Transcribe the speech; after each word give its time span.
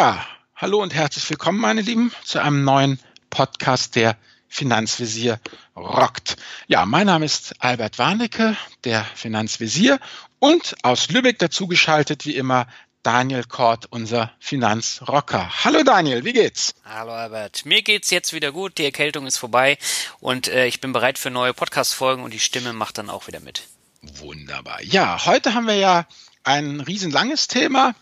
Ja, 0.00 0.24
hallo 0.54 0.80
und 0.80 0.94
herzlich 0.94 1.28
willkommen, 1.28 1.58
meine 1.58 1.80
Lieben, 1.80 2.12
zu 2.22 2.40
einem 2.40 2.62
neuen 2.62 3.00
Podcast 3.30 3.96
der 3.96 4.16
Finanzvisier 4.46 5.40
rockt. 5.74 6.36
Ja, 6.68 6.86
mein 6.86 7.08
Name 7.08 7.24
ist 7.24 7.52
Albert 7.58 7.98
Warnecke, 7.98 8.56
der 8.84 9.02
Finanzvisier 9.16 9.98
und 10.38 10.76
aus 10.84 11.08
Lübeck 11.08 11.40
dazugeschaltet 11.40 12.26
wie 12.26 12.36
immer 12.36 12.68
Daniel 13.02 13.42
Kort, 13.42 13.86
unser 13.90 14.30
Finanzrocker. 14.38 15.64
Hallo 15.64 15.82
Daniel, 15.82 16.24
wie 16.24 16.32
geht's? 16.32 16.76
Hallo 16.84 17.10
Albert. 17.10 17.66
Mir 17.66 17.82
geht's 17.82 18.10
jetzt 18.10 18.32
wieder 18.32 18.52
gut, 18.52 18.78
die 18.78 18.84
Erkältung 18.84 19.26
ist 19.26 19.38
vorbei 19.38 19.78
und 20.20 20.46
äh, 20.46 20.66
ich 20.68 20.80
bin 20.80 20.92
bereit 20.92 21.18
für 21.18 21.30
neue 21.30 21.54
Podcast-Folgen 21.54 22.22
und 22.22 22.32
die 22.32 22.38
Stimme 22.38 22.72
macht 22.72 22.98
dann 22.98 23.10
auch 23.10 23.26
wieder 23.26 23.40
mit. 23.40 23.62
Wunderbar. 24.02 24.80
Ja, 24.80 25.26
heute 25.26 25.54
haben 25.54 25.66
wir 25.66 25.74
ja 25.74 26.06
ein 26.44 26.78
riesenlanges 26.78 27.48
Thema 27.48 27.96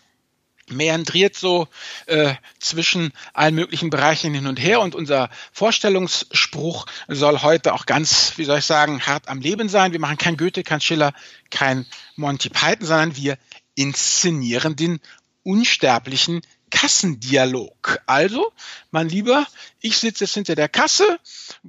meandriert 0.69 1.35
so 1.35 1.67
äh, 2.07 2.35
zwischen 2.59 3.13
allen 3.33 3.55
möglichen 3.55 3.89
Bereichen 3.89 4.33
hin 4.33 4.47
und 4.47 4.59
her 4.59 4.81
und 4.81 4.95
unser 4.95 5.29
Vorstellungsspruch 5.51 6.85
soll 7.07 7.41
heute 7.41 7.73
auch 7.73 7.85
ganz, 7.85 8.37
wie 8.37 8.45
soll 8.45 8.59
ich 8.59 8.65
sagen, 8.65 9.05
hart 9.05 9.27
am 9.29 9.39
Leben 9.39 9.69
sein. 9.69 9.91
Wir 9.91 9.99
machen 9.99 10.17
kein 10.17 10.37
Goethe, 10.37 10.63
kein 10.63 10.81
Schiller, 10.81 11.13
kein 11.49 11.85
Monty 12.15 12.49
Python, 12.49 12.85
sondern 12.85 13.15
wir 13.15 13.37
inszenieren 13.75 14.75
den 14.75 14.99
unsterblichen 15.43 16.41
Kassendialog. 16.69 17.99
Also, 18.05 18.51
mein 18.91 19.07
Lieber, 19.07 19.47
ich 19.79 19.97
sitze 19.97 20.25
jetzt 20.25 20.33
hinter 20.33 20.55
der 20.55 20.67
Kasse, 20.67 21.19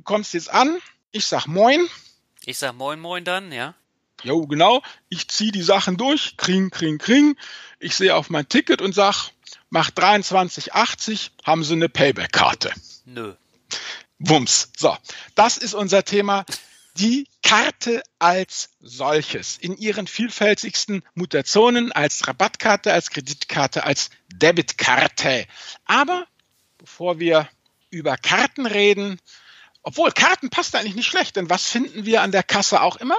kommst 0.04 0.34
jetzt 0.34 0.50
an, 0.50 0.78
ich 1.12 1.26
sag 1.26 1.46
Moin. 1.46 1.86
Ich 2.44 2.58
sag 2.58 2.74
Moin 2.74 2.98
Moin 2.98 3.24
dann, 3.24 3.52
ja. 3.52 3.74
Jo, 4.22 4.46
genau. 4.46 4.82
Ich 5.08 5.28
ziehe 5.28 5.52
die 5.52 5.62
Sachen 5.62 5.96
durch, 5.96 6.36
kring, 6.36 6.70
kring, 6.70 6.98
kring. 6.98 7.36
Ich 7.78 7.94
sehe 7.94 8.14
auf 8.14 8.30
mein 8.30 8.48
Ticket 8.48 8.82
und 8.82 8.94
sag, 8.94 9.30
mach 9.70 9.90
23,80, 9.90 11.30
haben 11.44 11.64
Sie 11.64 11.74
eine 11.74 11.88
Payback-Karte? 11.88 12.72
Nö. 13.04 13.34
Wumms. 14.18 14.70
So, 14.76 14.96
das 15.34 15.56
ist 15.58 15.74
unser 15.74 16.04
Thema. 16.04 16.44
Die 16.96 17.28
Karte 17.42 18.02
als 18.18 18.70
solches 18.80 19.56
in 19.56 19.76
ihren 19.76 20.08
vielfältigsten 20.08 21.04
Mutationen 21.14 21.92
als 21.92 22.26
Rabattkarte, 22.26 22.92
als 22.92 23.10
Kreditkarte, 23.10 23.84
als 23.84 24.10
Debitkarte. 24.34 25.46
Aber 25.84 26.26
bevor 26.76 27.20
wir 27.20 27.48
über 27.90 28.16
Karten 28.16 28.66
reden, 28.66 29.20
obwohl 29.82 30.10
Karten 30.10 30.50
passt 30.50 30.74
eigentlich 30.74 30.96
nicht 30.96 31.06
schlecht, 31.06 31.36
denn 31.36 31.48
was 31.48 31.66
finden 31.66 32.04
wir 32.04 32.22
an 32.22 32.32
der 32.32 32.42
Kasse 32.42 32.82
auch 32.82 32.96
immer? 32.96 33.18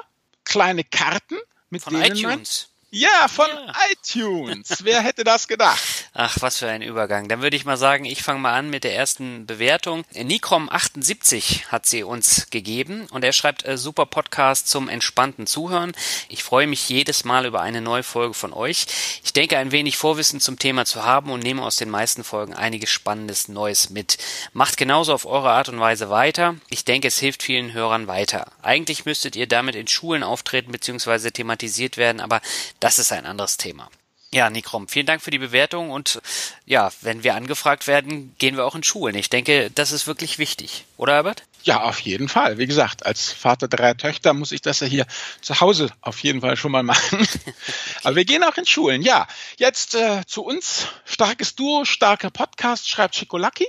Kleine 0.50 0.83
Karten, 0.83 1.38
mit 1.69 1.83
Von 1.83 1.94
denen 1.94 2.17
iTunes. 2.17 2.69
man 2.69 2.80
ja, 2.92 3.28
von 3.28 3.47
ja. 3.47 3.73
iTunes. 3.92 4.83
Wer 4.83 5.02
hätte 5.02 5.23
das 5.23 5.47
gedacht? 5.47 5.80
Ach, 6.13 6.38
was 6.41 6.57
für 6.57 6.67
ein 6.67 6.81
Übergang. 6.81 7.27
Dann 7.27 7.41
würde 7.41 7.55
ich 7.55 7.65
mal 7.65 7.77
sagen, 7.77 8.05
ich 8.05 8.23
fange 8.23 8.39
mal 8.39 8.57
an 8.57 8.69
mit 8.69 8.83
der 8.83 8.95
ersten 8.95 9.45
Bewertung. 9.45 10.03
Nikrom78 10.15 11.67
hat 11.67 11.85
sie 11.85 12.03
uns 12.03 12.49
gegeben 12.49 13.08
und 13.11 13.23
er 13.23 13.31
schreibt 13.31 13.65
äh, 13.65 13.77
super 13.77 14.08
Podcast 14.08 14.67
zum 14.67 14.89
entspannten 14.89 15.45
Zuhören. 15.45 15.92
Ich 16.27 16.43
freue 16.43 16.65
mich 16.65 16.89
jedes 16.89 17.25
Mal 17.25 17.45
über 17.45 17.61
eine 17.61 17.81
neue 17.81 18.03
Folge 18.03 18.33
von 18.33 18.53
euch. 18.53 18.87
Ich 19.23 19.33
denke, 19.33 19.58
ein 19.58 19.71
wenig 19.71 19.97
Vorwissen 19.97 20.39
zum 20.39 20.58
Thema 20.58 20.86
zu 20.86 21.03
haben 21.03 21.31
und 21.31 21.43
nehme 21.43 21.61
aus 21.61 21.75
den 21.75 21.89
meisten 21.89 22.23
Folgen 22.23 22.55
einiges 22.55 22.89
Spannendes 22.89 23.47
Neues 23.47 23.91
mit. 23.91 24.17
Macht 24.52 24.77
genauso 24.77 25.14
auf 25.14 25.27
eure 25.27 25.52
Art 25.52 25.70
und 25.70 25.80
Weise 25.80 26.09
weiter. 26.09 26.55
Ich 26.70 26.86
denke, 26.86 27.08
es 27.08 27.20
hilft 27.20 27.43
vielen 27.43 27.73
Hörern 27.73 28.08
weiter. 28.08 28.52
Eigentlich 28.64 29.05
müsstet 29.05 29.36
ihr 29.36 29.47
damit 29.47 29.76
in 29.76 29.87
Schulen 29.87 30.23
auftreten 30.23 30.71
bzw. 30.71 31.30
thematisiert 31.30 31.97
werden, 31.97 32.20
aber 32.20 32.41
das 32.80 32.97
ist 32.97 33.11
ein 33.11 33.27
anderes 33.27 33.58
Thema. 33.58 33.89
Ja, 34.31 34.51
Nikrom, 34.51 34.87
vielen 34.87 35.07
Dank 35.07 35.23
für 35.23 35.31
die 35.31 35.39
Bewertung 35.39 35.89
und 35.89 36.21
ja, 36.67 36.91
wenn 37.01 37.23
wir 37.23 37.33
angefragt 37.33 37.87
werden, 37.87 38.35
gehen 38.37 38.57
wir 38.57 38.65
auch 38.65 38.75
in 38.75 38.83
Schulen. 38.83 39.15
Ich 39.15 39.29
denke, 39.29 39.71
das 39.73 39.91
ist 39.91 40.05
wirklich 40.05 40.37
wichtig, 40.37 40.85
oder 40.97 41.15
Albert? 41.15 41.43
Ja, 41.63 41.81
auf 41.81 41.99
jeden 42.01 42.29
Fall. 42.29 42.59
Wie 42.59 42.67
gesagt, 42.67 43.07
als 43.07 43.31
Vater 43.31 43.67
dreier 43.67 43.97
Töchter 43.97 44.35
muss 44.35 44.51
ich 44.51 44.61
das 44.61 44.81
ja 44.81 44.87
hier 44.87 45.07
zu 45.41 45.59
Hause 45.59 45.89
auf 46.01 46.19
jeden 46.19 46.41
Fall 46.41 46.57
schon 46.57 46.71
mal 46.71 46.83
machen. 46.83 47.27
Aber 48.03 48.15
wir 48.15 48.25
gehen 48.25 48.43
auch 48.43 48.55
in 48.55 48.67
Schulen. 48.67 49.01
Ja, 49.01 49.27
jetzt 49.57 49.95
äh, 49.95 50.21
zu 50.27 50.43
uns. 50.43 50.87
Starkes 51.05 51.55
Duo, 51.55 51.83
starker 51.83 52.29
Podcast, 52.29 52.87
schreibt 52.87 53.15
Schikolaki 53.15 53.67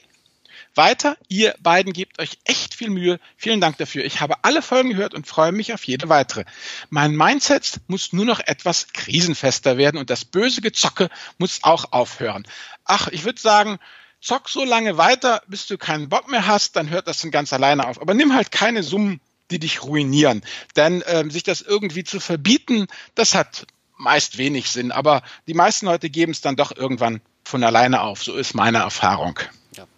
weiter. 0.75 1.17
Ihr 1.29 1.55
beiden 1.61 1.93
gebt 1.93 2.21
euch 2.21 2.39
echt 2.45 2.75
viel 2.75 2.91
Mühe. 2.91 3.19
Vielen 3.37 3.61
Dank 3.61 3.79
dafür. 3.79 4.05
Ich 4.05 4.21
habe 4.21 4.37
alle 4.43 4.63
Folgen 4.63 4.91
gehört 4.91 5.15
und 5.15 5.27
freue 5.27 5.53
mich 5.53 5.73
auf 5.73 5.85
jede 5.85 6.09
weitere. 6.09 6.45
Mein 6.89 7.17
Mindset 7.17 7.81
muss 7.87 8.13
nur 8.13 8.25
noch 8.25 8.41
etwas 8.41 8.89
krisenfester 8.93 9.77
werden 9.77 9.99
und 9.99 10.11
das 10.11 10.25
böse 10.25 10.61
Gezocke 10.61 11.09
muss 11.39 11.61
auch 11.63 11.93
aufhören. 11.93 12.47
Ach, 12.85 13.09
ich 13.09 13.25
würde 13.25 13.41
sagen, 13.41 13.79
zock 14.21 14.49
so 14.49 14.65
lange 14.65 14.97
weiter, 14.97 15.43
bis 15.47 15.67
du 15.67 15.79
keinen 15.79 16.09
Bock 16.09 16.31
mehr 16.31 16.47
hast, 16.47 16.77
dann 16.77 16.91
hört 16.91 17.09
das 17.09 17.19
dann 17.19 17.31
ganz 17.31 17.53
alleine 17.53 17.87
auf. 17.87 18.01
Aber 18.01 18.15
nimm 18.15 18.35
halt 18.35 18.51
keine 18.51 18.83
Summen, 18.83 19.21
die 19.51 19.59
dich 19.59 19.83
ruinieren. 19.83 20.43
Denn 20.77 21.03
ähm, 21.07 21.31
sich 21.31 21.43
das 21.43 21.61
irgendwie 21.61 22.05
zu 22.05 22.21
verbieten, 22.21 22.87
das 23.15 23.35
hat 23.35 23.67
meist 23.97 24.39
wenig 24.39 24.71
Sinn. 24.71 24.93
Aber 24.93 25.23
die 25.47 25.55
meisten 25.55 25.87
Leute 25.87 26.11
geben 26.11 26.33
es 26.33 26.41
dann 26.41 26.57
doch 26.57 26.75
irgendwann 26.75 27.21
von 27.45 27.63
alleine 27.65 28.03
auf. 28.03 28.23
So 28.23 28.35
ist 28.35 28.55
meine 28.55 28.79
Erfahrung. 28.79 29.39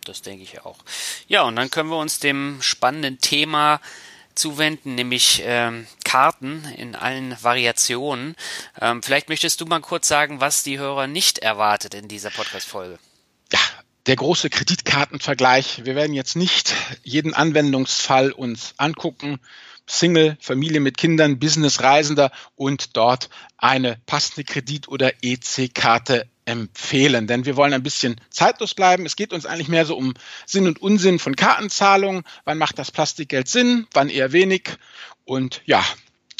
Das 0.04 0.22
denke 0.22 0.42
ich 0.42 0.64
auch. 0.64 0.78
Ja, 1.28 1.42
und 1.42 1.56
dann 1.56 1.70
können 1.70 1.90
wir 1.90 1.98
uns 1.98 2.18
dem 2.18 2.60
spannenden 2.60 3.20
Thema 3.20 3.80
zuwenden, 4.34 4.94
nämlich 4.94 5.42
ähm, 5.44 5.86
Karten 6.04 6.64
in 6.76 6.94
allen 6.94 7.36
Variationen. 7.42 8.34
Ähm, 8.80 9.02
vielleicht 9.02 9.28
möchtest 9.28 9.60
du 9.60 9.66
mal 9.66 9.80
kurz 9.80 10.08
sagen, 10.08 10.40
was 10.40 10.62
die 10.62 10.78
Hörer 10.78 11.06
nicht 11.06 11.38
erwartet 11.38 11.94
in 11.94 12.08
dieser 12.08 12.30
Podcast-Folge. 12.30 12.98
Ja, 13.52 13.60
der 14.06 14.16
große 14.16 14.50
Kreditkartenvergleich. 14.50 15.84
Wir 15.84 15.94
werden 15.94 16.14
jetzt 16.14 16.36
nicht 16.36 16.74
jeden 17.02 17.34
Anwendungsfall 17.34 18.32
uns 18.32 18.74
angucken. 18.76 19.38
Single, 19.86 20.36
Familie 20.40 20.80
mit 20.80 20.96
Kindern, 20.96 21.38
Business, 21.38 21.82
Reisender 21.82 22.30
und 22.56 22.96
dort 22.96 23.28
eine 23.58 24.00
passende 24.06 24.44
Kredit- 24.44 24.88
oder 24.88 25.12
EC-Karte 25.22 26.28
empfehlen, 26.44 27.26
denn 27.26 27.44
wir 27.44 27.56
wollen 27.56 27.72
ein 27.72 27.82
bisschen 27.82 28.20
zeitlos 28.30 28.74
bleiben. 28.74 29.06
Es 29.06 29.16
geht 29.16 29.32
uns 29.32 29.46
eigentlich 29.46 29.68
mehr 29.68 29.86
so 29.86 29.96
um 29.96 30.14
Sinn 30.46 30.66
und 30.66 30.80
Unsinn 30.82 31.18
von 31.18 31.36
Kartenzahlungen. 31.36 32.24
Wann 32.44 32.58
macht 32.58 32.78
das 32.78 32.90
Plastikgeld 32.90 33.48
Sinn, 33.48 33.86
wann 33.92 34.08
eher 34.08 34.32
wenig? 34.32 34.70
Und 35.24 35.62
ja, 35.64 35.84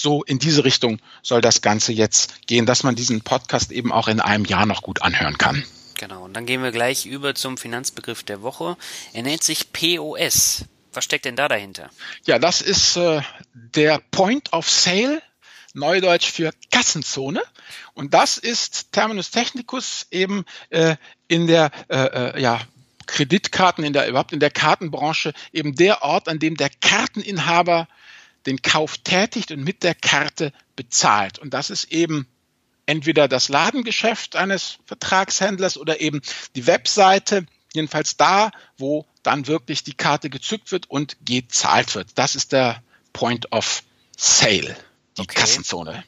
so 0.00 0.22
in 0.24 0.38
diese 0.38 0.64
Richtung 0.64 0.98
soll 1.22 1.40
das 1.40 1.62
Ganze 1.62 1.92
jetzt 1.92 2.46
gehen, 2.46 2.66
dass 2.66 2.82
man 2.82 2.96
diesen 2.96 3.22
Podcast 3.22 3.70
eben 3.70 3.92
auch 3.92 4.08
in 4.08 4.20
einem 4.20 4.44
Jahr 4.44 4.66
noch 4.66 4.82
gut 4.82 5.02
anhören 5.02 5.38
kann. 5.38 5.64
Genau, 5.94 6.24
und 6.24 6.34
dann 6.34 6.46
gehen 6.46 6.62
wir 6.62 6.72
gleich 6.72 7.06
über 7.06 7.34
zum 7.36 7.56
Finanzbegriff 7.56 8.24
der 8.24 8.42
Woche. 8.42 8.76
Er 9.12 9.22
nennt 9.22 9.44
sich 9.44 9.72
POS. 9.72 10.64
Was 10.92 11.04
steckt 11.04 11.24
denn 11.24 11.36
da 11.36 11.48
dahinter? 11.48 11.90
Ja, 12.26 12.38
das 12.38 12.60
ist 12.60 12.96
äh, 12.96 13.22
der 13.54 14.00
Point 14.10 14.52
of 14.52 14.69
Sale 14.69 15.22
Neudeutsch 15.74 16.30
für 16.30 16.50
Kassenzone. 16.70 17.42
Und 17.94 18.14
das 18.14 18.38
ist 18.38 18.92
Terminus 18.92 19.30
technicus 19.30 20.06
eben 20.10 20.44
äh, 20.70 20.96
in 21.28 21.46
der 21.46 21.70
äh, 21.88 21.96
äh, 22.37 22.40
ja, 22.40 22.61
Kreditkarten, 23.06 23.84
in 23.84 23.93
der, 23.93 24.08
überhaupt 24.08 24.32
in 24.32 24.40
der 24.40 24.50
Kartenbranche 24.50 25.34
eben 25.52 25.75
der 25.75 26.02
Ort, 26.02 26.28
an 26.28 26.38
dem 26.38 26.56
der 26.56 26.70
Karteninhaber 26.70 27.88
den 28.46 28.62
Kauf 28.62 28.99
tätigt 28.99 29.52
und 29.52 29.62
mit 29.62 29.82
der 29.82 29.94
Karte 29.94 30.52
bezahlt. 30.75 31.38
Und 31.38 31.55
das 31.55 31.70
ist 31.70 31.93
eben 31.93 32.26
entweder 32.87 33.28
das 33.28 33.49
Ladengeschäft 33.49 34.37
eines 34.37 34.78
Vertragshändlers 34.87 35.76
oder 35.76 36.00
eben 36.00 36.22
die 36.56 36.66
Webseite, 36.66 37.46
jedenfalls 37.75 38.16
da, 38.16 38.50
wo 38.78 39.06
dann 39.22 39.46
wirklich 39.46 39.84
die 39.84 39.94
Karte 39.94 40.31
gezückt 40.31 40.72
wird 40.72 40.90
und 40.90 41.16
gezahlt 41.25 41.94
wird. 41.94 42.08
Das 42.16 42.34
ist 42.34 42.52
der 42.52 42.82
Point 43.12 43.52
of 43.52 43.82
Sale 44.16 44.76
die 45.16 45.22
okay. 45.22 45.40
Kassenzone. 45.40 46.05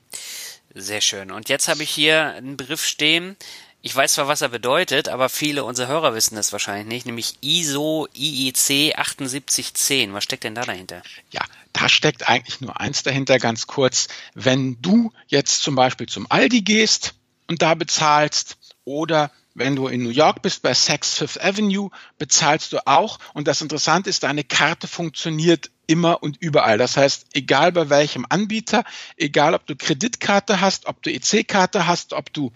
Sehr 0.75 1.00
schön. 1.00 1.31
Und 1.31 1.49
jetzt 1.49 1.69
habe 1.69 1.85
ich 1.85 1.91
hier 1.91 2.35
einen 2.35 2.56
Begriff 2.56 2.85
stehen. 2.85 3.37
Ich 3.81 3.94
weiß 3.94 4.15
zwar, 4.15 4.29
was 4.29 4.41
er 4.41 4.49
bedeutet, 4.49 5.09
aber 5.09 5.29
viele 5.29 5.62
unserer 5.62 5.88
Hörer 5.88 6.15
wissen 6.15 6.37
das 6.37 6.53
wahrscheinlich 6.53 6.87
nicht, 6.87 7.06
nämlich 7.06 7.35
ISO 7.43 8.09
IEC 8.15 8.94
7810. 8.97 10.15
Was 10.15 10.25
steckt 10.25 10.43
denn 10.43 10.55
da 10.55 10.62
dahinter? 10.62 11.03
Ja, 11.31 11.43
da 11.73 11.88
steckt 11.88 12.29
eigentlich 12.29 12.61
nur 12.61 12.81
eins 12.81 13.03
dahinter, 13.03 13.38
ganz 13.38 13.67
kurz. 13.67 14.09
Wenn 14.35 14.81
du 14.81 15.12
jetzt 15.29 15.62
zum 15.62 15.75
Beispiel 15.76 16.09
zum 16.09 16.26
Aldi 16.31 16.62
gehst 16.62 17.15
und 17.47 17.62
da 17.62 17.75
bezahlst 17.75 18.56
oder 18.85 19.31
wenn 19.55 19.77
du 19.77 19.87
in 19.87 20.03
New 20.03 20.11
York 20.11 20.43
bist 20.43 20.62
bei 20.62 20.75
Saks 20.75 21.15
Fifth 21.15 21.41
Avenue, 21.41 21.91
bezahlst 22.19 22.73
du 22.73 22.85
auch. 22.87 23.19
Und 23.35 23.47
das 23.47 23.62
Interessante 23.62 24.11
ist, 24.11 24.25
deine 24.25 24.43
Karte 24.43 24.88
funktioniert 24.88 25.70
immer 25.86 26.22
und 26.22 26.36
überall. 26.40 26.78
Das 26.78 26.96
heißt, 26.96 27.26
egal 27.32 27.72
bei 27.72 27.90
welchem 27.90 28.26
Anbieter, 28.28 28.84
egal 29.16 29.54
ob 29.54 29.66
du 29.66 29.76
Kreditkarte 29.76 30.60
hast, 30.60 30.86
ob 30.86 31.02
du 31.02 31.10
EC-Karte 31.10 31.86
hast, 31.86 32.12
ob 32.12 32.32
du 32.32 32.52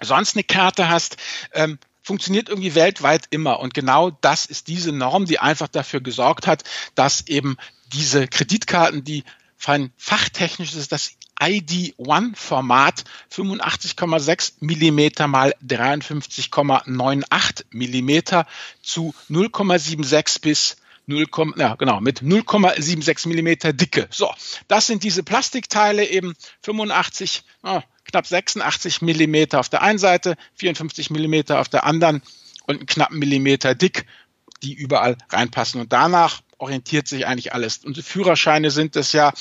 sonst 0.00 0.36
eine 0.36 0.44
Karte 0.44 0.88
hast, 0.88 1.16
ähm, 1.52 1.78
funktioniert 2.02 2.48
irgendwie 2.48 2.74
weltweit 2.74 3.26
immer. 3.30 3.60
Und 3.60 3.74
genau 3.74 4.10
das 4.10 4.46
ist 4.46 4.68
diese 4.68 4.92
Norm, 4.92 5.26
die 5.26 5.38
einfach 5.38 5.68
dafür 5.68 6.00
gesorgt 6.00 6.46
hat, 6.46 6.64
dass 6.94 7.26
eben 7.26 7.56
diese 7.92 8.26
Kreditkarten, 8.26 9.04
die 9.04 9.24
fein 9.56 9.92
fachtechnisch 9.98 10.74
ist 10.74 10.90
das 10.90 11.12
ID1-Format 11.38 13.04
85,6 13.32 14.54
Millimeter 14.60 15.26
mal 15.26 15.54
53,98 15.66 17.64
Millimeter 17.70 18.46
zu 18.82 19.14
0,76 19.30 20.40
bis 20.40 20.76
0, 21.06 21.26
ja, 21.56 21.74
genau, 21.74 22.00
mit 22.00 22.20
0,76 22.22 23.28
Millimeter 23.28 23.72
Dicke. 23.72 24.06
So, 24.10 24.32
das 24.68 24.86
sind 24.86 25.02
diese 25.02 25.22
Plastikteile 25.22 26.06
eben 26.06 26.34
85, 26.62 27.42
oh, 27.62 27.80
knapp 28.04 28.26
86 28.26 29.02
Millimeter 29.02 29.60
auf 29.60 29.68
der 29.68 29.82
einen 29.82 29.98
Seite, 29.98 30.36
54 30.54 31.10
Millimeter 31.10 31.60
auf 31.60 31.68
der 31.68 31.84
anderen 31.84 32.22
und 32.66 32.76
einen 32.76 32.86
knappen 32.86 33.18
Millimeter 33.18 33.74
dick, 33.74 34.06
die 34.62 34.74
überall 34.74 35.16
reinpassen. 35.30 35.80
Und 35.80 35.92
danach 35.92 36.42
orientiert 36.58 37.08
sich 37.08 37.26
eigentlich 37.26 37.52
alles. 37.52 37.78
Unsere 37.78 38.06
Führerscheine 38.06 38.70
sind 38.70 38.96
es 38.96 39.12
ja, 39.12 39.32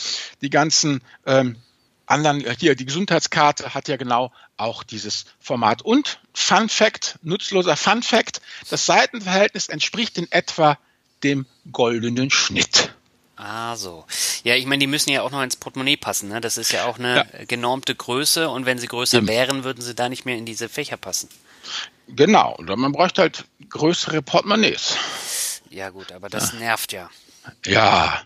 die 0.42 0.50
ganzen 0.50 1.02
ähm, 1.26 1.58
anderen, 2.06 2.44
äh, 2.44 2.56
hier 2.58 2.76
die 2.76 2.86
Gesundheitskarte 2.86 3.74
hat 3.74 3.88
ja 3.88 3.98
genau 3.98 4.32
auch 4.58 4.84
dieses 4.84 5.26
Format. 5.40 5.82
Und 5.82 6.20
Fun 6.34 6.70
Fact, 6.70 7.20
nutzloser 7.22 7.78
Fun 7.78 8.04
Fact, 8.04 8.42
das 8.70 8.86
Seitenverhältnis 8.86 9.68
entspricht 9.68 10.18
in 10.18 10.32
etwa 10.32 10.78
dem 11.24 11.46
goldenen 11.72 12.32
Schnitt. 12.32 12.94
Ah, 13.36 13.78
so. 13.78 14.06
Ja, 14.44 14.56
ich 14.56 14.66
meine, 14.66 14.80
die 14.80 14.88
müssen 14.88 15.12
ja 15.12 15.22
auch 15.22 15.32
noch 15.32 15.42
ins 15.42 15.56
Portemonnaie 15.56 15.96
passen. 15.96 16.28
Ne? 16.28 16.42
Das 16.42 16.58
ist 16.58 16.74
ja 16.74 16.86
auch 16.86 17.00
eine 17.00 17.16
ja. 17.16 17.46
genormte 17.48 17.96
Größe 17.96 18.50
und 18.50 18.66
wenn 18.66 18.80
sie 18.80 18.88
größer 18.88 19.22
mhm. 19.22 19.28
wären, 19.28 19.64
würden 19.64 19.82
sie 19.82 19.96
da 19.96 20.10
nicht 20.10 20.26
mehr 20.26 20.36
in 20.36 20.46
diese 20.46 20.68
Fächer 20.68 20.98
passen. 20.98 21.30
Genau, 22.08 22.56
oder 22.58 22.76
man 22.76 22.92
bräuchte 22.92 23.22
halt 23.22 23.46
größere 23.70 24.22
Portemonnaies. 24.22 24.98
Ja, 25.70 25.90
gut, 25.90 26.12
aber 26.12 26.30
das 26.30 26.52
ja. 26.54 26.60
nervt 26.60 26.92
ja. 26.92 27.10
Ja. 27.66 28.22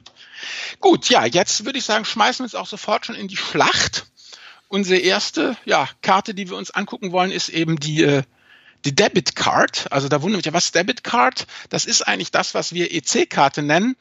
Gut, 0.80 1.10
ja, 1.10 1.26
jetzt 1.26 1.66
würde 1.66 1.78
ich 1.78 1.86
sagen, 1.86 2.06
schmeißen 2.06 2.40
wir 2.40 2.46
uns 2.46 2.56
auch 2.56 2.68
sofort 2.68 3.06
schon 3.06 3.16
in 3.16 3.28
die 3.28 3.38
Schlacht. 3.38 4.08
Unsere 4.68 5.00
erste 5.00 5.56
ja, 5.66 5.88
Karte, 6.02 6.34
die 6.34 6.50
wir 6.50 6.58
uns 6.58 6.72
angucken 6.72 7.12
wollen, 7.12 7.32
ist 7.32 7.50
eben 7.50 7.80
die, 7.80 8.04
äh, 8.04 8.24
die 8.86 8.96
Debit 8.96 9.36
Card. 9.36 9.88
Also 9.92 10.10
da 10.10 10.22
wundert 10.22 10.40
mich 10.40 10.46
ja, 10.46 10.54
was 10.54 10.72
Debit 10.72 11.04
Card? 11.04 11.48
Das 11.70 11.86
ist 11.86 12.02
eigentlich 12.02 12.32
das, 12.32 12.54
was 12.54 12.74
wir 12.74 12.92
EC-Karte 12.92 13.62
nennen. 13.62 13.96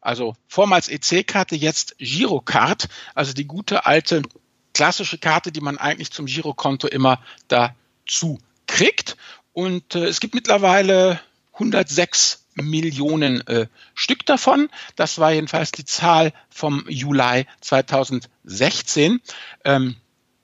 Also 0.00 0.34
vormals 0.48 0.88
EC-Karte, 0.88 1.54
jetzt 1.54 1.96
Girocard. 1.98 2.88
Also 3.14 3.32
die 3.32 3.46
gute 3.46 3.86
alte 3.86 4.22
klassische 4.74 5.18
Karte, 5.18 5.52
die 5.52 5.60
man 5.60 5.78
eigentlich 5.78 6.10
zum 6.10 6.26
Girokonto 6.26 6.88
immer 6.88 7.22
dazu 7.48 8.38
kriegt. 8.66 9.16
Und 9.52 9.94
äh, 9.94 10.06
es 10.06 10.20
gibt 10.20 10.34
mittlerweile 10.34 11.20
106 11.54 12.46
Millionen 12.54 13.46
äh, 13.46 13.66
Stück 13.94 14.26
davon. 14.26 14.68
Das 14.96 15.18
war 15.18 15.32
jedenfalls 15.32 15.72
die 15.72 15.84
Zahl 15.84 16.32
vom 16.50 16.84
Juli 16.88 17.46
2016. 17.60 19.20
Ähm, 19.64 19.96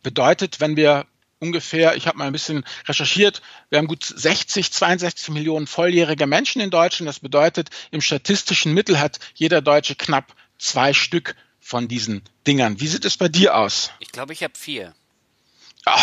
bedeutet, 0.03 0.61
wenn 0.61 0.77
wir 0.77 1.07
ungefähr, 1.41 1.97
ich 1.97 2.07
habe 2.07 2.19
mal 2.19 2.27
ein 2.27 2.33
bisschen 2.33 2.65
recherchiert, 2.87 3.43
wir 3.71 3.79
haben 3.79 3.87
gut 3.87 4.05
60, 4.05 4.73
62 4.73 5.31
Millionen 5.31 5.67
volljährige 5.67 6.27
Menschen 6.27 6.61
in 6.61 6.71
Deutschland. 6.71 7.09
Das 7.09 7.21
bedeutet, 7.21 7.71
im 7.91 8.01
statistischen 8.01 8.75
Mittel 8.75 8.99
hat 8.99 9.19
jeder 9.35 9.61
Deutsche 9.61 9.95
knapp 9.95 10.35
zwei 10.59 10.93
Stück 10.93 11.37
von 11.61 11.89
diesen 11.89 12.23
Dingern. 12.47 12.81
Wie 12.81 12.89
sieht 12.89 13.05
es 13.05 13.17
bei 13.17 13.29
dir 13.29 13.57
aus? 13.57 13.91
Ich 14.01 14.13
glaube, 14.13 14.33
ich 14.33 14.43
habe 14.43 14.55
vier. 14.57 14.95
Oh. 15.87 15.93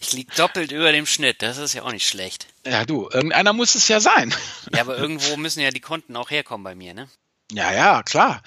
Ich 0.00 0.12
liege 0.12 0.32
doppelt 0.36 0.72
über 0.72 0.92
dem 0.92 1.06
Schnitt, 1.06 1.42
das 1.42 1.56
ist 1.56 1.72
ja 1.72 1.82
auch 1.82 1.92
nicht 1.92 2.06
schlecht. 2.06 2.46
Ja, 2.66 2.84
du, 2.84 3.08
irgendeiner 3.10 3.52
muss 3.52 3.74
es 3.74 3.88
ja 3.88 3.98
sein. 3.98 4.34
Ja, 4.74 4.82
aber 4.82 4.98
irgendwo 4.98 5.36
müssen 5.36 5.60
ja 5.60 5.70
die 5.70 5.80
Konten 5.80 6.16
auch 6.16 6.30
herkommen 6.30 6.64
bei 6.64 6.74
mir, 6.74 6.94
ne? 6.94 7.08
Ja, 7.50 7.72
ja, 7.72 8.02
klar. 8.02 8.42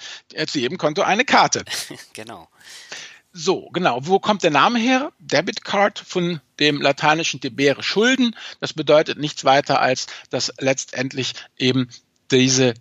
Zu 0.46 0.58
jedem 0.58 0.78
Konto 0.78 1.02
eine 1.02 1.24
Karte. 1.24 1.64
genau. 2.12 2.48
So, 3.36 3.68
genau. 3.72 4.06
Wo 4.06 4.20
kommt 4.20 4.44
der 4.44 4.52
Name 4.52 4.78
her? 4.78 5.12
Debit 5.18 5.64
Card 5.64 5.98
von 5.98 6.40
dem 6.60 6.80
lateinischen 6.80 7.40
debere 7.40 7.82
Schulden. 7.82 8.36
Das 8.60 8.72
bedeutet 8.72 9.18
nichts 9.18 9.44
weiter 9.44 9.80
als, 9.80 10.06
dass 10.30 10.52
letztendlich 10.60 11.34
eben 11.58 11.88
diese 12.30 12.74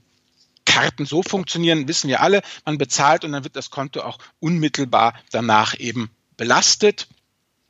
Karten 0.64 1.08
so 1.08 1.24
funktionieren, 1.24 1.88
wissen 1.88 2.08
wir 2.08 2.22
alle. 2.22 2.44
Man 2.66 2.78
bezahlt 2.78 3.26
und 3.26 3.32
dann 3.32 3.44
wird 3.44 3.56
das 3.56 3.72
Konto 3.72 4.02
auch 4.02 4.20
unmittelbar 4.40 5.20
danach 5.32 5.78
eben 5.80 6.12
belastet. 6.38 7.08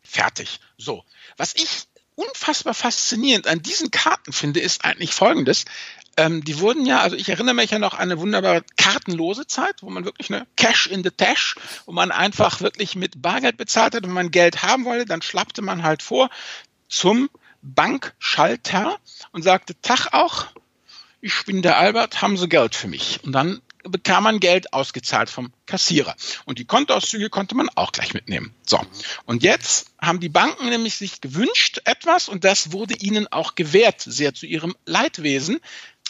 Fertig. 0.04 0.60
So. 0.78 1.06
Was 1.38 1.56
ich 1.56 1.86
unfassbar 2.16 2.74
faszinierend 2.74 3.48
an 3.48 3.62
diesen 3.62 3.92
Karten 3.92 4.34
finde, 4.34 4.60
ist 4.60 4.84
eigentlich 4.84 5.14
Folgendes. 5.14 5.64
Ähm, 6.16 6.44
die 6.44 6.60
wurden 6.60 6.86
ja, 6.86 7.00
also 7.00 7.16
ich 7.16 7.30
erinnere 7.30 7.56
mich 7.56 7.72
ja 7.72 7.80
noch 7.80 7.94
an 7.94 8.02
eine 8.02 8.20
wunderbare 8.20 8.64
kartenlose 8.78 9.48
Zeit, 9.48 9.82
wo 9.82 9.90
man 9.90 10.06
wirklich 10.06 10.32
eine 10.32 10.46
Cash 10.56 10.88
in 10.88 11.04
the 11.04 11.10
Tash, 11.10 11.56
wo 11.86 11.92
man 11.92 12.12
einfach 12.12 12.62
wirklich 12.62 12.96
mit 12.96 13.22
Bargeld 13.22 13.58
bezahlt 13.58 13.96
hat. 13.96 14.04
Wenn 14.04 14.12
man 14.12 14.32
Geld 14.32 14.62
haben 14.64 14.86
wollte, 14.86 15.06
dann 15.06 15.22
schlappte 15.22 15.62
man 15.62 15.84
halt 15.84 16.04
vor 16.04 16.30
zum 16.88 17.30
Bankschalter 17.64 18.98
und 19.32 19.42
sagte, 19.42 19.80
Tag 19.82 20.14
auch, 20.14 20.48
ich 21.22 21.46
bin 21.46 21.62
der 21.62 21.78
Albert, 21.78 22.22
haben 22.22 22.38
Sie 22.38 22.50
Geld 22.50 22.76
für 22.76 22.88
mich? 22.88 23.22
Und 23.24 23.32
dann 23.32 23.62
bekam 23.84 24.24
man 24.24 24.40
Geld 24.40 24.74
ausgezahlt 24.74 25.30
vom 25.30 25.52
Kassierer. 25.66 26.16
Und 26.46 26.60
die 26.60 26.66
Kontoauszüge 26.66 27.30
konnte 27.30 27.56
man 27.56 27.70
auch 27.76 27.92
gleich 27.92 28.14
mitnehmen. 28.14 28.54
So. 28.66 28.80
Und 29.26 29.44
jetzt 29.44 29.88
haben 30.02 30.20
die 30.20 30.30
Banken 30.30 30.70
nämlich 30.70 30.96
sich 30.96 31.22
gewünscht 31.22 31.82
etwas 31.86 32.30
und 32.30 32.44
das 32.44 32.72
wurde 32.72 32.96
ihnen 32.96 33.28
auch 33.32 33.56
gewährt, 33.56 34.02
sehr 34.02 34.34
zu 34.34 34.46
ihrem 34.46 34.76
Leidwesen. 34.86 35.60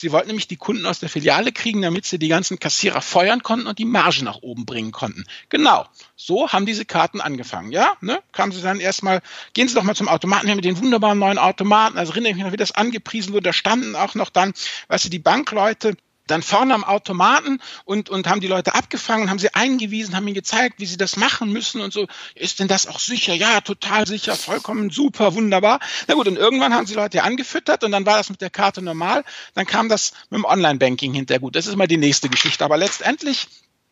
Sie 0.03 0.11
wollten 0.11 0.27
nämlich 0.27 0.49
die 0.49 0.57
Kunden 0.57 0.85
aus 0.85 0.99
der 0.99 1.07
Filiale 1.07 1.53
kriegen, 1.53 1.81
damit 1.81 2.05
sie 2.05 2.19
die 2.19 2.27
ganzen 2.27 2.59
Kassierer 2.59 2.99
feuern 2.99 3.41
konnten 3.41 3.67
und 3.67 3.79
die 3.79 3.85
Marge 3.85 4.25
nach 4.25 4.39
oben 4.41 4.65
bringen 4.65 4.91
konnten. 4.91 5.23
Genau. 5.47 5.85
So 6.17 6.49
haben 6.49 6.65
diese 6.65 6.83
Karten 6.83 7.21
angefangen. 7.21 7.71
Ja, 7.71 7.93
ne? 8.01 8.21
Kamen 8.33 8.51
sie 8.51 8.61
dann 8.61 8.81
erstmal, 8.81 9.21
gehen 9.53 9.69
Sie 9.69 9.75
doch 9.75 9.83
mal 9.83 9.95
zum 9.95 10.09
Automaten 10.09 10.47
hier 10.47 10.57
mit 10.57 10.65
den 10.65 10.77
wunderbaren 10.77 11.17
neuen 11.17 11.37
Automaten. 11.37 11.97
Also 11.97 12.11
erinnere 12.11 12.31
ich 12.31 12.35
mich 12.35 12.43
noch, 12.43 12.51
wie 12.51 12.57
das 12.57 12.73
angepriesen 12.73 13.31
wurde. 13.31 13.43
Da 13.43 13.53
standen 13.53 13.95
auch 13.95 14.13
noch 14.13 14.29
dann, 14.29 14.51
weißt 14.89 15.05
du, 15.05 15.09
die 15.09 15.19
Bankleute 15.19 15.95
dann 16.27 16.41
vorne 16.41 16.73
am 16.73 16.83
Automaten 16.83 17.59
und, 17.85 18.09
und 18.09 18.27
haben 18.27 18.39
die 18.39 18.47
Leute 18.47 18.75
abgefangen, 18.75 19.29
haben 19.29 19.39
sie 19.39 19.53
eingewiesen, 19.53 20.15
haben 20.15 20.27
ihnen 20.27 20.35
gezeigt, 20.35 20.79
wie 20.79 20.85
sie 20.85 20.97
das 20.97 21.17
machen 21.17 21.51
müssen 21.51 21.81
und 21.81 21.91
so. 21.91 22.07
Ist 22.35 22.59
denn 22.59 22.67
das 22.67 22.87
auch 22.87 22.99
sicher? 22.99 23.33
Ja, 23.33 23.61
total 23.61 24.07
sicher, 24.07 24.35
vollkommen 24.35 24.89
super, 24.89 25.35
wunderbar. 25.35 25.79
Na 26.07 26.13
gut, 26.13 26.27
und 26.27 26.37
irgendwann 26.37 26.73
haben 26.73 26.87
sie 26.87 26.93
Leute 26.93 27.23
angefüttert 27.23 27.83
und 27.83 27.91
dann 27.91 28.05
war 28.05 28.17
das 28.17 28.29
mit 28.29 28.41
der 28.41 28.49
Karte 28.49 28.81
normal. 28.81 29.23
Dann 29.53 29.65
kam 29.65 29.89
das 29.89 30.13
mit 30.29 30.37
dem 30.37 30.45
Online-Banking 30.45 31.13
hinterher. 31.13 31.41
Gut, 31.41 31.55
das 31.55 31.67
ist 31.67 31.75
mal 31.75 31.87
die 31.87 31.97
nächste 31.97 32.29
Geschichte. 32.29 32.63
Aber 32.63 32.77
letztendlich 32.77 33.47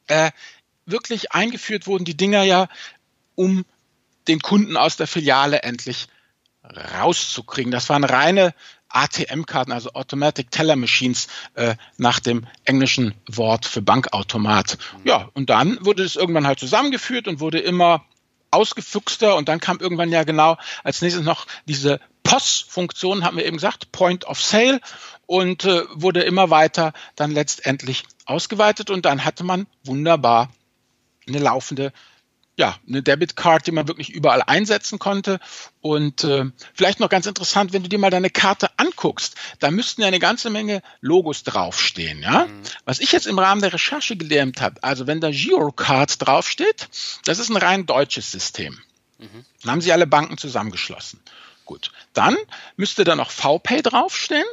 äh, 0.07 0.31
wirklich 0.85 1.33
eingeführt 1.33 1.87
wurden 1.87 2.05
die 2.05 2.15
Dinger 2.15 2.43
ja, 2.43 2.67
um 3.35 3.65
den 4.27 4.39
Kunden 4.39 4.77
aus 4.77 4.97
der 4.97 5.07
Filiale 5.07 5.63
endlich 5.63 6.07
rauszukriegen. 6.63 7.71
Das 7.71 7.89
waren 7.89 8.03
reine 8.03 8.53
ATM-Karten, 8.93 9.71
also 9.71 9.93
Automatic 9.93 10.51
Teller 10.51 10.75
Machines, 10.75 11.27
äh, 11.55 11.75
nach 11.97 12.19
dem 12.19 12.47
englischen 12.65 13.13
Wort 13.29 13.65
für 13.65 13.81
Bankautomat. 13.81 14.77
Mhm. 14.97 15.07
Ja, 15.07 15.29
und 15.33 15.49
dann 15.49 15.77
wurde 15.85 16.03
es 16.03 16.15
irgendwann 16.15 16.47
halt 16.47 16.59
zusammengeführt 16.59 17.27
und 17.27 17.39
wurde 17.39 17.59
immer 17.59 18.05
ausgefuchster 18.51 19.35
und 19.35 19.47
dann 19.47 19.59
kam 19.59 19.79
irgendwann 19.79 20.11
ja 20.11 20.23
genau 20.23 20.57
als 20.83 21.01
nächstes 21.01 21.23
noch 21.23 21.47
diese 21.65 21.99
POS-Funktion, 22.23 23.23
haben 23.23 23.37
wir 23.37 23.45
eben 23.45 23.57
gesagt, 23.57 23.91
Point 23.91 24.25
of 24.25 24.41
Sale 24.41 24.81
und 25.25 25.65
äh, 25.65 25.83
wurde 25.93 26.21
immer 26.21 26.49
weiter 26.49 26.93
dann 27.15 27.31
letztendlich 27.31 28.03
ausgeweitet 28.25 28.89
und 28.89 29.05
dann 29.05 29.25
hatte 29.25 29.43
man 29.43 29.67
wunderbar 29.83 30.49
eine 31.27 31.39
laufende 31.39 31.93
ja, 32.57 32.77
eine 32.87 33.01
Debitcard, 33.01 33.65
die 33.65 33.71
man 33.71 33.87
wirklich 33.87 34.09
überall 34.09 34.43
einsetzen 34.45 34.99
konnte. 34.99 35.39
Und 35.79 36.23
äh, 36.23 36.45
vielleicht 36.73 36.99
noch 36.99 37.09
ganz 37.09 37.25
interessant, 37.25 37.73
wenn 37.73 37.83
du 37.83 37.89
dir 37.89 37.97
mal 37.97 38.11
deine 38.11 38.29
Karte 38.29 38.69
anguckst, 38.77 39.35
da 39.59 39.71
müssten 39.71 40.01
ja 40.01 40.07
eine 40.07 40.19
ganze 40.19 40.49
Menge 40.49 40.81
Logos 40.99 41.43
draufstehen. 41.43 42.21
Ja? 42.21 42.45
Mhm. 42.45 42.61
Was 42.85 42.99
ich 42.99 43.11
jetzt 43.11 43.27
im 43.27 43.39
Rahmen 43.39 43.61
der 43.61 43.73
Recherche 43.73 44.15
gelernt 44.15 44.61
habe, 44.61 44.83
also 44.83 45.07
wenn 45.07 45.21
da 45.21 45.31
Girocard 45.31 46.25
draufsteht, 46.25 46.89
das 47.25 47.39
ist 47.39 47.49
ein 47.49 47.57
rein 47.57 47.85
deutsches 47.85 48.31
System. 48.31 48.77
Mhm. 49.17 49.45
Dann 49.61 49.71
haben 49.71 49.81
sie 49.81 49.93
alle 49.93 50.07
Banken 50.07 50.37
zusammengeschlossen. 50.37 51.19
Gut, 51.65 51.91
dann 52.13 52.35
müsste 52.75 53.03
da 53.05 53.15
noch 53.15 53.31
VPay 53.31 53.81
draufstehen 53.81 54.45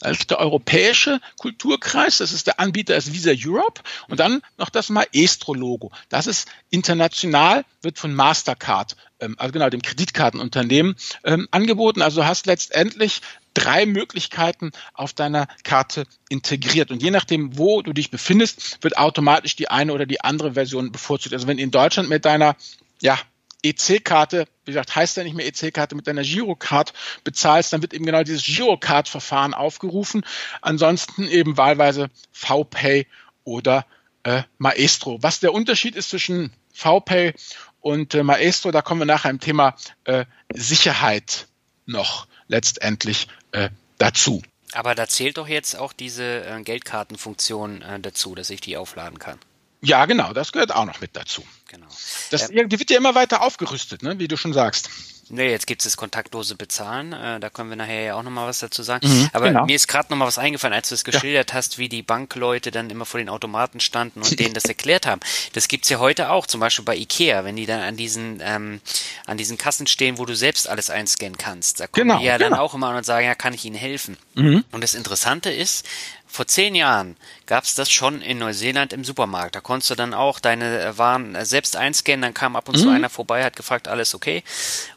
als 0.00 0.26
der 0.26 0.38
europäische 0.38 1.20
Kulturkreis. 1.38 2.18
Das 2.18 2.32
ist 2.32 2.46
der 2.46 2.60
Anbieter 2.60 2.96
ist 2.96 3.12
Visa 3.12 3.32
Europe. 3.34 3.80
Und 4.08 4.20
dann 4.20 4.42
noch 4.58 4.70
das 4.70 4.88
Maestro-Logo. 4.90 5.90
Das 6.08 6.26
ist 6.26 6.48
international, 6.70 7.64
wird 7.82 7.98
von 7.98 8.14
Mastercard, 8.14 8.96
ähm, 9.20 9.36
also 9.38 9.52
genau 9.52 9.70
dem 9.70 9.82
Kreditkartenunternehmen, 9.82 10.96
ähm, 11.24 11.48
angeboten. 11.50 12.02
Also 12.02 12.24
hast 12.24 12.46
letztendlich 12.46 13.22
drei 13.54 13.86
Möglichkeiten 13.86 14.72
auf 14.94 15.12
deiner 15.12 15.46
Karte 15.62 16.06
integriert. 16.28 16.90
Und 16.90 17.02
je 17.02 17.10
nachdem, 17.10 17.58
wo 17.58 17.82
du 17.82 17.92
dich 17.92 18.10
befindest, 18.10 18.82
wird 18.82 18.96
automatisch 18.96 19.56
die 19.56 19.68
eine 19.68 19.92
oder 19.92 20.06
die 20.06 20.22
andere 20.22 20.54
Version 20.54 20.92
bevorzugt. 20.92 21.34
Also 21.34 21.46
wenn 21.46 21.58
in 21.58 21.70
Deutschland 21.70 22.08
mit 22.08 22.24
deiner 22.24 22.56
ja, 23.00 23.18
EC-Karte, 23.62 24.46
wie 24.64 24.72
gesagt, 24.72 24.94
heißt 24.94 25.16
ja 25.16 25.24
nicht 25.24 25.34
mehr 25.34 25.46
EC-Karte, 25.46 25.94
mit 25.94 26.06
deiner 26.06 26.22
Girocard 26.22 26.92
bezahlst, 27.24 27.72
dann 27.72 27.82
wird 27.82 27.94
eben 27.94 28.04
genau 28.04 28.22
dieses 28.22 28.44
Girocard-Verfahren 28.44 29.54
aufgerufen. 29.54 30.24
Ansonsten 30.60 31.28
eben 31.28 31.56
wahlweise 31.56 32.10
VPay 32.32 33.06
oder 33.44 33.86
äh, 34.24 34.42
Maestro. 34.58 35.22
Was 35.22 35.40
der 35.40 35.52
Unterschied 35.52 35.96
ist 35.96 36.10
zwischen 36.10 36.52
VPay 36.72 37.34
und 37.80 38.14
äh, 38.14 38.22
Maestro, 38.22 38.70
da 38.70 38.82
kommen 38.82 39.00
wir 39.00 39.06
nachher 39.06 39.30
im 39.30 39.40
Thema 39.40 39.76
äh, 40.04 40.24
Sicherheit 40.52 41.46
noch 41.86 42.26
letztendlich 42.48 43.28
äh, 43.52 43.70
dazu. 43.98 44.42
Aber 44.72 44.94
da 44.94 45.06
zählt 45.06 45.36
doch 45.36 45.48
jetzt 45.48 45.76
auch 45.76 45.92
diese 45.92 46.44
äh, 46.44 46.62
Geldkartenfunktion 46.62 47.82
äh, 47.82 48.00
dazu, 48.00 48.34
dass 48.34 48.50
ich 48.50 48.60
die 48.60 48.76
aufladen 48.76 49.18
kann. 49.18 49.38
Ja, 49.82 50.06
genau, 50.06 50.32
das 50.32 50.52
gehört 50.52 50.72
auch 50.74 50.84
noch 50.84 51.00
mit 51.00 51.16
dazu. 51.16 51.42
Genau. 51.68 51.86
Das, 52.30 52.48
die 52.48 52.78
wird 52.78 52.90
ja 52.90 52.96
immer 52.96 53.14
weiter 53.14 53.42
aufgerüstet, 53.42 54.02
ne, 54.02 54.18
wie 54.18 54.28
du 54.28 54.36
schon 54.36 54.52
sagst. 54.52 54.88
Nee, 55.34 55.50
jetzt 55.50 55.66
gibt 55.66 55.80
es 55.80 55.84
das 55.84 55.96
kontaktlose 55.96 56.56
Bezahlen. 56.56 57.14
Äh, 57.14 57.40
da 57.40 57.48
können 57.48 57.70
wir 57.70 57.76
nachher 57.76 58.02
ja 58.02 58.14
auch 58.16 58.22
nochmal 58.22 58.46
was 58.46 58.58
dazu 58.58 58.82
sagen. 58.82 59.08
Mhm, 59.08 59.30
Aber 59.32 59.46
genau. 59.48 59.64
mir 59.64 59.74
ist 59.74 59.88
gerade 59.88 60.10
nochmal 60.10 60.28
was 60.28 60.36
eingefallen, 60.36 60.74
als 60.74 60.90
du 60.90 60.94
es 60.94 61.04
geschildert 61.04 61.50
ja. 61.50 61.56
hast, 61.56 61.78
wie 61.78 61.88
die 61.88 62.02
Bankleute 62.02 62.70
dann 62.70 62.90
immer 62.90 63.06
vor 63.06 63.18
den 63.18 63.30
Automaten 63.30 63.80
standen 63.80 64.20
und 64.20 64.38
denen 64.38 64.52
das 64.52 64.64
erklärt 64.66 65.06
haben. 65.06 65.22
Das 65.54 65.68
gibt's 65.68 65.88
ja 65.88 65.98
heute 65.98 66.30
auch, 66.30 66.46
zum 66.46 66.60
Beispiel 66.60 66.84
bei 66.84 66.96
Ikea, 66.96 67.44
wenn 67.44 67.56
die 67.56 67.64
dann 67.64 67.80
an 67.80 67.96
diesen, 67.96 68.40
ähm, 68.42 68.82
an 69.24 69.38
diesen 69.38 69.56
Kassen 69.56 69.86
stehen, 69.86 70.18
wo 70.18 70.26
du 70.26 70.36
selbst 70.36 70.68
alles 70.68 70.90
einscannen 70.90 71.38
kannst. 71.38 71.80
Da 71.80 71.86
kommen 71.86 72.08
genau, 72.08 72.18
die 72.18 72.26
ja 72.26 72.36
genau. 72.36 72.50
dann 72.50 72.58
auch 72.58 72.74
immer 72.74 72.88
an 72.88 72.96
und 72.96 73.06
sagen, 73.06 73.24
ja, 73.24 73.34
kann 73.34 73.54
ich 73.54 73.64
Ihnen 73.64 73.76
helfen? 73.76 74.18
Mhm. 74.34 74.64
Und 74.70 74.84
das 74.84 74.94
Interessante 74.94 75.50
ist, 75.50 75.86
vor 76.32 76.46
zehn 76.46 76.74
Jahren 76.74 77.16
gab 77.44 77.64
es 77.64 77.74
das 77.74 77.90
schon 77.90 78.22
in 78.22 78.38
Neuseeland 78.38 78.94
im 78.94 79.04
Supermarkt. 79.04 79.54
Da 79.54 79.60
konntest 79.60 79.90
du 79.90 79.94
dann 79.94 80.14
auch 80.14 80.40
deine 80.40 80.80
äh, 80.80 80.98
Waren 80.98 81.34
äh, 81.34 81.44
selbst 81.44 81.76
einscannen, 81.76 82.22
dann 82.22 82.34
kam 82.34 82.56
ab 82.56 82.70
und 82.70 82.78
zu 82.78 82.86
mhm. 82.86 82.94
einer 82.94 83.10
vorbei, 83.10 83.44
hat 83.44 83.54
gefragt, 83.54 83.86
alles 83.86 84.14
okay. 84.14 84.42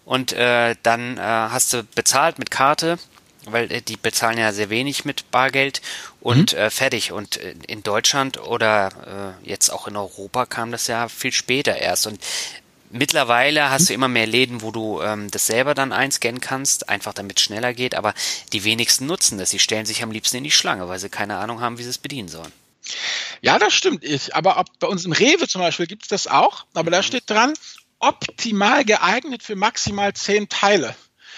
Und 0.06 0.32
äh, 0.32 0.76
dann 0.82 1.18
äh, 1.18 1.22
hast 1.22 1.74
du 1.74 1.84
bezahlt 1.84 2.40
mit 2.40 2.52
Karte, 2.52 2.98
weil 3.44 3.70
äh, 3.70 3.82
die 3.82 3.98
bezahlen 3.98 4.38
ja 4.38 4.54
sehr 4.54 4.70
wenig 4.70 5.04
mit 5.04 5.30
Bargeld 5.30 5.82
und 6.22 6.54
mhm. 6.54 6.60
äh, 6.60 6.70
fertig. 6.70 7.12
Und 7.12 7.36
äh, 7.36 7.54
in 7.68 7.84
Deutschland 7.84 8.42
oder 8.42 9.36
äh, 9.44 9.50
jetzt 9.50 9.72
auch 9.72 9.90
in 9.90 9.98
Europa 9.98 10.46
kam 10.46 10.72
das 10.72 10.88
ja 10.88 11.10
viel 11.10 11.34
später 11.34 11.76
erst. 11.76 12.08
Und 12.08 12.20
Mittlerweile 12.92 13.70
hast 13.70 13.90
du 13.90 13.94
immer 13.94 14.08
mehr 14.08 14.28
Läden, 14.28 14.62
wo 14.62 14.72
du 14.72 15.02
ähm, 15.02 15.30
das 15.32 15.48
selber 15.48 15.74
dann 15.74 15.92
einscannen 15.92 16.40
kannst, 16.40 16.88
einfach 16.88 17.14
damit 17.14 17.40
es 17.40 17.44
schneller 17.44 17.74
geht, 17.74 17.96
aber 17.96 18.14
die 18.54 18.64
wenigsten 18.64 19.06
nutzen 19.06 19.38
das. 19.38 19.50
Sie 19.50 19.60
stellen 19.60 19.86
sich 19.86 20.04
am 20.04 20.12
liebsten 20.12 20.38
in 20.38 20.44
die 20.44 20.52
Schlange, 20.52 20.88
weil 20.88 21.00
sie 21.00 21.10
keine 21.10 21.38
Ahnung 21.38 21.62
haben, 21.62 21.78
wie 21.78 21.84
sie 21.84 21.90
es 21.90 21.98
bedienen 21.98 22.30
sollen. 22.30 22.52
Ja, 23.42 23.60
das 23.60 23.74
stimmt. 23.74 24.04
Ich, 24.04 24.36
aber 24.36 24.60
ob, 24.60 24.68
bei 24.80 24.88
uns 24.88 25.06
im 25.06 25.12
Rewe 25.12 25.48
zum 25.48 25.62
Beispiel 25.62 25.88
gibt 25.88 26.04
es 26.04 26.10
das 26.10 26.28
auch, 26.28 26.66
aber 26.74 26.90
mhm. 26.90 26.94
da 26.94 27.04
steht 27.04 27.30
dran, 27.30 27.54
optimal 28.00 28.86
geeignet 28.86 29.44
für 29.44 29.56
maximal 29.56 30.14
zehn 30.14 30.48
Teile. 30.50 30.96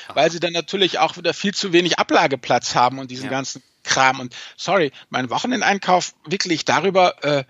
Aha. 0.07 0.15
Weil 0.15 0.31
sie 0.31 0.39
dann 0.39 0.53
natürlich 0.53 0.99
auch 0.99 1.17
wieder 1.17 1.33
viel 1.33 1.53
zu 1.53 1.73
wenig 1.73 1.99
Ablageplatz 1.99 2.75
haben 2.75 2.99
und 2.99 3.11
diesen 3.11 3.25
ja. 3.25 3.31
ganzen 3.31 3.63
Kram. 3.83 4.19
Und 4.19 4.35
sorry, 4.57 4.91
mein 5.09 5.29
Wochenendeinkauf 5.29 6.13
wickle 6.25 6.53
ich 6.53 6.65
darüber 6.65 7.23
äh, 7.23 7.43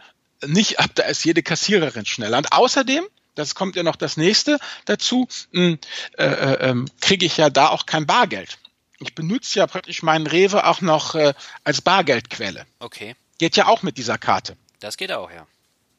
nicht 0.45 0.79
ab, 0.79 0.91
da 0.95 1.03
ist 1.03 1.25
jede 1.25 1.41
Kassiererin 1.41 2.05
schneller. 2.05 2.37
Und 2.37 2.53
außerdem 2.53 3.05
das 3.37 3.55
kommt 3.55 3.75
ja 3.75 3.83
noch 3.83 3.95
das 3.95 4.17
nächste 4.17 4.59
dazu, 4.85 5.27
hm, 5.51 5.79
äh, 6.17 6.25
äh, 6.25 6.69
ähm, 6.69 6.89
kriege 7.01 7.25
ich 7.25 7.37
ja 7.37 7.49
da 7.49 7.69
auch 7.69 7.85
kein 7.85 8.05
Bargeld. 8.05 8.57
Ich 8.99 9.13
benutze 9.13 9.59
ja 9.59 9.67
praktisch 9.67 10.01
meinen 10.01 10.25
Rewe 10.25 10.65
auch 10.65 10.81
noch 10.81 11.13
äh, 11.15 11.33
als 11.63 11.81
Bargeldquelle. 11.81 12.65
Okay. 12.79 13.15
Geht 13.37 13.55
ja 13.55 13.67
auch 13.67 13.83
mit 13.83 13.97
dieser 13.97 14.17
Karte. 14.17 14.57
Das 14.79 14.97
geht 14.97 15.11
auch, 15.11 15.29
ja. 15.31 15.45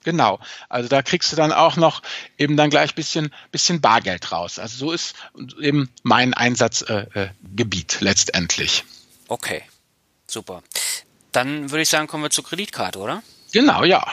Genau. 0.04 0.40
Also 0.68 0.88
da 0.88 1.02
kriegst 1.02 1.30
du 1.32 1.36
dann 1.36 1.52
auch 1.52 1.76
noch 1.76 2.02
eben 2.38 2.56
dann 2.56 2.70
gleich 2.70 2.94
bisschen, 2.94 3.32
bisschen 3.52 3.80
Bargeld 3.80 4.32
raus. 4.32 4.58
Also 4.58 4.76
so 4.76 4.92
ist 4.92 5.14
eben 5.60 5.90
mein 6.02 6.34
Einsatzgebiet 6.34 7.98
äh, 8.00 8.04
letztendlich. 8.04 8.84
Okay. 9.28 9.62
Super. 10.26 10.62
Dann 11.32 11.70
würde 11.70 11.82
ich 11.82 11.88
sagen, 11.88 12.06
kommen 12.06 12.22
wir 12.22 12.30
zur 12.30 12.44
Kreditkarte, 12.44 12.98
oder? 12.98 13.22
Genau, 13.52 13.84
ja. 13.84 14.06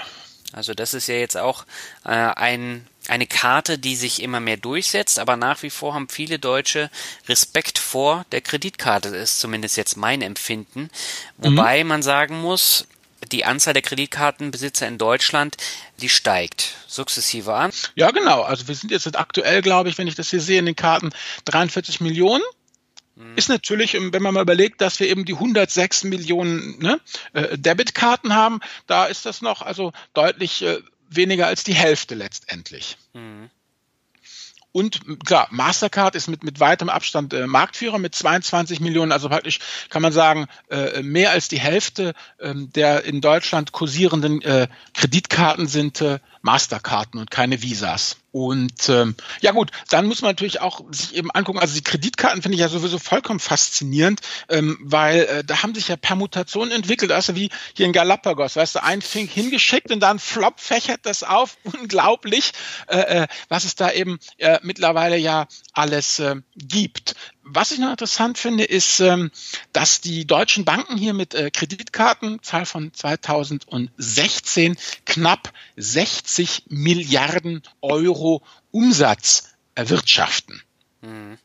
Also 0.54 0.74
das 0.74 0.94
ist 0.94 1.08
ja 1.08 1.16
jetzt 1.16 1.38
auch 1.38 1.66
äh, 2.06 2.10
ein, 2.10 2.88
eine 3.10 3.28
Karte, 3.28 3.78
die 3.78 3.96
sich 3.96 4.22
immer 4.22 4.40
mehr 4.40 4.58
durchsetzt, 4.58 5.20
aber 5.20 5.36
nach 5.38 5.64
wie 5.64 5.70
vor 5.70 5.94
haben 5.94 6.10
viele 6.10 6.40
Deutsche 6.40 6.90
Respekt 7.28 7.80
vor 7.80 8.26
der 8.32 8.42
Kreditkarte, 8.42 9.12
das 9.12 9.32
ist 9.32 9.40
zumindest 9.40 9.78
jetzt 9.78 9.98
mein 9.98 10.22
Empfinden. 10.22 10.90
Wobei 11.38 11.84
mhm. 11.84 11.90
man 11.90 12.04
sagen 12.04 12.42
muss, 12.42 12.88
die 13.32 13.46
Anzahl 13.46 13.74
der 13.74 13.82
Kreditkartenbesitzer 13.82 14.88
in 14.88 14.98
Deutschland, 14.98 15.58
die 16.00 16.10
steigt 16.10 16.76
sukzessive 16.88 17.54
an. 17.54 17.72
Ja, 17.96 18.12
genau. 18.12 18.44
Also 18.44 18.68
wir 18.68 18.76
sind 18.76 18.92
jetzt 18.92 19.18
aktuell, 19.18 19.62
glaube 19.62 19.90
ich, 19.90 19.98
wenn 19.98 20.08
ich 20.08 20.16
das 20.16 20.30
hier 20.30 20.42
sehe 20.42 20.60
in 20.60 20.66
den 20.66 20.76
Karten, 20.76 21.12
43 21.46 22.02
Millionen. 22.02 22.44
Mhm. 23.16 23.38
Ist 23.38 23.50
natürlich, 23.50 23.94
wenn 23.94 24.22
man 24.22 24.34
mal 24.34 24.42
überlegt, 24.42 24.82
dass 24.82 25.00
wir 25.00 25.08
eben 25.08 25.26
die 25.26 25.34
106 25.34 26.04
Millionen 26.04 26.80
ne, 26.80 27.00
äh, 27.34 27.58
Debitkarten 27.58 28.34
haben, 28.34 28.60
da 28.88 29.06
ist 29.06 29.26
das 29.26 29.42
noch 29.42 29.62
also 29.62 29.94
deutlich 30.14 30.62
äh, 30.62 30.80
weniger 31.10 31.48
als 31.48 31.64
die 31.64 31.76
Hälfte 31.76 32.16
letztendlich. 32.16 32.98
Mhm. 33.14 33.50
Und 34.76 35.26
klar, 35.26 35.48
Mastercard 35.52 36.16
ist 36.16 36.28
mit, 36.28 36.44
mit 36.44 36.60
weitem 36.60 36.90
Abstand 36.90 37.34
äh, 37.34 37.48
Marktführer 37.48 37.98
mit 37.98 38.14
22 38.14 38.82
Millionen, 38.82 39.14
also 39.14 39.30
praktisch 39.30 39.60
kann 39.90 40.02
man 40.02 40.12
sagen, 40.12 40.48
äh, 40.70 41.02
mehr 41.02 41.32
als 41.32 41.48
die 41.48 41.62
Hälfte 41.62 42.14
äh, 42.40 42.54
der 42.54 43.06
in 43.06 43.22
Deutschland 43.22 43.72
kursierenden 43.72 44.42
äh, 44.42 44.68
Kreditkarten 44.94 45.68
sind 45.68 46.02
äh, 46.02 46.20
Masterkarten 46.46 47.20
und 47.20 47.32
keine 47.32 47.62
Visas. 47.64 48.18
Und 48.32 48.90
ähm, 48.90 49.16
ja 49.42 49.52
gut, 49.52 49.72
dann 49.90 50.06
muss 50.06 50.22
man 50.22 50.32
natürlich 50.32 50.62
auch 50.62 50.82
sich 50.92 51.16
eben 51.16 51.32
angucken, 51.32 51.58
also 51.58 51.74
die 51.74 51.84
Kreditkarten 51.84 52.42
finde 52.42 52.56
ich 52.56 52.62
ja 52.62 52.70
sowieso 52.70 53.00
vollkommen 53.00 53.40
faszinierend, 53.40 54.20
ähm, 54.50 54.78
weil 54.82 55.22
äh, 55.22 55.44
da 55.44 55.64
haben 55.64 55.74
sich 55.74 55.88
ja 55.88 55.96
Permutationen 55.96 56.72
entwickelt, 56.72 57.12
also 57.12 57.36
wie 57.36 57.50
hier 57.74 57.86
in 57.86 57.94
Galapagos, 57.94 58.58
weißt 58.58 58.76
du, 58.76 58.84
ein 58.84 59.02
Fink 59.02 59.32
hingeschickt 59.32 59.90
und 59.90 60.02
dann 60.02 60.20
flop 60.20 60.60
fächert 60.60 61.00
das 61.04 61.24
auf, 61.24 61.58
unglaublich, 61.64 62.52
äh, 62.88 63.24
äh, 63.24 63.28
was 63.50 63.64
es 63.64 63.76
da 63.76 63.92
eben 63.92 64.20
äh, 64.38 64.60
mittlerweile 64.62 65.18
ja 65.18 65.48
alles 65.74 66.20
äh, 66.20 66.36
gibt. 66.56 67.16
Was 67.48 67.70
ich 67.70 67.78
noch 67.78 67.92
interessant 67.92 68.40
finde, 68.40 68.64
ist, 68.64 69.00
ähm, 69.00 69.30
dass 69.72 70.02
die 70.02 70.26
deutschen 70.26 70.66
Banken 70.66 70.98
hier 70.98 71.14
mit 71.14 71.36
äh, 71.36 71.52
Kreditkarten, 71.52 72.42
Zahl 72.42 72.66
von 72.66 72.92
2016, 72.92 74.76
knapp 75.06 75.54
60 75.78 76.64
Milliarden 76.70 77.62
Euro 77.82 78.42
Umsatz 78.72 79.54
erwirtschaften. 79.76 80.64
Mhm. 81.02 81.38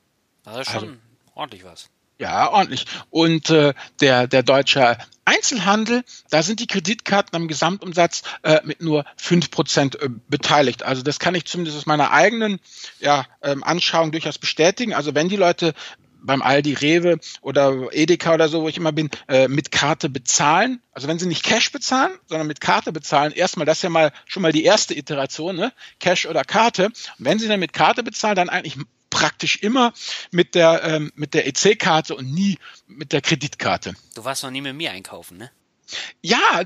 Das 0.43 0.61
ist 0.61 0.71
schon 0.73 0.89
also, 0.89 0.97
ordentlich 1.35 1.65
was. 1.65 1.91
Ja, 2.21 2.53
ordentlich. 2.53 2.85
Und 3.09 3.49
äh, 3.49 3.73
der, 4.03 4.27
der 4.27 4.43
deutsche 4.43 4.99
Einzelhandel, 5.25 6.05
da 6.29 6.43
sind 6.43 6.61
die 6.61 6.67
Kreditkarten 6.67 7.35
am 7.35 7.49
Gesamtumsatz 7.49 8.25
äh, 8.43 8.61
mit 8.63 8.83
nur 8.83 9.07
fünf 9.17 9.51
Prozent 9.51 9.99
äh, 10.03 10.11
beteiligt. 10.29 10.83
Also 10.83 11.03
das 11.03 11.19
kann 11.19 11.35
ich 11.35 11.47
zumindest 11.47 11.79
aus 11.79 11.87
meiner 11.87 12.11
eigenen 12.11 12.61
ja, 12.99 13.25
ähm, 13.43 13.65
Anschauung 13.65 14.13
durchaus 14.13 14.37
bestätigen. 14.37 14.93
Also 14.93 15.15
wenn 15.15 15.31
die 15.31 15.37
Leute 15.37 15.73
beim 16.23 16.43
Aldi, 16.43 16.75
Rewe 16.75 17.21
oder 17.41 17.89
Edeka 17.91 18.35
oder 18.35 18.51
so, 18.51 18.61
wo 18.61 18.69
ich 18.69 18.77
immer 18.77 18.93
bin, 18.93 19.09
äh, 19.27 19.49
mit 19.49 19.73
Karte 19.73 20.11
bezahlen. 20.11 20.83
Also 20.93 21.09
wenn 21.09 21.19
sie 21.19 21.27
nicht 21.27 21.43
Cash 21.43 21.73
bezahlen, 21.73 22.13
sondern 22.27 22.47
mit 22.47 22.61
Karte 22.61 22.93
bezahlen, 22.93 23.33
erstmal, 23.33 23.65
das 23.65 23.79
ist 23.79 23.83
ja 23.85 23.89
mal 23.89 24.13
schon 24.27 24.43
mal 24.43 24.53
die 24.53 24.65
erste 24.65 24.95
Iteration, 24.95 25.57
ne? 25.57 25.73
Cash 26.01 26.27
oder 26.27 26.45
Karte. 26.45 26.87
Und 26.87 26.95
wenn 27.19 27.39
sie 27.39 27.49
dann 27.49 27.61
mit 27.61 27.73
Karte 27.73 28.03
bezahlen, 28.03 28.37
dann 28.37 28.51
eigentlich 28.51 28.77
praktisch 29.11 29.57
immer 29.57 29.93
mit 30.31 30.55
der, 30.55 30.83
ähm, 30.85 31.13
mit 31.15 31.35
der 31.35 31.47
EC-Karte 31.47 32.15
und 32.15 32.33
nie 32.33 32.59
mit 32.87 33.13
der 33.13 33.21
Kreditkarte. 33.21 33.95
Du 34.15 34.25
warst 34.25 34.43
noch 34.43 34.51
nie 34.51 34.61
mit 34.61 34.75
mir 34.75 34.93
einkaufen, 34.93 35.37
ne? 35.37 35.51
Ja, 36.23 36.63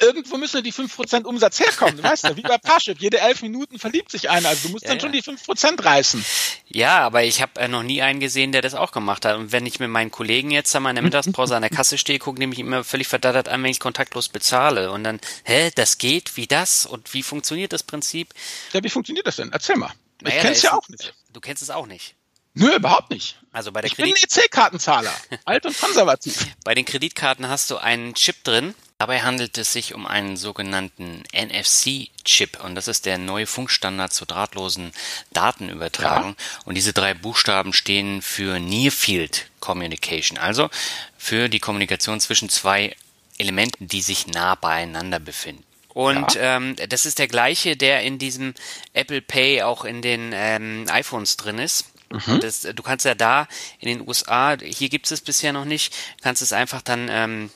irgendwo 0.00 0.36
müssen 0.36 0.62
die 0.62 0.72
5% 0.72 1.24
Umsatz 1.24 1.60
herkommen, 1.60 2.02
weißt 2.02 2.28
du, 2.28 2.36
wie 2.36 2.42
bei 2.42 2.58
Parship. 2.58 3.00
Jede 3.00 3.20
elf 3.20 3.42
Minuten 3.42 3.78
verliebt 3.78 4.10
sich 4.10 4.30
einer, 4.30 4.48
also 4.48 4.68
du 4.68 4.72
musst 4.72 4.84
ja, 4.84 4.90
dann 4.90 4.98
ja. 4.98 5.02
schon 5.02 5.12
die 5.12 5.22
5% 5.22 5.84
reißen. 5.84 6.24
Ja, 6.68 7.00
aber 7.00 7.24
ich 7.24 7.42
habe 7.42 7.60
äh, 7.60 7.68
noch 7.68 7.82
nie 7.82 8.02
einen 8.02 8.20
gesehen, 8.20 8.52
der 8.52 8.62
das 8.62 8.74
auch 8.74 8.92
gemacht 8.92 9.24
hat. 9.24 9.36
Und 9.36 9.52
wenn 9.52 9.66
ich 9.66 9.80
mit 9.80 9.90
meinen 9.90 10.10
Kollegen 10.10 10.50
jetzt 10.50 10.74
an 10.74 10.82
meiner 10.82 11.02
Mittagspause 11.02 11.56
an 11.56 11.62
der 11.62 11.70
Kasse 11.70 11.98
stehe, 11.98 12.18
gucke 12.18 12.40
ich 12.40 12.48
mich 12.48 12.58
immer 12.58 12.84
völlig 12.84 13.08
verdattert 13.08 13.48
an, 13.48 13.62
wenn 13.62 13.70
ich 13.70 13.80
kontaktlos 13.80 14.28
bezahle. 14.28 14.90
Und 14.90 15.04
dann, 15.04 15.20
hä, 15.44 15.70
das 15.74 15.98
geht, 15.98 16.36
wie 16.36 16.46
das? 16.46 16.86
Und 16.86 17.12
wie 17.12 17.22
funktioniert 17.22 17.72
das 17.72 17.82
Prinzip? 17.82 18.32
Ja, 18.72 18.82
wie 18.82 18.90
funktioniert 18.90 19.26
das 19.26 19.36
denn? 19.36 19.52
Erzähl 19.52 19.76
mal. 19.76 19.92
Naja, 20.24 20.36
ich 20.36 20.42
kenn's 20.42 20.62
ja 20.62 20.72
auch 20.72 20.88
nicht. 20.88 21.14
Du 21.32 21.40
kennst 21.40 21.62
es 21.62 21.70
auch 21.70 21.86
nicht. 21.86 22.14
Nö, 22.54 22.76
überhaupt 22.76 23.10
nicht. 23.10 23.36
Also 23.52 23.72
bei 23.72 23.80
der 23.80 23.88
ich 23.88 23.96
Kredit 23.96 24.14
bin 24.14 24.42
EC-Kartenzahler. 24.44 25.12
alt 25.44 25.66
und 25.66 25.78
konservativ. 25.78 26.46
Bei 26.64 26.74
den 26.74 26.84
Kreditkarten 26.84 27.48
hast 27.48 27.70
du 27.70 27.76
einen 27.76 28.14
Chip 28.14 28.44
drin. 28.44 28.74
Dabei 28.98 29.22
handelt 29.22 29.58
es 29.58 29.72
sich 29.72 29.92
um 29.92 30.06
einen 30.06 30.36
sogenannten 30.36 31.24
NFC-Chip. 31.34 32.62
Und 32.62 32.76
das 32.76 32.86
ist 32.86 33.06
der 33.06 33.18
neue 33.18 33.46
Funkstandard 33.46 34.12
zur 34.12 34.28
drahtlosen 34.28 34.92
Datenübertragung. 35.32 36.36
Ja. 36.38 36.60
Und 36.64 36.76
diese 36.76 36.92
drei 36.92 37.12
Buchstaben 37.12 37.72
stehen 37.72 38.22
für 38.22 38.60
Near 38.60 38.92
Field 38.92 39.50
Communication. 39.58 40.38
Also 40.38 40.70
für 41.18 41.48
die 41.48 41.58
Kommunikation 41.58 42.20
zwischen 42.20 42.48
zwei 42.48 42.94
Elementen, 43.36 43.88
die 43.88 44.00
sich 44.00 44.28
nah 44.28 44.54
beieinander 44.54 45.18
befinden. 45.18 45.64
Und 45.94 46.34
ja. 46.34 46.56
ähm, 46.56 46.76
das 46.88 47.06
ist 47.06 47.18
der 47.18 47.28
gleiche, 47.28 47.76
der 47.76 48.02
in 48.02 48.18
diesem 48.18 48.54
Apple 48.92 49.22
Pay 49.22 49.62
auch 49.62 49.84
in 49.84 50.02
den 50.02 50.32
ähm, 50.34 50.86
iPhones 50.90 51.36
drin 51.36 51.58
ist. 51.58 51.86
Mhm. 52.10 52.40
Das, 52.40 52.62
du 52.62 52.82
kannst 52.82 53.04
ja 53.04 53.14
da 53.14 53.46
in 53.78 53.88
den 53.88 54.06
USA, 54.06 54.56
hier 54.60 54.88
gibt 54.88 55.10
es 55.10 55.20
bisher 55.20 55.52
noch 55.52 55.64
nicht, 55.64 55.94
kannst 56.22 56.42
es 56.42 56.52
einfach 56.52 56.82
dann 56.82 57.08
ähm, 57.10 57.50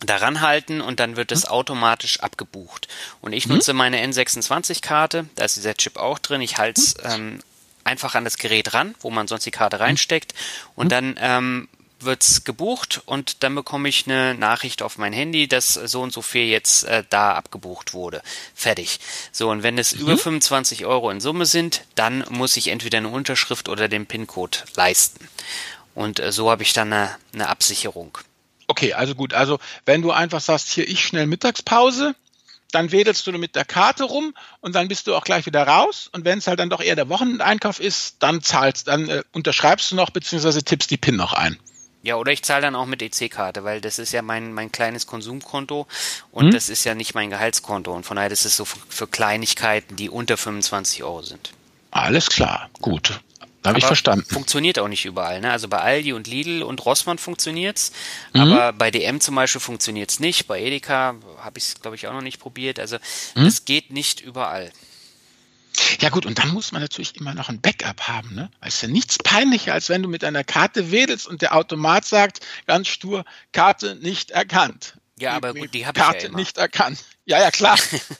daran 0.00 0.40
halten 0.40 0.80
und 0.80 1.00
dann 1.00 1.16
wird 1.16 1.32
es 1.32 1.44
mhm. 1.44 1.50
automatisch 1.50 2.20
abgebucht. 2.20 2.88
Und 3.20 3.32
ich 3.32 3.46
mhm. 3.46 3.56
nutze 3.56 3.72
meine 3.72 4.04
N26-Karte, 4.04 5.26
da 5.34 5.44
ist 5.44 5.56
dieser 5.56 5.74
Chip 5.74 5.96
auch 5.96 6.18
drin. 6.18 6.40
Ich 6.40 6.58
halte 6.58 6.80
es 6.80 6.96
mhm. 6.96 7.10
ähm, 7.10 7.42
einfach 7.84 8.14
an 8.14 8.24
das 8.24 8.38
Gerät 8.38 8.72
ran, 8.72 8.94
wo 9.00 9.10
man 9.10 9.26
sonst 9.26 9.46
die 9.46 9.50
Karte 9.50 9.76
mhm. 9.76 9.82
reinsteckt 9.82 10.34
und 10.74 10.92
dann 10.92 11.16
ähm, 11.20 11.68
wird's 12.04 12.44
gebucht 12.44 13.02
und 13.06 13.42
dann 13.42 13.54
bekomme 13.54 13.88
ich 13.88 14.06
eine 14.06 14.34
Nachricht 14.34 14.82
auf 14.82 14.98
mein 14.98 15.12
Handy, 15.12 15.48
dass 15.48 15.74
so 15.74 16.02
und 16.02 16.12
so 16.12 16.22
viel 16.22 16.44
jetzt 16.44 16.84
äh, 16.84 17.04
da 17.10 17.34
abgebucht 17.34 17.92
wurde. 17.92 18.22
Fertig. 18.54 19.00
So, 19.32 19.50
und 19.50 19.62
wenn 19.62 19.78
es 19.78 19.94
mhm. 19.94 20.02
über 20.02 20.18
25 20.18 20.86
Euro 20.86 21.10
in 21.10 21.20
Summe 21.20 21.46
sind, 21.46 21.82
dann 21.94 22.24
muss 22.30 22.56
ich 22.56 22.68
entweder 22.68 22.98
eine 22.98 23.08
Unterschrift 23.08 23.68
oder 23.68 23.88
den 23.88 24.06
PIN-Code 24.06 24.58
leisten. 24.74 25.28
Und 25.94 26.20
äh, 26.20 26.32
so 26.32 26.50
habe 26.50 26.62
ich 26.62 26.72
dann 26.72 26.92
eine, 26.92 27.16
eine 27.32 27.48
Absicherung. 27.48 28.18
Okay, 28.66 28.94
also 28.94 29.14
gut. 29.14 29.34
Also 29.34 29.58
wenn 29.84 30.02
du 30.02 30.12
einfach 30.12 30.40
sagst, 30.40 30.70
hier 30.70 30.88
ich 30.88 31.04
schnell 31.04 31.26
Mittagspause, 31.26 32.14
dann 32.72 32.92
wedelst 32.92 33.26
du 33.26 33.32
mit 33.32 33.56
der 33.56 33.64
Karte 33.64 34.04
rum 34.04 34.34
und 34.60 34.74
dann 34.74 34.88
bist 34.88 35.06
du 35.06 35.14
auch 35.14 35.24
gleich 35.24 35.46
wieder 35.46 35.66
raus. 35.66 36.08
Und 36.12 36.24
wenn 36.24 36.38
es 36.38 36.46
halt 36.46 36.60
dann 36.60 36.70
doch 36.70 36.80
eher 36.80 36.96
der 36.96 37.08
Wochenendeinkauf 37.08 37.80
ist, 37.80 38.16
dann 38.20 38.42
zahlst, 38.42 38.88
dann 38.88 39.08
äh, 39.08 39.22
unterschreibst 39.32 39.90
du 39.90 39.96
noch 39.96 40.10
beziehungsweise 40.10 40.62
tippst 40.62 40.90
die 40.90 40.96
PIN 40.96 41.16
noch 41.16 41.32
ein. 41.32 41.58
Ja, 42.02 42.16
oder 42.16 42.32
ich 42.32 42.42
zahle 42.42 42.62
dann 42.62 42.74
auch 42.74 42.86
mit 42.86 43.02
EC-Karte, 43.02 43.62
weil 43.62 43.80
das 43.80 43.98
ist 43.98 44.12
ja 44.12 44.22
mein, 44.22 44.54
mein 44.54 44.72
kleines 44.72 45.06
Konsumkonto 45.06 45.86
und 46.32 46.46
hm. 46.46 46.50
das 46.52 46.70
ist 46.70 46.84
ja 46.84 46.94
nicht 46.94 47.14
mein 47.14 47.28
Gehaltskonto. 47.30 47.92
Und 47.92 48.04
von 48.04 48.16
daher 48.16 48.30
ist 48.30 48.46
es 48.46 48.56
so 48.56 48.64
für 48.64 49.06
Kleinigkeiten, 49.06 49.96
die 49.96 50.08
unter 50.08 50.36
25 50.36 51.02
Euro 51.04 51.22
sind. 51.22 51.52
Alles 51.90 52.28
klar, 52.28 52.70
gut. 52.80 53.20
Habe 53.64 53.78
ich 53.78 53.84
verstanden. 53.84 54.24
Funktioniert 54.32 54.78
auch 54.78 54.88
nicht 54.88 55.04
überall. 55.04 55.40
Ne? 55.40 55.50
Also 55.50 55.68
bei 55.68 55.78
Aldi 55.78 56.14
und 56.14 56.26
Lidl 56.26 56.62
und 56.62 56.84
Rossmann 56.86 57.18
funktioniert's, 57.18 57.92
mhm. 58.32 58.40
aber 58.40 58.72
bei 58.72 58.90
DM 58.90 59.20
zum 59.20 59.34
Beispiel 59.34 59.60
funktioniert's 59.60 60.18
nicht. 60.18 60.46
Bei 60.46 60.60
Edeka 60.62 61.16
habe 61.38 61.58
ich 61.58 61.64
es, 61.64 61.80
glaube 61.80 61.96
ich, 61.96 62.06
auch 62.06 62.14
noch 62.14 62.22
nicht 62.22 62.40
probiert. 62.40 62.78
Also 62.78 62.96
mhm. 63.34 63.44
es 63.44 63.66
geht 63.66 63.90
nicht 63.90 64.22
überall. 64.22 64.72
Ja 66.00 66.08
gut, 66.08 66.26
und 66.26 66.38
dann 66.38 66.48
muss 66.48 66.72
man 66.72 66.82
natürlich 66.82 67.16
immer 67.16 67.34
noch 67.34 67.48
ein 67.48 67.60
Backup 67.60 68.08
haben. 68.08 68.34
Ne? 68.34 68.50
Es 68.60 68.76
ist 68.76 68.82
ja 68.82 68.88
nichts 68.88 69.18
peinlicher, 69.18 69.72
als 69.72 69.88
wenn 69.88 70.02
du 70.02 70.08
mit 70.08 70.24
einer 70.24 70.44
Karte 70.44 70.90
wedelst 70.90 71.26
und 71.26 71.42
der 71.42 71.54
Automat 71.54 72.04
sagt, 72.04 72.40
ganz 72.66 72.88
stur, 72.88 73.24
Karte 73.52 73.96
nicht 73.96 74.30
erkannt. 74.30 74.94
Ja, 75.18 75.32
aber 75.32 75.52
gut, 75.52 75.74
die 75.74 75.86
habe 75.86 76.00
ich 76.00 76.22
ja 76.22 76.28
immer. 76.28 76.38
nicht 76.38 76.56
erkannt. 76.56 77.04
Ja, 77.26 77.38
ja, 77.38 77.50
klar. 77.50 77.78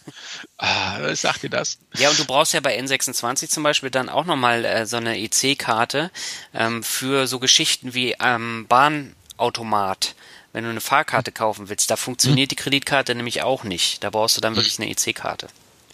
ah, 0.59 1.14
sag 1.14 1.40
dir 1.40 1.49
das. 1.49 1.78
Ja, 1.97 2.11
und 2.11 2.19
du 2.19 2.26
brauchst 2.26 2.52
ja 2.52 2.61
bei 2.61 2.78
N26 2.78 3.49
zum 3.49 3.62
Beispiel 3.62 3.90
dann 3.90 4.11
auch 4.11 4.26
nochmal 4.26 4.64
äh, 4.64 4.87
so 4.87 4.99
eine 4.99 5.19
EC-Karte 5.19 6.11
ähm, 6.52 6.83
für 6.83 7.26
so 7.26 7.38
Geschichten 7.38 7.95
wie 7.95 8.14
ähm, 8.21 8.66
Bahnautomat. 8.69 10.14
Wenn 10.52 10.64
du 10.64 10.71
eine 10.71 10.80
Fahrkarte 10.80 11.33
kaufen 11.33 11.69
willst, 11.69 11.90
da 11.90 11.97
funktioniert 11.97 12.50
die 12.50 12.57
Kreditkarte 12.57 13.14
nämlich 13.14 13.42
auch 13.42 13.64
nicht. 13.64 14.04
Da 14.04 14.11
brauchst 14.11 14.37
du 14.37 14.40
dann 14.40 14.57
wirklich 14.57 14.78
eine 14.78 14.90
EC-Karte. 14.90 15.49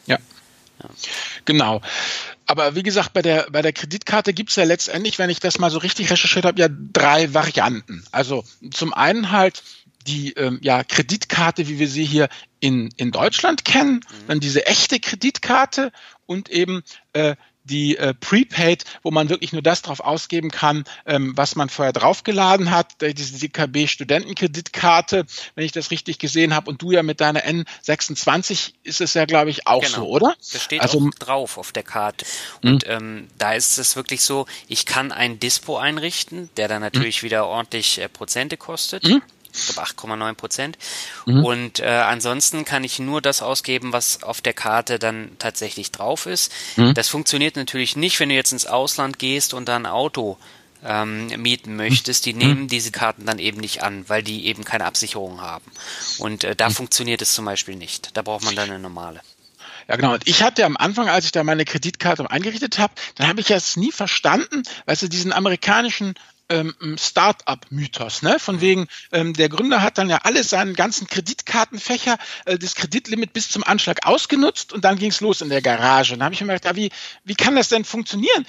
Ja. 0.06 0.18
Ja. 0.82 0.90
Genau. 1.44 1.80
Aber 2.46 2.74
wie 2.74 2.82
gesagt, 2.82 3.12
bei 3.12 3.22
der, 3.22 3.48
bei 3.50 3.62
der 3.62 3.72
Kreditkarte 3.72 4.32
gibt 4.32 4.50
es 4.50 4.56
ja 4.56 4.64
letztendlich, 4.64 5.18
wenn 5.18 5.30
ich 5.30 5.40
das 5.40 5.58
mal 5.58 5.70
so 5.70 5.78
richtig 5.78 6.10
recherchiert 6.10 6.44
habe, 6.44 6.60
ja 6.60 6.68
drei 6.70 7.34
Varianten. 7.34 8.04
Also 8.12 8.44
zum 8.72 8.94
einen 8.94 9.32
halt 9.32 9.62
die 10.06 10.32
ähm, 10.34 10.58
ja, 10.62 10.84
Kreditkarte, 10.84 11.66
wie 11.68 11.78
wir 11.78 11.88
sie 11.88 12.04
hier 12.04 12.28
in, 12.60 12.90
in 12.96 13.10
Deutschland 13.10 13.64
kennen, 13.64 13.94
mhm. 13.94 14.26
dann 14.28 14.40
diese 14.40 14.66
echte 14.66 15.00
Kreditkarte 15.00 15.92
und 16.26 16.48
eben 16.48 16.82
äh, 17.12 17.34
die 17.66 17.96
äh, 17.96 18.14
Prepaid, 18.14 18.84
wo 19.02 19.10
man 19.10 19.28
wirklich 19.28 19.52
nur 19.52 19.62
das 19.62 19.82
drauf 19.82 20.00
ausgeben 20.00 20.50
kann, 20.50 20.84
ähm, 21.04 21.32
was 21.36 21.56
man 21.56 21.68
vorher 21.68 21.92
draufgeladen 21.92 22.70
hat, 22.70 22.94
diese 23.00 23.38
DKB 23.38 23.88
Studentenkreditkarte, 23.88 25.26
wenn 25.54 25.64
ich 25.64 25.72
das 25.72 25.90
richtig 25.90 26.18
gesehen 26.18 26.54
habe. 26.54 26.70
Und 26.70 26.82
du 26.82 26.92
ja 26.92 27.02
mit 27.02 27.20
deiner 27.20 27.40
N26 27.40 28.72
ist 28.82 29.00
es 29.00 29.14
ja, 29.14 29.24
glaube 29.24 29.50
ich, 29.50 29.66
auch 29.66 29.82
genau. 29.82 29.96
so, 29.96 30.06
oder? 30.08 30.34
Das 30.52 30.62
steht 30.62 30.80
also, 30.80 30.98
auch 30.98 31.18
drauf 31.18 31.58
auf 31.58 31.72
der 31.72 31.82
Karte. 31.82 32.24
Mhm. 32.62 32.70
Und 32.70 32.84
ähm, 32.88 33.28
da 33.38 33.54
ist 33.54 33.78
es 33.78 33.96
wirklich 33.96 34.22
so, 34.22 34.46
ich 34.68 34.86
kann 34.86 35.12
ein 35.12 35.38
Dispo 35.38 35.76
einrichten, 35.76 36.50
der 36.56 36.68
dann 36.68 36.82
natürlich 36.82 37.22
mh. 37.22 37.26
wieder 37.26 37.46
ordentlich 37.46 37.98
äh, 37.98 38.08
Prozente 38.08 38.56
kostet. 38.56 39.04
Ich 39.56 39.66
glaube 39.66 39.88
8,9 39.88 40.34
Prozent. 40.34 40.78
Mhm. 41.24 41.44
Und 41.44 41.80
äh, 41.80 41.86
ansonsten 41.86 42.64
kann 42.64 42.84
ich 42.84 42.98
nur 42.98 43.20
das 43.20 43.42
ausgeben, 43.42 43.92
was 43.92 44.22
auf 44.22 44.40
der 44.40 44.52
Karte 44.52 44.98
dann 44.98 45.30
tatsächlich 45.38 45.92
drauf 45.92 46.26
ist. 46.26 46.52
Mhm. 46.76 46.94
Das 46.94 47.08
funktioniert 47.08 47.56
natürlich 47.56 47.96
nicht, 47.96 48.20
wenn 48.20 48.28
du 48.28 48.34
jetzt 48.34 48.52
ins 48.52 48.66
Ausland 48.66 49.18
gehst 49.18 49.54
und 49.54 49.68
dann 49.68 49.86
ein 49.86 49.92
Auto 49.92 50.38
ähm, 50.84 51.28
mieten 51.40 51.76
möchtest, 51.76 52.26
die 52.26 52.32
mhm. 52.32 52.38
nehmen 52.38 52.68
diese 52.68 52.92
Karten 52.92 53.26
dann 53.26 53.38
eben 53.38 53.60
nicht 53.60 53.82
an, 53.82 54.08
weil 54.08 54.22
die 54.22 54.46
eben 54.46 54.64
keine 54.64 54.84
Absicherung 54.84 55.40
haben. 55.40 55.64
Und 56.18 56.44
äh, 56.44 56.54
da 56.54 56.68
mhm. 56.68 56.74
funktioniert 56.74 57.22
es 57.22 57.32
zum 57.32 57.44
Beispiel 57.44 57.76
nicht. 57.76 58.16
Da 58.16 58.22
braucht 58.22 58.44
man 58.44 58.54
dann 58.54 58.70
eine 58.70 58.78
normale. 58.78 59.20
Ja, 59.88 59.96
genau. 59.96 60.14
Und 60.14 60.26
ich 60.26 60.42
hatte 60.42 60.64
am 60.64 60.76
Anfang, 60.76 61.08
als 61.08 61.26
ich 61.26 61.32
da 61.32 61.44
meine 61.44 61.64
Kreditkarte 61.64 62.28
eingerichtet 62.28 62.78
habe, 62.78 62.94
dann 63.14 63.28
habe 63.28 63.40
ich 63.40 63.50
es 63.50 63.76
nie 63.76 63.92
verstanden, 63.92 64.62
weißt 64.86 65.02
du, 65.02 65.08
diesen 65.08 65.32
amerikanischen 65.32 66.14
ähm, 66.48 66.74
Start-up-Mythos, 66.98 68.22
ne? 68.22 68.38
Von 68.38 68.60
wegen, 68.60 68.86
ähm, 69.12 69.34
der 69.34 69.48
Gründer 69.48 69.82
hat 69.82 69.98
dann 69.98 70.08
ja 70.08 70.18
alle 70.22 70.44
seinen 70.44 70.74
ganzen 70.74 71.06
Kreditkartenfächer, 71.06 72.18
äh, 72.44 72.58
das 72.58 72.74
Kreditlimit 72.74 73.32
bis 73.32 73.48
zum 73.48 73.64
Anschlag 73.64 74.06
ausgenutzt 74.06 74.72
und 74.72 74.84
dann 74.84 74.98
ging's 74.98 75.20
los 75.20 75.40
in 75.40 75.48
der 75.48 75.62
Garage. 75.62 76.12
Und 76.12 76.20
da 76.20 76.26
habe 76.26 76.34
ich 76.34 76.40
mir 76.40 76.46
gedacht, 76.54 76.64
ja, 76.64 76.76
wie, 76.76 76.90
wie 77.24 77.34
kann 77.34 77.56
das 77.56 77.68
denn 77.68 77.84
funktionieren? 77.84 78.46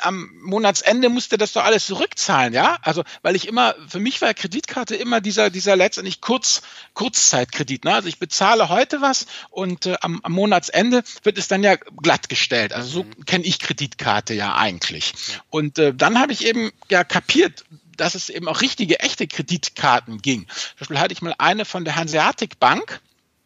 Am 0.00 0.30
Monatsende 0.42 1.08
musste 1.08 1.38
das 1.38 1.52
doch 1.52 1.64
alles 1.64 1.86
zurückzahlen, 1.86 2.52
ja? 2.54 2.78
Also, 2.82 3.04
weil 3.22 3.36
ich 3.36 3.46
immer, 3.46 3.74
für 3.88 4.00
mich 4.00 4.20
war 4.20 4.34
Kreditkarte 4.34 4.96
immer 4.96 5.20
dieser, 5.20 5.50
dieser 5.50 5.76
letztendlich 5.76 6.20
Kurz, 6.20 6.62
Kurzzeitkredit, 6.94 7.84
ne? 7.84 7.94
Also 7.94 8.08
ich 8.08 8.18
bezahle 8.18 8.68
heute 8.68 9.00
was 9.00 9.26
und 9.50 9.86
äh, 9.86 9.96
am, 10.00 10.20
am 10.22 10.32
Monatsende 10.32 11.04
wird 11.22 11.38
es 11.38 11.46
dann 11.46 11.62
ja 11.62 11.76
glattgestellt. 11.76 12.72
Also 12.72 12.88
so 12.88 13.02
mhm. 13.04 13.24
kenne 13.24 13.44
ich 13.44 13.60
Kreditkarte 13.60 14.34
ja 14.34 14.56
eigentlich. 14.56 15.14
Und 15.50 15.78
äh, 15.78 15.94
dann 15.94 16.18
habe 16.18 16.32
ich 16.32 16.44
eben 16.44 16.72
ja 16.90 17.04
kapiert, 17.04 17.27
kapiert, 17.28 17.64
dass 17.96 18.14
es 18.14 18.30
eben 18.30 18.48
auch 18.48 18.62
richtige, 18.62 19.00
echte 19.00 19.26
Kreditkarten 19.26 20.22
ging. 20.22 20.46
Zum 20.48 20.78
Beispiel 20.80 20.98
hatte 20.98 21.12
ich 21.12 21.22
mal 21.22 21.34
eine 21.38 21.64
von 21.64 21.84
der 21.84 21.96
Hanseatic 21.96 22.58
Bank 22.58 23.00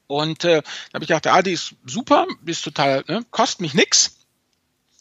und 0.07 0.45
äh, 0.45 0.63
da 0.63 0.95
habe 0.95 1.05
ich 1.05 1.09
gedacht, 1.09 1.27
ah, 1.27 1.43
die 1.43 1.53
ist 1.53 1.75
super, 1.85 2.27
die 2.43 2.53
ist 2.53 2.63
total, 2.63 3.05
ne, 3.09 3.25
kostet 3.31 3.61
mich 3.61 3.75
nix. 3.75 4.17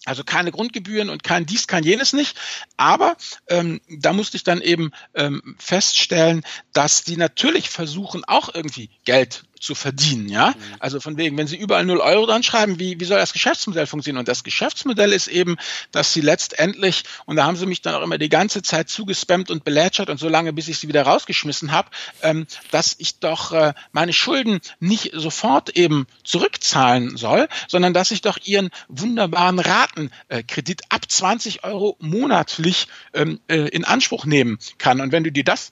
Also 0.03 0.23
keine 0.23 0.51
Grundgebühren 0.51 1.11
und 1.11 1.23
kein 1.23 1.45
dies, 1.45 1.67
kein 1.67 1.83
jenes 1.83 2.11
nicht. 2.13 2.35
Aber 2.75 3.15
ähm, 3.47 3.81
da 3.87 4.13
musste 4.13 4.35
ich 4.35 4.43
dann 4.43 4.59
eben 4.59 4.91
ähm, 5.13 5.55
feststellen, 5.59 6.43
dass 6.73 7.03
die 7.03 7.17
natürlich 7.17 7.69
versuchen, 7.69 8.23
auch 8.25 8.51
irgendwie 8.51 8.89
Geld 9.05 9.43
zu 9.61 9.75
verdienen, 9.75 10.27
ja. 10.27 10.49
Mhm. 10.49 10.55
Also 10.79 10.99
von 10.99 11.17
wegen, 11.17 11.37
wenn 11.37 11.47
sie 11.47 11.55
überall 11.55 11.85
0 11.85 11.99
Euro 11.99 12.25
dran 12.25 12.43
schreiben, 12.43 12.79
wie, 12.79 12.99
wie 12.99 13.05
soll 13.05 13.19
das 13.19 13.31
Geschäftsmodell 13.31 13.85
funktionieren? 13.85 14.19
Und 14.19 14.27
das 14.27 14.43
Geschäftsmodell 14.43 15.13
ist 15.13 15.27
eben, 15.27 15.57
dass 15.91 16.13
sie 16.13 16.21
letztendlich, 16.21 17.03
und 17.25 17.35
da 17.35 17.45
haben 17.45 17.55
sie 17.55 17.67
mich 17.67 17.81
dann 17.81 17.93
auch 17.93 18.01
immer 18.01 18.17
die 18.17 18.29
ganze 18.29 18.63
Zeit 18.63 18.89
zugespammt 18.89 19.51
und 19.51 19.63
belätschert 19.63 20.09
und 20.09 20.19
so 20.19 20.27
lange, 20.27 20.51
bis 20.51 20.67
ich 20.67 20.79
sie 20.79 20.87
wieder 20.87 21.03
rausgeschmissen 21.03 21.71
habe, 21.71 21.89
ähm, 22.23 22.47
dass 22.71 22.95
ich 22.97 23.19
doch 23.19 23.51
äh, 23.51 23.73
meine 23.91 24.13
Schulden 24.13 24.61
nicht 24.79 25.11
sofort 25.13 25.69
eben 25.77 26.07
zurückzahlen 26.23 27.15
soll, 27.15 27.47
sondern 27.67 27.93
dass 27.93 28.09
ich 28.09 28.21
doch 28.21 28.39
ihren 28.43 28.71
wunderbaren 28.87 29.59
Ratenkredit 29.59 30.81
ab 30.89 31.01
20 31.07 31.63
Euro 31.63 31.97
monatlich 31.99 32.87
ähm, 33.13 33.39
äh, 33.47 33.67
in 33.69 33.85
Anspruch 33.85 34.25
nehmen 34.25 34.57
kann. 34.79 35.01
Und 35.01 35.11
wenn 35.11 35.23
du 35.23 35.31
dir 35.31 35.43
das 35.43 35.71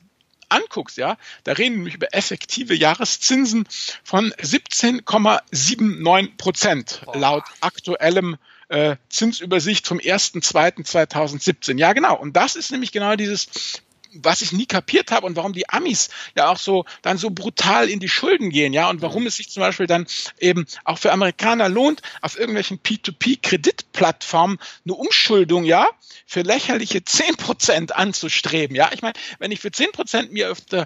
anguckst, 0.50 0.98
ja, 0.98 1.18
da 1.44 1.54
reden 1.54 1.74
wir 1.74 1.78
nämlich 1.78 1.96
über 1.96 2.14
effektive 2.14 2.76
Jahreszinsen 2.76 3.68
von 4.04 4.32
17,79 4.34 6.38
Prozent 6.38 7.02
laut 7.14 7.44
aktuellem 7.62 8.38
äh, 8.70 8.96
Zinsübersicht 9.10 9.88
vom 9.88 10.00
1.2.2017. 10.00 11.78
Ja, 11.78 11.94
genau. 11.94 12.16
Und 12.16 12.36
das 12.36 12.56
ist 12.56 12.72
nämlich 12.72 12.92
genau 12.92 13.16
dieses 13.16 13.82
was 14.13 14.41
ich 14.41 14.52
nie 14.52 14.65
kapiert 14.65 15.12
habe 15.12 15.26
und 15.26 15.36
warum 15.36 15.54
die 15.54 15.69
Amis 15.69 16.10
ja 16.36 16.50
auch 16.50 16.58
so 16.58 16.86
dann 17.02 17.17
so 17.17 17.30
brutal 17.30 17.89
in 17.89 18.00
die 18.00 18.10
Schulden 18.10 18.50
gehen, 18.50 18.74
ja, 18.74 18.89
und 18.89 19.02
warum 19.02 19.26
es 19.28 19.36
sich 19.36 19.50
zum 19.50 19.62
Beispiel 19.62 19.88
dann 19.88 20.08
eben 20.39 20.65
auch 20.84 20.98
für 20.98 21.12
Amerikaner 21.12 21.69
lohnt, 21.69 22.02
auf 22.22 22.38
irgendwelchen 22.38 22.80
P2P-Kreditplattformen 22.80 24.58
eine 24.86 24.93
Umschuldung, 24.93 25.63
ja, 25.63 25.88
für 26.26 26.41
lächerliche 26.41 27.04
zehn 27.04 27.36
Prozent 27.36 27.95
anzustreben, 27.95 28.76
ja. 28.76 28.89
Ich 28.93 29.02
meine, 29.02 29.13
wenn 29.39 29.52
ich 29.52 29.60
für 29.60 29.72
zehn 29.72 29.91
Prozent 29.91 30.32
mir 30.32 30.52
auf 30.52 30.62
der 30.62 30.86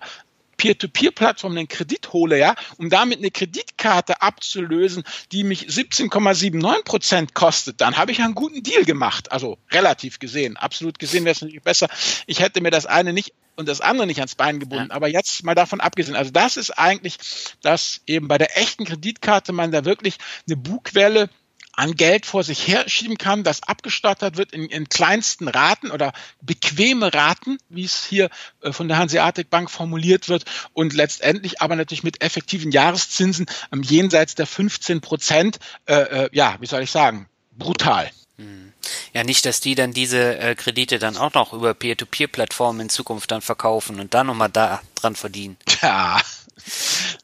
Peer-to-Peer-Plattform 0.58 1.58
einen 1.58 1.68
Kredit 1.68 2.14
hole, 2.14 2.38
ja, 2.38 2.56
um 2.78 2.90
damit 2.90 3.20
eine 3.20 3.32
Kreditkarte 3.32 4.22
abzulösen, 4.22 5.04
die 5.32 5.44
mich 5.44 5.68
17,79 5.68 6.84
Prozent 6.84 7.34
kostet, 7.34 7.82
dann 7.82 7.98
habe 7.98 8.12
ich 8.12 8.22
einen 8.22 8.36
guten 8.36 8.64
Deal 8.64 8.86
gemacht. 8.86 9.32
Also 9.32 9.58
relativ 9.72 10.20
gesehen. 10.20 10.58
Absolut 10.58 11.00
gesehen 11.00 11.26
wäre 11.26 11.34
es 11.34 11.42
natürlich 11.42 11.64
besser. 11.64 11.88
Ich 12.28 12.40
hätte 12.40 12.62
mir 12.62 12.72
das 12.72 12.86
eine 12.86 13.14
nicht 13.14 13.34
und 13.56 13.68
das 13.68 13.82
andere 13.82 14.08
nicht 14.08 14.20
ans 14.20 14.36
Bein 14.36 14.60
gebunden. 14.60 14.90
Ja. 14.90 14.96
Aber 14.96 15.08
jetzt 15.08 15.44
mal 15.44 15.56
davon 15.56 15.80
abgesehen. 15.80 16.16
Also 16.16 16.32
das 16.32 16.58
ist 16.58 16.72
eigentlich, 16.72 17.18
dass 17.62 18.02
eben 18.08 18.28
bei 18.28 18.38
der 18.38 18.58
echten 18.58 18.86
Kreditkarte 18.86 19.54
man 19.54 19.72
da 19.72 19.86
wirklich 19.86 20.18
eine 20.48 20.58
Bugwelle 20.58 21.30
an 21.74 21.96
Geld 21.96 22.26
vor 22.26 22.44
sich 22.44 22.68
herschieben 22.68 23.18
kann, 23.18 23.44
das 23.44 23.64
abgestottert 23.64 24.38
wird 24.38 24.52
in, 24.54 24.66
in 24.66 24.90
kleinsten 24.90 25.48
Raten 25.48 25.92
oder 25.92 26.14
bequeme 26.42 27.14
Raten, 27.14 27.58
wie 27.70 27.84
es 27.84 28.06
hier 28.06 28.30
äh, 28.62 28.72
von 28.72 28.88
der 28.88 28.98
Hanseatic 28.98 29.50
Bank 29.50 29.70
formuliert 29.70 30.30
wird 30.30 30.46
und 30.74 30.94
letztendlich 30.94 31.62
aber 31.62 31.76
natürlich 31.76 32.04
mit 32.04 32.22
effektiven 32.24 32.72
Jahreszinsen 32.72 33.48
ähm, 33.72 33.84
jenseits 33.84 34.36
der 34.36 34.48
15 34.48 35.02
Prozent, 35.02 35.60
äh, 35.86 36.26
äh, 36.26 36.30
ja, 36.32 36.58
wie 36.60 36.68
soll 36.68 36.84
ich 36.84 36.92
sagen, 36.92 37.28
brutal. 37.52 38.10
Hm. 38.38 38.74
Ja, 39.14 39.24
nicht, 39.24 39.46
dass 39.46 39.60
die 39.60 39.76
dann 39.76 39.94
diese 39.94 40.38
äh, 40.38 40.56
Kredite 40.56 41.00
dann 41.00 41.18
auch 41.18 41.34
noch 41.34 41.54
über 41.54 41.74
Peer-to-Peer-Plattformen 41.74 42.82
in 42.82 42.90
Zukunft 42.90 43.32
dann 43.32 43.42
verkaufen 43.42 44.00
und 44.00 44.14
da 44.14 44.24
nochmal 44.24 44.50
da 44.50 44.82
dran 44.96 45.16
verdienen. 45.16 45.58
Ja, 45.82 46.22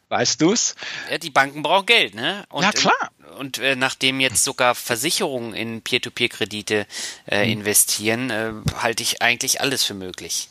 weißt 0.10 0.42
du's? 0.42 0.76
Ja, 1.10 1.18
die 1.18 1.30
Banken 1.30 1.64
brauchen 1.64 1.86
Geld, 1.86 2.16
ne? 2.16 2.46
Und, 2.50 2.64
ja, 2.64 2.72
klar. 2.72 3.12
Und 3.38 3.60
äh, 3.60 3.76
nachdem 3.76 4.20
jetzt 4.20 4.44
sogar 4.44 4.76
Versicherungen 4.76 5.54
in 5.54 5.82
Peer-to-Peer-Kredite 5.82 6.86
äh, 7.28 7.46
mhm. 7.46 7.52
investieren, 7.62 8.30
äh, 8.30 8.52
halte 8.82 9.04
ich 9.04 9.22
eigentlich 9.22 9.62
alles 9.62 9.84
für 9.84 9.94
möglich. 9.94 10.50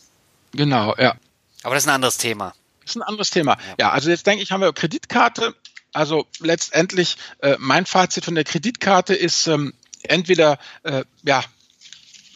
Genau, 0.52 0.94
ja. 0.96 1.16
Aber 1.62 1.74
das 1.74 1.84
ist 1.84 1.88
ein 1.88 1.94
anderes 1.94 2.16
Thema. 2.16 2.54
Das 2.82 2.92
ist 2.92 2.96
ein 2.96 3.02
anderes 3.02 3.30
Thema. 3.30 3.58
Ja, 3.68 3.74
ja 3.78 3.90
also 3.90 4.08
jetzt 4.10 4.26
denke 4.26 4.42
ich, 4.42 4.52
haben 4.52 4.62
wir 4.62 4.72
Kreditkarte. 4.72 5.54
Also 5.92 6.26
letztendlich, 6.38 7.16
äh, 7.40 7.56
mein 7.58 7.84
Fazit 7.84 8.24
von 8.24 8.34
der 8.34 8.44
Kreditkarte 8.44 9.14
ist, 9.14 9.46
ähm, 9.46 9.74
entweder 10.02 10.58
äh, 10.84 11.04
ja 11.24 11.42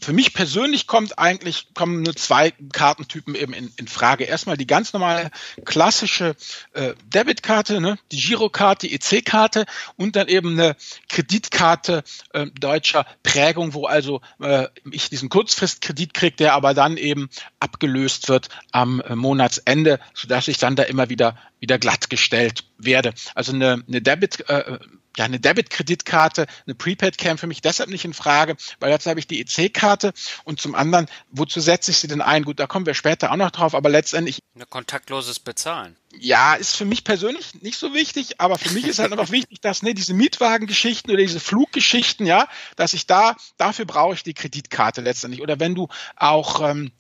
für 0.03 0.13
mich 0.13 0.35
persönlich 0.35 0.87
kommt 0.87 1.19
eigentlich, 1.19 1.69
kommen 1.75 2.03
nur 2.03 2.17
zwei 2.17 2.53
Kartentypen 2.73 3.35
eben 3.35 3.53
in, 3.53 3.73
in 3.77 3.87
Frage. 3.87 4.25
Erstmal 4.25 4.57
die 4.57 4.67
ganz 4.67 4.93
normale 4.93 5.31
klassische 5.65 6.35
äh, 6.73 6.95
Debitkarte, 7.07 7.81
ne, 7.81 7.99
die 8.11 8.21
Girokarte, 8.21 8.89
die 8.89 8.95
EC-Karte 8.95 9.65
und 9.97 10.17
dann 10.17 10.29
eben 10.29 10.59
eine 10.59 10.77
Kreditkarte 11.09 12.03
äh, 12.33 12.47
deutscher 12.59 13.07
Prägung, 13.23 13.75
wo 13.75 13.87
also 13.87 14.21
äh, 14.41 14.67
ich 14.91 15.09
diesen 15.09 15.29
Kurzfristkredit 15.29 16.15
kriege, 16.15 16.37
der 16.37 16.55
aber 16.55 16.75
dann 16.75 16.97
eben 16.97 17.31
abgelöst 17.61 18.29
wird 18.29 18.49
am 18.73 19.01
äh, 19.01 19.15
Monatsende, 19.15 20.01
sodass 20.15 20.49
ich 20.49 20.59
dann 20.59 20.77
da 20.77 20.83
immer 20.83 21.09
wieder 21.11 21.39
wieder 21.63 21.79
glattgestellt 21.79 22.65
werde. 22.77 23.15
Also 23.37 23.53
eine, 23.53 23.85
eine 23.87 24.03
Debit 24.03 24.49
äh, 24.51 24.79
ja, 25.17 25.25
eine 25.25 25.41
Debit-Kreditkarte, 25.41 26.47
eine 26.67 26.75
Prepaid 26.75 27.19
käme 27.19 27.39
für 27.39 27.47
mich 27.47 27.61
deshalb 27.61 27.91
nicht 27.91 28.05
in 28.05 28.15
Frage, 28.15 28.57
weil 28.81 28.91
dazu 28.91 29.11
habe 29.11 29.21
ich 29.21 29.27
die 29.27 29.41
EC-Karte 29.41 30.13
und 30.45 30.61
zum 30.61 30.75
anderen, 30.75 31.07
wozu 31.31 31.61
setze 31.61 31.91
ich 31.91 31.99
sie 31.99 32.09
denn 32.09 32.21
ein? 32.21 32.45
Gut, 32.45 32.61
da 32.61 32.67
kommen 32.67 32.87
wir 32.87 32.95
später 32.95 33.31
auch 33.31 33.37
noch 33.37 33.51
drauf, 33.51 33.75
aber 33.75 33.89
letztendlich. 33.89 34.39
Ein 34.55 34.69
kontaktloses 34.69 35.41
Bezahlen. 35.41 35.97
Ja, 36.19 36.55
ist 36.55 36.77
für 36.77 36.85
mich 36.85 37.05
persönlich 37.05 37.63
nicht 37.63 37.79
so 37.79 37.95
wichtig, 37.95 38.41
aber 38.41 38.59
für 38.59 38.71
mich 38.71 38.87
ist 38.87 38.99
halt 38.99 39.13
einfach 39.13 39.31
wichtig, 39.31 39.61
dass 39.61 39.83
ne, 39.83 39.95
diese 39.95 40.15
Mietwagengeschichten 40.15 41.11
oder 41.11 41.23
diese 41.23 41.41
Fluggeschichten, 41.41 42.27
ja, 42.27 42.49
dass 42.77 42.93
ich 42.93 43.07
da, 43.07 43.37
dafür 43.57 43.87
brauche 43.87 44.15
ich 44.15 44.23
die 44.23 44.35
Kreditkarte 44.35 45.01
letztendlich. 45.01 45.43
Oder 45.43 45.59
wenn 45.59 45.75
du 45.75 45.89
auch 46.17 46.61
ähm, 46.69 46.93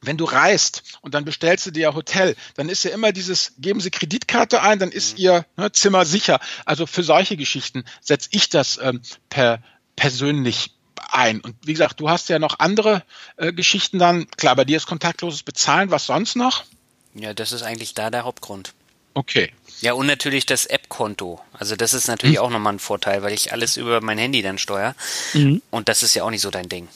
wenn 0.00 0.16
du 0.16 0.24
reist 0.24 0.82
und 1.00 1.14
dann 1.14 1.24
bestellst 1.24 1.66
du 1.66 1.70
dir 1.70 1.94
Hotel, 1.94 2.36
dann 2.54 2.68
ist 2.68 2.84
ja 2.84 2.92
immer 2.92 3.12
dieses, 3.12 3.52
geben 3.58 3.80
Sie 3.80 3.90
Kreditkarte 3.90 4.62
ein, 4.62 4.78
dann 4.78 4.90
ist 4.90 5.14
mhm. 5.14 5.24
Ihr 5.24 5.46
ne, 5.56 5.72
Zimmer 5.72 6.04
sicher. 6.04 6.40
Also 6.64 6.86
für 6.86 7.02
solche 7.02 7.36
Geschichten 7.36 7.84
setze 8.00 8.28
ich 8.32 8.48
das 8.48 8.78
ähm, 8.82 9.00
per 9.28 9.62
persönlich 9.96 10.74
ein. 11.10 11.40
Und 11.40 11.56
wie 11.64 11.72
gesagt, 11.72 12.00
du 12.00 12.08
hast 12.08 12.28
ja 12.28 12.38
noch 12.38 12.58
andere 12.58 13.02
äh, 13.36 13.52
Geschichten 13.52 13.98
dann. 13.98 14.30
Klar, 14.36 14.56
bei 14.56 14.64
dir 14.64 14.76
ist 14.76 14.86
kontaktloses 14.86 15.42
Bezahlen. 15.42 15.90
Was 15.90 16.06
sonst 16.06 16.36
noch? 16.36 16.64
Ja, 17.14 17.34
das 17.34 17.52
ist 17.52 17.62
eigentlich 17.62 17.94
da 17.94 18.10
der 18.10 18.24
Hauptgrund. 18.24 18.74
Okay. 19.14 19.52
Ja, 19.80 19.94
und 19.94 20.06
natürlich 20.06 20.46
das 20.46 20.66
App-Konto. 20.66 21.40
Also 21.52 21.74
das 21.74 21.94
ist 21.94 22.06
natürlich 22.08 22.36
mhm. 22.36 22.42
auch 22.42 22.50
nochmal 22.50 22.74
ein 22.74 22.78
Vorteil, 22.78 23.22
weil 23.22 23.32
ich 23.32 23.52
alles 23.52 23.76
über 23.76 24.00
mein 24.00 24.18
Handy 24.18 24.42
dann 24.42 24.58
steuere. 24.58 24.94
Mhm. 25.34 25.62
Und 25.70 25.88
das 25.88 26.02
ist 26.02 26.14
ja 26.14 26.24
auch 26.24 26.30
nicht 26.30 26.42
so 26.42 26.50
dein 26.50 26.68
Ding. 26.68 26.88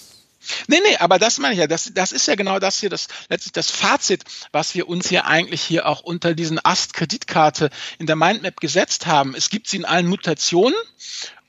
Nee, 0.66 0.80
nee, 0.84 0.96
aber 0.96 1.18
das 1.18 1.38
meine 1.38 1.54
ich 1.54 1.60
ja, 1.60 1.66
das, 1.66 1.92
das 1.94 2.12
ist 2.12 2.26
ja 2.26 2.34
genau 2.34 2.58
das 2.58 2.80
hier, 2.80 2.90
das 2.90 3.08
letztlich 3.28 3.52
das 3.52 3.70
Fazit, 3.70 4.24
was 4.52 4.74
wir 4.74 4.88
uns 4.88 5.08
hier 5.08 5.26
eigentlich 5.26 5.62
hier 5.62 5.86
auch 5.86 6.00
unter 6.00 6.34
diesen 6.34 6.58
Ast-Kreditkarte 6.62 7.70
in 7.98 8.06
der 8.06 8.16
Mindmap 8.16 8.60
gesetzt 8.60 9.06
haben. 9.06 9.34
Es 9.34 9.50
gibt 9.50 9.68
sie 9.68 9.78
in 9.78 9.84
allen 9.84 10.06
Mutationen 10.06 10.78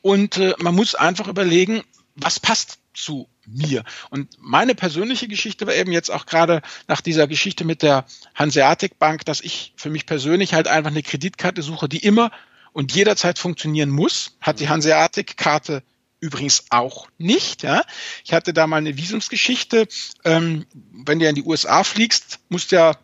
und 0.01 0.37
äh, 0.37 0.53
man 0.59 0.75
muss 0.75 0.95
einfach 0.95 1.27
überlegen, 1.27 1.83
was 2.15 2.39
passt 2.39 2.79
zu 2.93 3.27
mir. 3.45 3.83
Und 4.09 4.29
meine 4.39 4.75
persönliche 4.75 5.27
Geschichte 5.27 5.67
war 5.67 5.73
eben 5.73 5.91
jetzt 5.91 6.11
auch 6.11 6.25
gerade 6.25 6.61
nach 6.87 7.01
dieser 7.01 7.27
Geschichte 7.27 7.65
mit 7.65 7.81
der 7.81 8.05
Hanseatic 8.35 8.99
Bank, 8.99 9.25
dass 9.25 9.41
ich 9.41 9.73
für 9.75 9.89
mich 9.89 10.05
persönlich 10.05 10.53
halt 10.53 10.67
einfach 10.67 10.91
eine 10.91 11.03
Kreditkarte 11.03 11.61
suche, 11.61 11.89
die 11.89 11.97
immer 11.97 12.31
und 12.71 12.93
jederzeit 12.93 13.39
funktionieren 13.39 13.89
muss. 13.89 14.37
Hat 14.41 14.59
die 14.59 14.69
Hanseatic 14.69 15.37
Karte 15.37 15.83
übrigens 16.23 16.65
auch 16.69 17.07
nicht. 17.17 17.63
Ja. 17.63 17.83
Ich 18.23 18.33
hatte 18.33 18.53
da 18.53 18.65
mal 18.65 18.77
eine 18.77 18.97
Visumsgeschichte. 18.97 19.87
Ähm, 20.23 20.65
wenn 20.73 21.19
du 21.19 21.27
in 21.27 21.35
die 21.35 21.43
USA 21.43 21.83
fliegst, 21.83 22.39
musst 22.47 22.71
du 22.71 22.77
ja, 22.77 22.95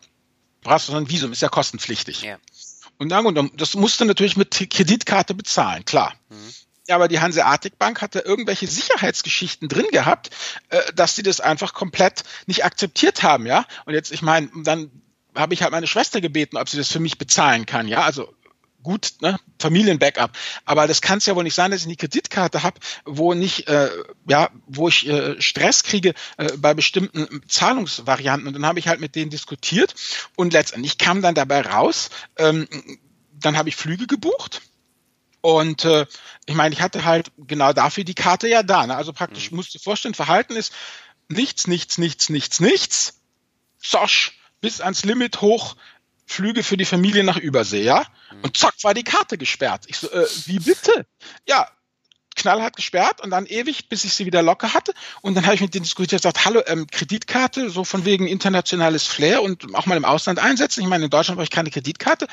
brauchst 0.62 0.88
du 0.88 0.94
ein 0.94 1.10
Visum, 1.10 1.32
ist 1.32 1.42
ja 1.42 1.50
kostenpflichtig. 1.50 2.22
Ja. 2.22 2.38
Und 2.96 3.10
dann, 3.10 3.50
das 3.56 3.74
musst 3.74 4.00
du 4.00 4.06
natürlich 4.06 4.36
mit 4.38 4.50
Kreditkarte 4.70 5.34
bezahlen, 5.34 5.84
klar. 5.84 6.14
Mhm. 6.30 6.54
Ja, 6.88 6.96
aber 6.96 7.08
die 7.08 7.20
Hanseatic 7.20 7.78
Bank 7.78 8.00
hatte 8.00 8.20
irgendwelche 8.20 8.66
Sicherheitsgeschichten 8.66 9.68
drin 9.68 9.86
gehabt, 9.92 10.30
äh, 10.70 10.80
dass 10.94 11.14
sie 11.14 11.22
das 11.22 11.40
einfach 11.40 11.74
komplett 11.74 12.24
nicht 12.46 12.64
akzeptiert 12.64 13.22
haben, 13.22 13.46
ja. 13.46 13.66
Und 13.84 13.92
jetzt, 13.94 14.12
ich 14.12 14.22
meine, 14.22 14.50
dann 14.64 14.90
habe 15.34 15.54
ich 15.54 15.62
halt 15.62 15.72
meine 15.72 15.86
Schwester 15.86 16.20
gebeten, 16.20 16.56
ob 16.56 16.68
sie 16.68 16.78
das 16.78 16.90
für 16.90 17.00
mich 17.00 17.18
bezahlen 17.18 17.66
kann, 17.66 17.86
ja. 17.86 18.02
Also 18.02 18.34
gut, 18.82 19.14
ne, 19.20 19.38
Familienbackup. 19.58 20.32
Aber 20.64 20.86
das 20.86 21.00
kann 21.00 21.18
es 21.18 21.26
ja 21.26 21.36
wohl 21.36 21.44
nicht 21.44 21.54
sein, 21.54 21.70
dass 21.70 21.80
ich 21.80 21.86
eine 21.86 21.96
Kreditkarte 21.96 22.62
habe, 22.62 22.80
wo 23.04 23.34
nicht, 23.34 23.68
äh, 23.68 23.90
ja, 24.28 24.50
wo 24.66 24.88
ich 24.88 25.08
äh, 25.08 25.40
Stress 25.40 25.82
kriege 25.82 26.14
äh, 26.36 26.56
bei 26.56 26.74
bestimmten 26.74 27.42
Zahlungsvarianten. 27.48 28.48
Und 28.48 28.54
dann 28.54 28.66
habe 28.66 28.78
ich 28.78 28.88
halt 28.88 29.00
mit 29.00 29.14
denen 29.14 29.30
diskutiert 29.30 29.94
und 30.36 30.52
letztendlich 30.52 30.98
kam 30.98 31.22
dann 31.22 31.34
dabei 31.34 31.62
raus, 31.62 32.10
ähm, 32.36 32.68
dann 33.32 33.56
habe 33.56 33.68
ich 33.68 33.76
Flüge 33.76 34.06
gebucht. 34.06 34.62
Und 35.40 35.84
äh, 35.84 36.06
ich 36.46 36.54
meine, 36.54 36.74
ich 36.74 36.82
hatte 36.82 37.04
halt 37.04 37.32
genau 37.38 37.72
dafür 37.72 38.04
die 38.04 38.14
Karte 38.14 38.48
ja 38.48 38.62
da. 38.62 38.86
Ne? 38.86 38.96
Also 38.96 39.12
praktisch 39.12 39.50
mhm. 39.50 39.56
musst 39.56 39.74
du 39.74 39.78
dir 39.78 39.84
vorstellen, 39.84 40.14
Verhalten 40.14 40.56
ist 40.56 40.72
nichts, 41.28 41.66
nichts, 41.66 41.98
nichts, 41.98 42.28
nichts, 42.28 42.60
nichts. 42.60 43.20
Zosch, 43.78 44.38
bis 44.60 44.80
ans 44.80 45.04
Limit 45.04 45.40
hoch, 45.40 45.76
Flüge 46.30 46.62
für 46.62 46.76
die 46.76 46.84
Familie 46.84 47.24
nach 47.24 47.36
Übersee, 47.36 47.82
ja? 47.82 48.06
Und 48.42 48.56
zack, 48.56 48.74
war 48.82 48.94
die 48.94 49.02
Karte 49.02 49.36
gesperrt. 49.36 49.84
Ich 49.88 49.98
so, 49.98 50.10
äh, 50.10 50.26
wie 50.46 50.60
bitte? 50.60 51.06
Ja, 51.48 51.68
knallhart 52.40 52.76
gesperrt 52.76 53.20
und 53.20 53.30
dann 53.30 53.46
ewig, 53.46 53.88
bis 53.88 54.04
ich 54.04 54.14
sie 54.14 54.26
wieder 54.26 54.42
locker 54.42 54.72
hatte. 54.74 54.92
Und 55.20 55.34
dann 55.34 55.44
habe 55.44 55.54
ich 55.54 55.60
mit 55.60 55.74
denen 55.74 55.84
diskutiert, 55.84 56.22
gesagt, 56.22 56.44
hallo, 56.44 56.62
ähm, 56.66 56.86
Kreditkarte, 56.90 57.70
so 57.70 57.84
von 57.84 58.04
wegen 58.04 58.26
internationales 58.26 59.06
Flair 59.06 59.42
und 59.42 59.74
auch 59.74 59.86
mal 59.86 59.96
im 59.96 60.04
Ausland 60.04 60.38
einsetzen. 60.38 60.80
Ich 60.80 60.86
meine, 60.86 61.04
in 61.04 61.10
Deutschland 61.10 61.36
brauche 61.36 61.44
ich 61.44 61.50
keine 61.50 61.70
Kreditkarte. 61.70 62.26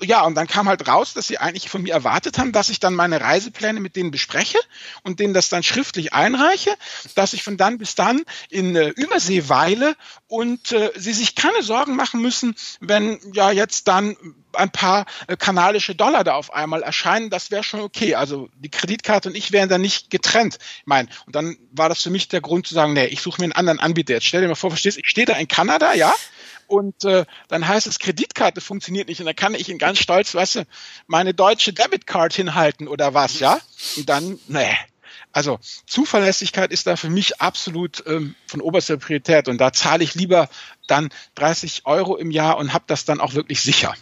Ja, 0.00 0.22
und 0.22 0.34
dann 0.34 0.46
kam 0.46 0.68
halt 0.68 0.88
raus, 0.88 1.14
dass 1.14 1.26
sie 1.26 1.38
eigentlich 1.38 1.68
von 1.68 1.82
mir 1.82 1.92
erwartet 1.92 2.38
haben, 2.38 2.52
dass 2.52 2.68
ich 2.68 2.80
dann 2.80 2.94
meine 2.94 3.20
Reisepläne 3.20 3.80
mit 3.80 3.96
denen 3.96 4.10
bespreche 4.10 4.58
und 5.02 5.20
denen 5.20 5.34
das 5.34 5.48
dann 5.48 5.62
schriftlich 5.62 6.14
einreiche, 6.14 6.74
dass 7.14 7.32
ich 7.32 7.42
von 7.42 7.56
dann 7.56 7.78
bis 7.78 7.94
dann 7.94 8.22
in 8.48 8.74
äh, 8.74 8.88
Übersee 8.88 9.48
weile 9.48 9.96
und 10.28 10.72
äh, 10.72 10.92
sie 10.96 11.12
sich 11.12 11.34
keine 11.34 11.62
Sorgen 11.62 11.96
machen 11.96 12.22
müssen, 12.22 12.54
wenn 12.80 13.18
ja 13.32 13.50
jetzt 13.50 13.88
dann 13.88 14.16
ein 14.56 14.70
paar 14.70 15.06
äh, 15.26 15.36
kanadische 15.36 15.94
Dollar 15.94 16.24
da 16.24 16.34
auf 16.34 16.52
einmal 16.52 16.82
erscheinen, 16.82 17.30
das 17.30 17.50
wäre 17.50 17.62
schon 17.62 17.80
okay. 17.80 18.14
Also 18.14 18.48
die 18.56 18.70
Kreditkarte 18.70 19.28
und 19.28 19.36
ich 19.36 19.52
wären 19.52 19.68
da 19.68 19.78
nicht 19.78 20.10
getrennt. 20.10 20.58
Ich 20.80 20.86
meine, 20.86 21.08
und 21.26 21.34
dann 21.34 21.56
war 21.72 21.88
das 21.88 22.02
für 22.02 22.10
mich 22.10 22.28
der 22.28 22.40
Grund 22.40 22.66
zu 22.66 22.74
sagen, 22.74 22.92
nee, 22.92 23.06
ich 23.06 23.20
suche 23.20 23.40
mir 23.40 23.44
einen 23.44 23.52
anderen 23.52 23.78
Anbieter. 23.80 24.14
Jetzt 24.14 24.26
stell 24.26 24.40
dir 24.40 24.48
mal 24.48 24.54
vor, 24.54 24.70
verstehst, 24.70 24.98
ich 24.98 25.08
stehe 25.08 25.26
da 25.26 25.34
in 25.34 25.48
Kanada, 25.48 25.94
ja, 25.94 26.14
und 26.66 27.04
äh, 27.04 27.24
dann 27.48 27.66
heißt 27.66 27.86
es, 27.86 27.98
Kreditkarte 27.98 28.60
funktioniert 28.60 29.08
nicht 29.08 29.20
und 29.20 29.26
dann 29.26 29.36
kann 29.36 29.54
ich 29.54 29.68
ihn 29.68 29.78
ganz 29.78 29.98
stolz, 29.98 30.34
weißt 30.34 30.56
du, 30.56 30.66
meine 31.06 31.34
deutsche 31.34 31.72
Debitcard 31.72 32.32
hinhalten 32.34 32.88
oder 32.88 33.14
was, 33.14 33.38
ja? 33.38 33.60
Und 33.96 34.08
dann, 34.08 34.38
nee. 34.48 34.74
Also 35.32 35.58
Zuverlässigkeit 35.86 36.72
ist 36.72 36.86
da 36.86 36.96
für 36.96 37.10
mich 37.10 37.40
absolut 37.40 38.02
ähm, 38.06 38.34
von 38.46 38.60
oberster 38.60 38.96
Priorität 38.96 39.48
und 39.48 39.58
da 39.58 39.72
zahle 39.72 40.02
ich 40.02 40.14
lieber 40.14 40.48
dann 40.86 41.10
30 41.34 41.82
Euro 41.84 42.16
im 42.16 42.30
Jahr 42.30 42.56
und 42.56 42.72
habe 42.72 42.84
das 42.86 43.04
dann 43.04 43.20
auch 43.20 43.34
wirklich 43.34 43.60
sicher. 43.60 43.94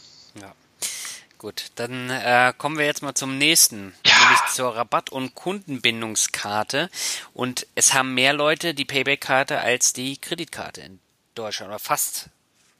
Gut, 1.44 1.66
dann 1.74 2.08
äh, 2.08 2.54
kommen 2.56 2.78
wir 2.78 2.86
jetzt 2.86 3.02
mal 3.02 3.14
zum 3.14 3.36
nächsten, 3.36 3.92
ja. 4.06 4.14
nämlich 4.18 4.40
zur 4.54 4.74
Rabatt- 4.74 5.10
und 5.10 5.34
Kundenbindungskarte. 5.34 6.88
Und 7.34 7.66
es 7.74 7.92
haben 7.92 8.14
mehr 8.14 8.32
Leute 8.32 8.72
die 8.72 8.86
Payback-Karte 8.86 9.60
als 9.60 9.92
die 9.92 10.16
Kreditkarte 10.16 10.80
in 10.80 11.00
Deutschland, 11.34 11.68
oder 11.68 11.78
fast, 11.78 12.30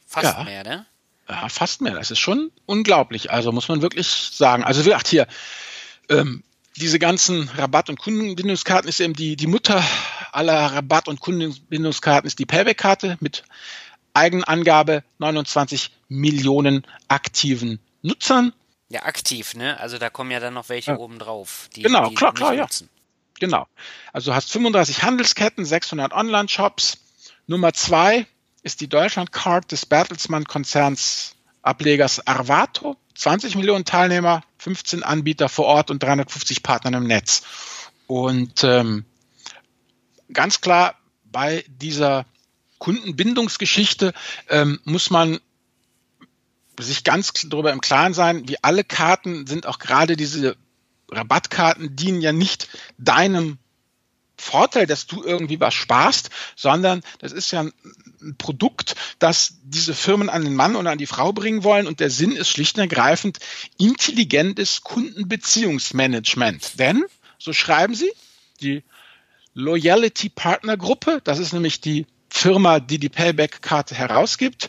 fast 0.07 0.39
ja. 0.39 0.45
mehr, 0.45 0.65
ne? 0.65 0.87
Ja, 1.29 1.47
fast 1.51 1.83
mehr. 1.83 1.93
Das 1.93 2.11
ist 2.11 2.21
schon 2.21 2.51
unglaublich. 2.65 3.31
Also 3.31 3.53
muss 3.53 3.69
man 3.69 3.83
wirklich 3.83 4.09
sagen. 4.09 4.65
Also 4.65 4.81
wie 4.81 4.89
gesagt, 4.89 5.09
hier, 5.09 5.27
ähm, 6.09 6.43
diese 6.77 6.99
ganzen 6.99 7.51
Rabatt- 7.59 7.91
und 7.91 7.99
Kundenbindungskarten 7.99 8.89
ist 8.89 9.01
eben 9.01 9.13
die, 9.13 9.37
die 9.37 9.47
Mutter 9.47 9.85
aller 10.33 10.73
Rabatt- 10.73 11.09
und 11.09 11.21
Kundenbindungskarten 11.21 12.27
ist 12.27 12.39
die 12.39 12.47
Payback-Karte 12.47 13.19
mit 13.21 13.45
Eigenangabe 14.15 15.05
29 15.19 15.91
Millionen 16.09 16.87
aktiven 17.09 17.79
Nutzern. 18.05 18.53
Ja, 18.89 19.05
aktiv, 19.05 19.55
ne? 19.55 19.81
Also 19.81 19.99
da 19.99 20.11
kommen 20.11 20.31
ja 20.31 20.39
dann 20.39 20.55
noch 20.55 20.69
welche 20.69 20.93
ja. 20.93 20.99
oben 20.99 21.19
drauf. 21.19 21.69
Die, 21.75 21.83
genau, 21.83 22.11
die 22.11 22.15
klar, 22.15 22.35
klar, 22.35 22.55
nutzen. 22.55 22.89
ja. 22.93 23.01
Genau. 23.41 23.67
Also 24.13 24.31
du 24.31 24.37
hast 24.37 24.53
35 24.53 25.03
Handelsketten, 25.03 25.65
600 25.65 26.13
Online-Shops. 26.13 26.99
Nummer 27.47 27.73
zwei 27.73 28.27
ist 28.63 28.81
die 28.81 28.89
Deutschland-Card 28.89 29.73
des 29.73 29.87
Bertelsmann-Konzerns 29.87 31.35
Ablegers 31.63 32.27
Arvato. 32.27 32.97
20 33.15 33.57
Millionen 33.57 33.85
Teilnehmer, 33.85 34.43
15 34.59 35.03
Anbieter 35.03 35.49
vor 35.49 35.67
Ort 35.67 35.91
und 35.91 36.03
350 36.03 36.63
Partner 36.63 36.99
im 36.99 37.07
Netz. 37.07 37.43
Und 38.07 38.65
ähm, 38.65 39.05
ganz 40.33 40.61
klar, 40.61 40.97
bei 41.25 41.65
dieser 41.69 42.27
Kundenbindungsgeschichte 42.79 44.13
ähm, 44.51 44.81
muss 44.85 45.11
man 45.11 45.41
sich 46.79 47.05
ganz 47.05 47.33
darüber 47.47 47.73
im 47.73 47.81
Klaren 47.81 48.15
sein, 48.15 48.49
wie 48.49 48.63
alle 48.63 48.85
Karten 48.85 49.47
sind 49.47 49.67
auch 49.67 49.79
gerade 49.79 50.17
diese 50.17 50.57
Rabattkarten 51.11 51.97
dienen 51.97 52.21
ja 52.21 52.33
nicht 52.33 52.69
deinem 52.99 53.59
Vorteil, 54.37 54.87
dass 54.87 55.07
du 55.07 55.23
irgendwie 55.23 55.61
was 55.61 55.75
sparst, 55.75 56.31
sondern 56.57 57.03
das 57.19 57.33
ist 57.33 57.53
ja 57.53 57.61
ein 57.61 58.37
Produkt, 58.37 58.97
das 59.19 59.55
diese 59.63 59.95
Firmen 59.95 60.29
an 60.29 60.45
den 60.45 60.55
Mann 60.55 60.77
oder 60.77 60.91
an 60.91 60.99
die 60.99 61.07
Frau 61.07 61.33
bringen 61.33 61.63
wollen. 61.63 61.87
Und 61.87 62.01
der 62.01 62.11
Sinn 62.11 62.33
ist 62.33 62.49
schlicht 62.49 62.77
und 62.77 62.81
ergreifend 62.81 63.39
intelligentes 63.79 64.83
Kundenbeziehungsmanagement. 64.83 66.79
Denn, 66.79 67.05
so 67.39 67.53
schreiben 67.53 67.95
sie, 67.95 68.13
die 68.61 68.83
Loyalty 69.55 70.29
Partner 70.31 70.77
Gruppe, 70.77 71.21
das 71.23 71.39
ist 71.39 71.53
nämlich 71.53 71.81
die 71.81 72.07
Firma, 72.29 72.81
die 72.81 72.99
die 72.99 73.09
Payback-Karte 73.09 73.95
herausgibt, 73.95 74.69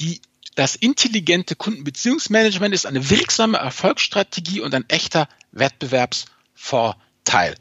die 0.00 0.20
das 0.56 0.74
intelligente 0.74 1.54
Kundenbeziehungsmanagement 1.54 2.74
ist 2.74 2.86
eine 2.86 3.10
wirksame 3.10 3.58
Erfolgsstrategie 3.58 4.62
und 4.62 4.74
ein 4.74 4.88
echter 4.88 5.28
Wettbewerbsvorteil. 5.52 7.54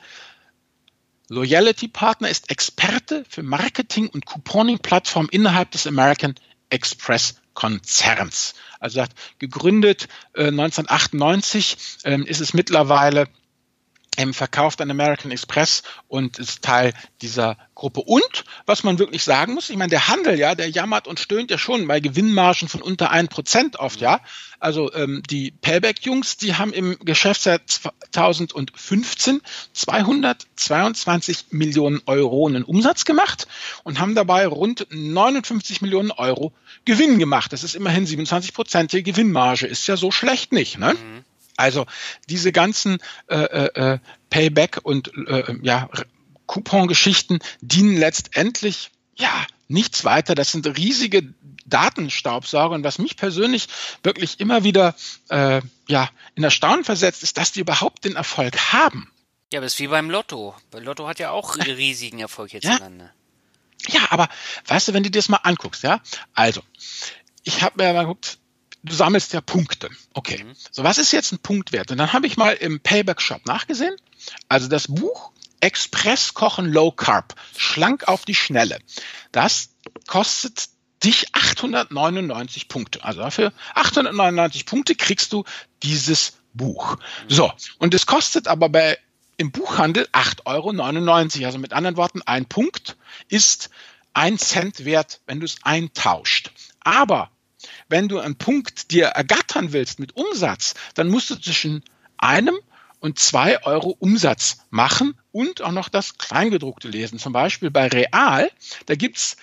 Loyalty 1.28 1.90
Partner 1.90 2.30
ist 2.30 2.50
Experte 2.50 3.26
für 3.28 3.44
Marketing 3.44 4.08
und 4.08 4.26
Couponing-Plattformen 4.26 5.28
innerhalb 5.30 5.72
des 5.72 5.86
American 5.86 6.36
Express 6.70 7.36
Konzerns. 7.54 8.54
Also 8.80 9.04
gegründet 9.40 10.08
äh, 10.34 10.48
1998 10.48 11.78
äh, 12.04 12.22
ist 12.22 12.42
es 12.42 12.54
mittlerweile 12.54 13.28
ähm, 14.18 14.34
verkauft 14.34 14.82
an 14.82 14.92
American 14.92 15.32
Express 15.32 15.84
und 16.08 16.40
ist 16.40 16.62
Teil 16.62 16.94
dieser 17.22 17.58
Gruppe. 17.76 18.02
Und 18.02 18.46
was 18.66 18.84
man 18.84 19.00
wirklich 19.00 19.24
sagen 19.24 19.54
muss, 19.54 19.70
ich 19.70 19.78
meine, 19.78 19.90
der 19.90 20.08
Handel, 20.08 20.40
ja, 20.40 20.56
der 20.56 20.70
jammert 20.70 21.08
und 21.08 21.20
stöhnt 21.20 21.52
ja 21.52 21.58
schon 21.58 21.88
bei 21.88 22.00
Gewinnmargen 22.00 22.70
von 22.70 22.82
unter 22.82 23.12
ein 23.12 23.28
Prozent 23.28 23.78
oft, 23.78 24.00
ja. 24.00 24.22
Also 24.60 24.94
ähm, 24.94 25.22
die 25.30 25.52
Payback-Jungs, 25.52 26.38
die 26.38 26.56
haben 26.56 26.72
im 26.72 26.98
Geschäftsjahr 27.00 27.60
2015 27.66 29.42
222 29.74 31.46
Millionen 31.52 32.02
Euro 32.06 32.48
einen 32.48 32.64
Umsatz 32.64 33.06
gemacht 33.06 33.48
und 33.84 34.00
haben 34.00 34.16
dabei 34.16 34.48
rund 34.48 34.88
59 34.90 35.82
Millionen 35.82 36.12
Euro 36.12 36.54
Gewinn 36.86 37.20
gemacht. 37.20 37.52
Das 37.52 37.64
ist 37.64 37.76
immerhin 37.76 38.06
27 38.06 38.54
Prozent 38.54 38.92
Gewinnmarge. 38.92 39.68
Ist 39.68 39.88
ja 39.88 39.98
so 39.98 40.12
schlecht 40.12 40.54
nicht, 40.54 40.78
ne? 40.78 40.94
Mhm. 40.94 41.26
Also 41.58 41.86
diese 42.30 42.52
ganzen 42.52 42.98
äh, 43.28 43.36
äh, 43.36 44.00
Payback 44.30 44.80
und 44.84 45.12
äh, 45.28 45.56
ja, 45.62 45.90
Coupon-Geschichten 46.48 47.40
dienen 47.62 47.98
letztendlich 47.98 48.92
ja 49.16 49.46
nichts 49.68 50.06
weiter. 50.06 50.36
Das 50.36 50.52
sind 50.52 50.68
riesige 50.78 51.34
Datenstaubsauger. 51.66 52.76
Und 52.76 52.84
was 52.84 53.00
mich 53.00 53.18
persönlich 53.18 53.68
wirklich 54.04 54.40
immer 54.40 54.64
wieder 54.64 54.96
äh, 55.30 55.62
ja, 55.88 56.10
in 56.36 56.44
Erstaunen 56.44 56.84
versetzt, 56.84 57.24
ist, 57.24 57.38
dass 57.38 57.52
die 57.52 57.62
überhaupt 57.62 58.06
den 58.06 58.16
Erfolg 58.16 58.56
haben. 58.74 59.12
Ja, 59.52 59.60
aber 59.60 59.68
es 59.68 59.74
ist 59.74 59.80
wie 59.80 59.88
beim 59.88 60.10
Lotto. 60.10 60.56
Lotto 60.74 61.08
hat 61.08 61.20
ja 61.20 61.32
auch 61.32 61.58
riesigen 61.58 62.20
Erfolg 62.20 62.52
hierzulande. 62.52 63.12
Ja. 63.88 64.00
ja, 64.00 64.08
aber 64.10 64.28
weißt 64.68 64.88
du, 64.88 64.94
wenn 64.94 65.04
du 65.04 65.12
dir 65.12 65.20
das 65.20 65.30
mal 65.30 65.38
anguckst, 65.38 65.84
ja, 65.84 66.02
also, 66.34 66.62
ich 67.44 67.62
habe 67.62 67.84
mir 67.84 67.94
mal 67.94 68.02
geguckt, 68.02 68.40
du 68.86 68.94
sammelst 68.94 69.34
ja 69.34 69.42
Punkte. 69.42 69.90
Okay. 70.14 70.44
Mhm. 70.44 70.56
So, 70.72 70.84
was 70.84 70.98
ist 70.98 71.12
jetzt 71.12 71.32
ein 71.32 71.40
Punktwert? 71.40 71.92
Und 71.92 71.98
dann 71.98 72.14
habe 72.14 72.28
ich 72.28 72.38
mal 72.38 72.54
im 72.54 72.80
Payback 72.80 73.22
Shop 73.22 73.46
nachgesehen. 73.46 73.96
Also 74.48 74.68
das 74.68 74.88
Buch 74.88 75.32
Express 75.60 76.34
Kochen 76.34 76.72
Low 76.72 76.92
Carb, 76.92 77.36
schlank 77.58 78.08
auf 78.08 78.26
die 78.26 78.36
Schnelle. 78.36 78.80
Das 79.32 79.70
kostet 80.08 80.70
dich 81.04 81.34
899 81.34 82.68
Punkte. 82.68 83.04
Also 83.04 83.22
dafür 83.22 83.52
899 83.74 84.66
Punkte 84.66 84.96
kriegst 84.96 85.34
du 85.34 85.44
dieses 85.84 86.34
Buch. 86.54 86.98
So. 87.28 87.52
Und 87.80 87.94
es 87.94 88.06
kostet 88.06 88.48
aber 88.48 88.70
bei 88.70 88.98
im 89.38 89.52
Buchhandel 89.52 90.08
8,99 90.14 90.46
Euro. 90.46 91.46
Also 91.46 91.58
mit 91.58 91.74
anderen 91.74 91.98
Worten, 91.98 92.22
ein 92.22 92.46
Punkt 92.46 92.96
ist 93.28 93.70
ein 94.14 94.38
Cent 94.38 94.86
wert, 94.86 95.22
wenn 95.26 95.40
du 95.40 95.46
es 95.46 95.58
eintauscht. 95.64 96.52
Aber 96.80 97.32
wenn 97.90 98.08
du 98.08 98.20
einen 98.20 98.38
Punkt 98.38 98.92
dir 98.92 99.08
ergattern 99.08 99.74
willst 99.74 100.00
mit 100.00 100.16
Umsatz, 100.16 100.74
dann 100.94 101.10
musst 101.10 101.30
du 101.30 101.36
zwischen 101.36 101.84
einem 102.18 102.58
und 103.00 103.20
zwei 103.20 103.64
Euro 103.64 103.96
Umsatz 104.00 104.58
machen 104.70 105.16
und 105.32 105.62
auch 105.62 105.72
noch 105.72 105.90
das 105.90 106.18
Kleingedruckte 106.18 106.88
lesen. 106.88 107.20
Zum 107.20 107.34
Beispiel 107.34 107.70
bei 107.70 107.88
Real, 107.88 108.50
da 108.88 108.96
gibt's 108.96 109.38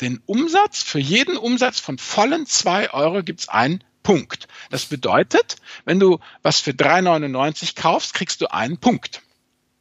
den 0.00 0.20
Umsatz, 0.26 0.82
für 0.82 0.98
jeden 0.98 1.36
Umsatz 1.36 1.78
von 1.78 1.98
vollen 1.98 2.46
zwei 2.46 2.92
Euro 2.92 3.22
gibt's 3.22 3.48
einen 3.48 3.84
Punkt. 4.02 4.48
Das 4.70 4.86
bedeutet, 4.86 5.56
wenn 5.84 6.00
du 6.00 6.18
was 6.42 6.60
für 6.60 6.72
3,99 6.72 7.74
kaufst, 7.74 8.14
kriegst 8.14 8.40
du 8.40 8.52
einen 8.52 8.78
Punkt. 8.78 9.22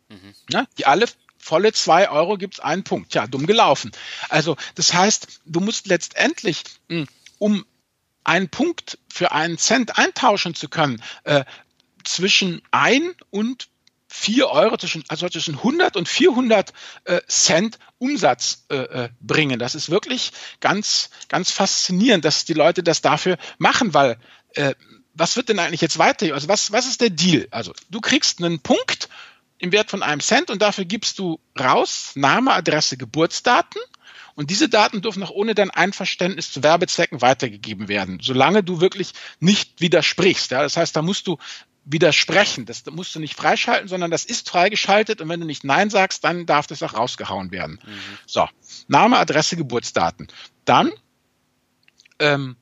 Mhm. 0.10 0.34
Ja, 0.50 0.66
die 0.78 0.86
alle 0.86 1.08
volle 1.38 1.74
zwei 1.74 2.10
Euro 2.10 2.38
gibt's 2.38 2.60
einen 2.60 2.84
Punkt. 2.84 3.14
Ja, 3.14 3.28
dumm 3.28 3.48
gelaufen. 3.48 3.92
Also 4.30 4.56
das 4.76 4.94
heißt, 4.94 5.42
du 5.46 5.60
musst 5.60 5.88
letztendlich, 5.88 6.64
hm, 6.90 7.08
um 7.38 7.66
einen 8.24 8.50
Punkt 8.50 8.98
für 9.12 9.32
einen 9.32 9.58
Cent 9.58 9.98
eintauschen 9.98 10.56
zu 10.56 10.70
können, 10.70 11.02
äh, 11.24 11.46
zwischen 12.04 12.62
ein 12.72 13.14
und 13.30 13.68
vier 14.08 14.50
Euro, 14.50 14.78
zwischen, 14.78 15.04
also 15.08 15.28
zwischen 15.28 15.56
100 15.56 15.98
und 15.98 16.08
400 16.08 16.72
äh, 17.06 17.22
Cent 17.28 17.80
Umsatz 17.98 18.66
äh, 18.70 18.76
äh, 18.76 19.10
bringen. 19.20 19.58
Das 19.58 19.74
ist 19.74 19.90
wirklich 19.90 20.32
ganz, 20.60 21.10
ganz 21.30 21.50
faszinierend, 21.50 22.24
dass 22.24 22.46
die 22.46 22.54
Leute 22.54 22.84
das 22.84 23.02
dafür 23.02 23.38
machen, 23.58 23.94
weil 23.96 24.18
äh, 24.54 24.76
was 25.16 25.36
wird 25.36 25.50
denn 25.50 25.60
eigentlich 25.60 25.82
jetzt 25.82 25.98
weiter? 25.98 26.34
Also 26.34 26.48
was, 26.48 26.72
was 26.72 26.88
ist 26.88 27.02
der 27.02 27.10
Deal? 27.10 27.48
Also 27.50 27.74
du 27.90 28.02
kriegst 28.02 28.44
einen 28.44 28.60
Punkt 28.60 29.10
im 29.58 29.72
Wert 29.72 29.90
von 29.90 30.04
einem 30.04 30.22
Cent 30.22 30.52
und 30.52 30.62
dafür 30.62 30.86
gibst 30.86 31.18
du 31.18 31.40
raus 31.60 32.12
Name, 32.16 32.54
Adresse, 32.54 32.98
Geburtsdaten 32.98 33.82
und 34.36 34.50
diese 34.50 34.70
Daten 34.70 35.02
dürfen 35.02 35.24
auch 35.24 35.32
ohne 35.32 35.56
dein 35.56 35.70
Einverständnis 35.70 36.52
zu 36.52 36.64
Werbezwecken 36.64 37.22
weitergegeben 37.22 37.88
werden, 37.88 38.20
solange 38.22 38.64
du 38.64 38.82
wirklich 38.82 39.14
nicht 39.40 39.80
widersprichst. 39.80 40.52
Ja? 40.52 40.62
Das 40.64 40.78
heißt, 40.78 40.96
da 40.96 41.02
musst 41.02 41.28
du 41.28 41.38
widersprechen. 41.86 42.66
Das 42.66 42.86
musst 42.86 43.14
du 43.14 43.20
nicht 43.20 43.36
freischalten, 43.36 43.88
sondern 43.88 44.10
das 44.10 44.26
ist 44.26 44.50
freigeschaltet 44.50 45.22
und 45.22 45.30
wenn 45.30 45.40
du 45.40 45.46
nicht 45.46 45.64
Nein 45.64 45.90
sagst, 45.90 46.24
dann 46.24 46.46
darf 46.46 46.68
das 46.68 46.82
auch 46.82 46.94
rausgehauen 46.94 47.52
werden. 47.52 47.80
Mhm. 47.86 48.18
So, 48.26 48.48
Name, 48.88 49.18
Adresse, 49.18 49.56
Geburtsdaten. 49.56 50.28
Dann 50.66 50.92
ähm, 52.20 52.56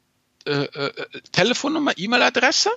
äh, 0.45 0.63
äh, 0.63 0.91
Telefonnummer, 1.31 1.93
E-Mail-Adresse 1.95 2.71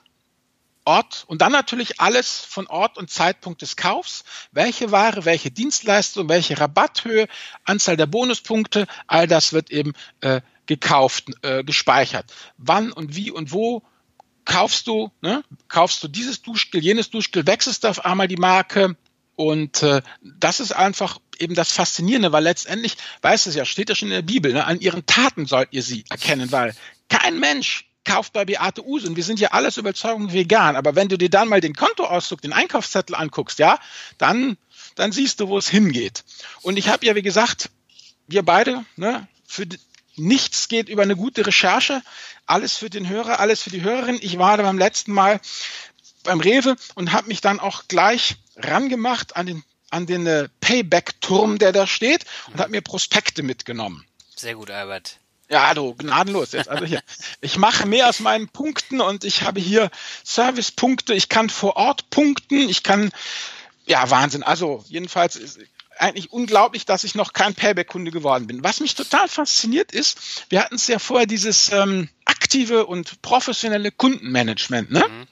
Ort 0.85 1.25
und 1.27 1.41
dann 1.41 1.53
natürlich 1.53 2.01
alles 2.01 2.39
von 2.39 2.67
Ort 2.67 2.99
und 2.99 3.11
Zeitpunkt 3.11 3.63
des 3.63 3.77
Kaufs, 3.77 4.25
welche 4.53 4.91
Ware, 4.91 5.25
welche 5.25 5.51
Dienstleistung, 5.51 6.29
welche 6.29 6.61
Rabatthöhe, 6.61 7.27
Anzahl 7.65 7.97
der 7.97 8.07
Bonuspunkte, 8.07 8.87
all 9.07 9.27
das 9.27 9.53
wird 9.53 9.71
eben 9.71 9.93
äh, 10.21 10.41
gekauft, 10.67 11.27
äh, 11.43 11.65
gespeichert. 11.65 12.33
Wann 12.59 12.93
und 12.93 13.17
wie 13.17 13.31
und 13.31 13.53
wo 13.53 13.83
kaufst 14.45 14.87
du, 14.87 15.11
ne? 15.23 15.43
kaufst 15.69 16.03
du 16.03 16.09
dieses 16.09 16.43
Duschgel, 16.43 16.83
jenes 16.83 17.11
Duschgel, 17.11 17.47
wechselst 17.47 17.87
auf 17.87 18.05
einmal 18.05 18.29
die 18.29 18.37
Marke 18.37 18.97
und 19.37 19.83
äh, 19.83 20.03
das 20.23 20.61
ist 20.61 20.73
einfach 20.73 21.19
eben 21.39 21.55
das 21.55 21.73
Faszinierende, 21.73 22.33
weil 22.33 22.45
letztendlich, 22.45 22.97
weißt 23.23 23.47
du 23.47 23.51
es 23.51 23.57
ja, 23.57 23.65
steht 23.65 23.89
ja 23.89 23.95
schon 23.95 24.09
in 24.09 24.15
der 24.15 24.23
Bibel, 24.23 24.53
ne? 24.53 24.65
an 24.65 24.81
ihren 24.81 25.07
Taten 25.07 25.47
sollt 25.47 25.69
ihr 25.73 25.83
sie 25.83 26.05
erkennen, 26.11 26.53
weil 26.53 26.75
kein 27.09 27.41
Mensch 27.41 27.87
kauft 28.05 28.33
bei 28.33 28.45
Beate 28.45 28.87
Us 28.87 29.05
und 29.05 29.17
wir 29.17 29.25
sind 29.25 29.41
ja 29.41 29.49
alles 29.49 29.77
Überzeugung 29.77 30.33
vegan. 30.33 30.77
Aber 30.77 30.95
wenn 30.95 31.09
du 31.09 31.19
dir 31.19 31.31
dann 31.31 31.49
mal 31.49 31.61
den 31.61 31.75
Kontoauszug, 31.75 32.41
den 32.43 32.53
Einkaufszettel 32.53 33.15
anguckst, 33.15 33.59
ja, 33.59 33.79
dann, 34.19 34.57
dann 34.95 35.13
siehst 35.13 35.41
du, 35.41 35.49
wo 35.49 35.59
es 35.59 35.69
hingeht. 35.69 36.25
Und 36.63 36.77
ich 36.77 36.89
habe 36.89 37.05
ja, 37.07 37.15
wie 37.15 37.23
gesagt, 37.23 37.71
wir 38.27 38.43
beide, 38.43 38.85
ne, 38.97 39.27
für 39.47 39.67
nichts 40.17 40.69
geht 40.69 40.89
über 40.89 41.03
eine 41.03 41.17
gute 41.17 41.47
Recherche. 41.47 42.03
Alles 42.47 42.77
für 42.77 42.91
den 42.91 43.09
Hörer, 43.09 43.41
alles 43.41 43.63
für 43.63 43.71
die 43.71 43.83
Hörerin. 43.83 44.19
Ich 44.21 44.39
war 44.39 44.57
da 44.57 44.63
beim 44.63 44.79
letzten 44.79 45.13
Mal 45.13 45.41
beim 46.23 46.41
Rewe 46.41 46.77
und 46.95 47.13
habe 47.13 47.29
mich 47.29 47.41
dann 47.41 47.61
auch 47.61 47.85
gleich 47.89 48.37
rangemacht 48.57 49.37
an 49.37 49.47
den, 49.47 49.65
an 49.91 50.07
den 50.07 50.27
äh, 50.27 50.49
Payback-Turm, 50.61 51.59
der 51.59 51.73
da 51.73 51.87
steht 51.87 52.25
und 52.53 52.61
habe 52.61 52.71
mir 52.71 52.81
Prospekte 52.81 53.43
mitgenommen. 53.43 54.05
Sehr 54.35 54.55
gut, 54.55 54.71
Albert. 54.71 55.19
Ja, 55.55 55.73
du, 55.73 55.95
gnadenlos 55.95 56.51
jetzt. 56.51 56.69
Also 56.69 56.85
hier, 56.85 57.01
ich 57.41 57.59
mache 57.59 57.87
mehr 57.87 58.09
aus 58.09 58.19
meinen 58.19 58.49
Punkten 58.49 59.01
und 59.01 59.23
ich 59.23 59.43
habe 59.43 59.61
hier 59.61 59.89
Servicepunkte, 60.25 61.15
ich 61.15 61.29
kann 61.29 61.49
vor 61.49 61.77
Ort 61.77 62.11
punkten, 62.11 62.69
ich 62.69 62.83
kann, 62.83 63.13
ja, 63.87 64.11
Wahnsinn. 64.11 64.43
Also 64.43 64.85
jedenfalls 64.89 65.37
ist 65.37 65.61
eigentlich 65.97 66.33
unglaublich, 66.33 66.87
dass 66.87 67.05
ich 67.05 67.15
noch 67.15 67.35
kein 67.35 67.55
Payback-Kunde 67.55 68.11
geworden 68.11 68.49
bin. 68.49 68.65
Was 68.65 68.81
mich 68.81 68.97
total 68.97 69.29
fasziniert 69.29 69.93
ist, 69.93 70.19
wir 70.49 70.61
hatten 70.61 70.75
es 70.75 70.89
ja 70.89 70.99
vorher 70.99 71.29
dieses 71.29 71.71
ähm, 71.71 72.09
aktive 72.25 72.87
und 72.87 73.23
professionelle 73.23 73.93
Kundenmanagement, 73.93 74.91
ne? 74.91 75.05
Mhm. 75.09 75.27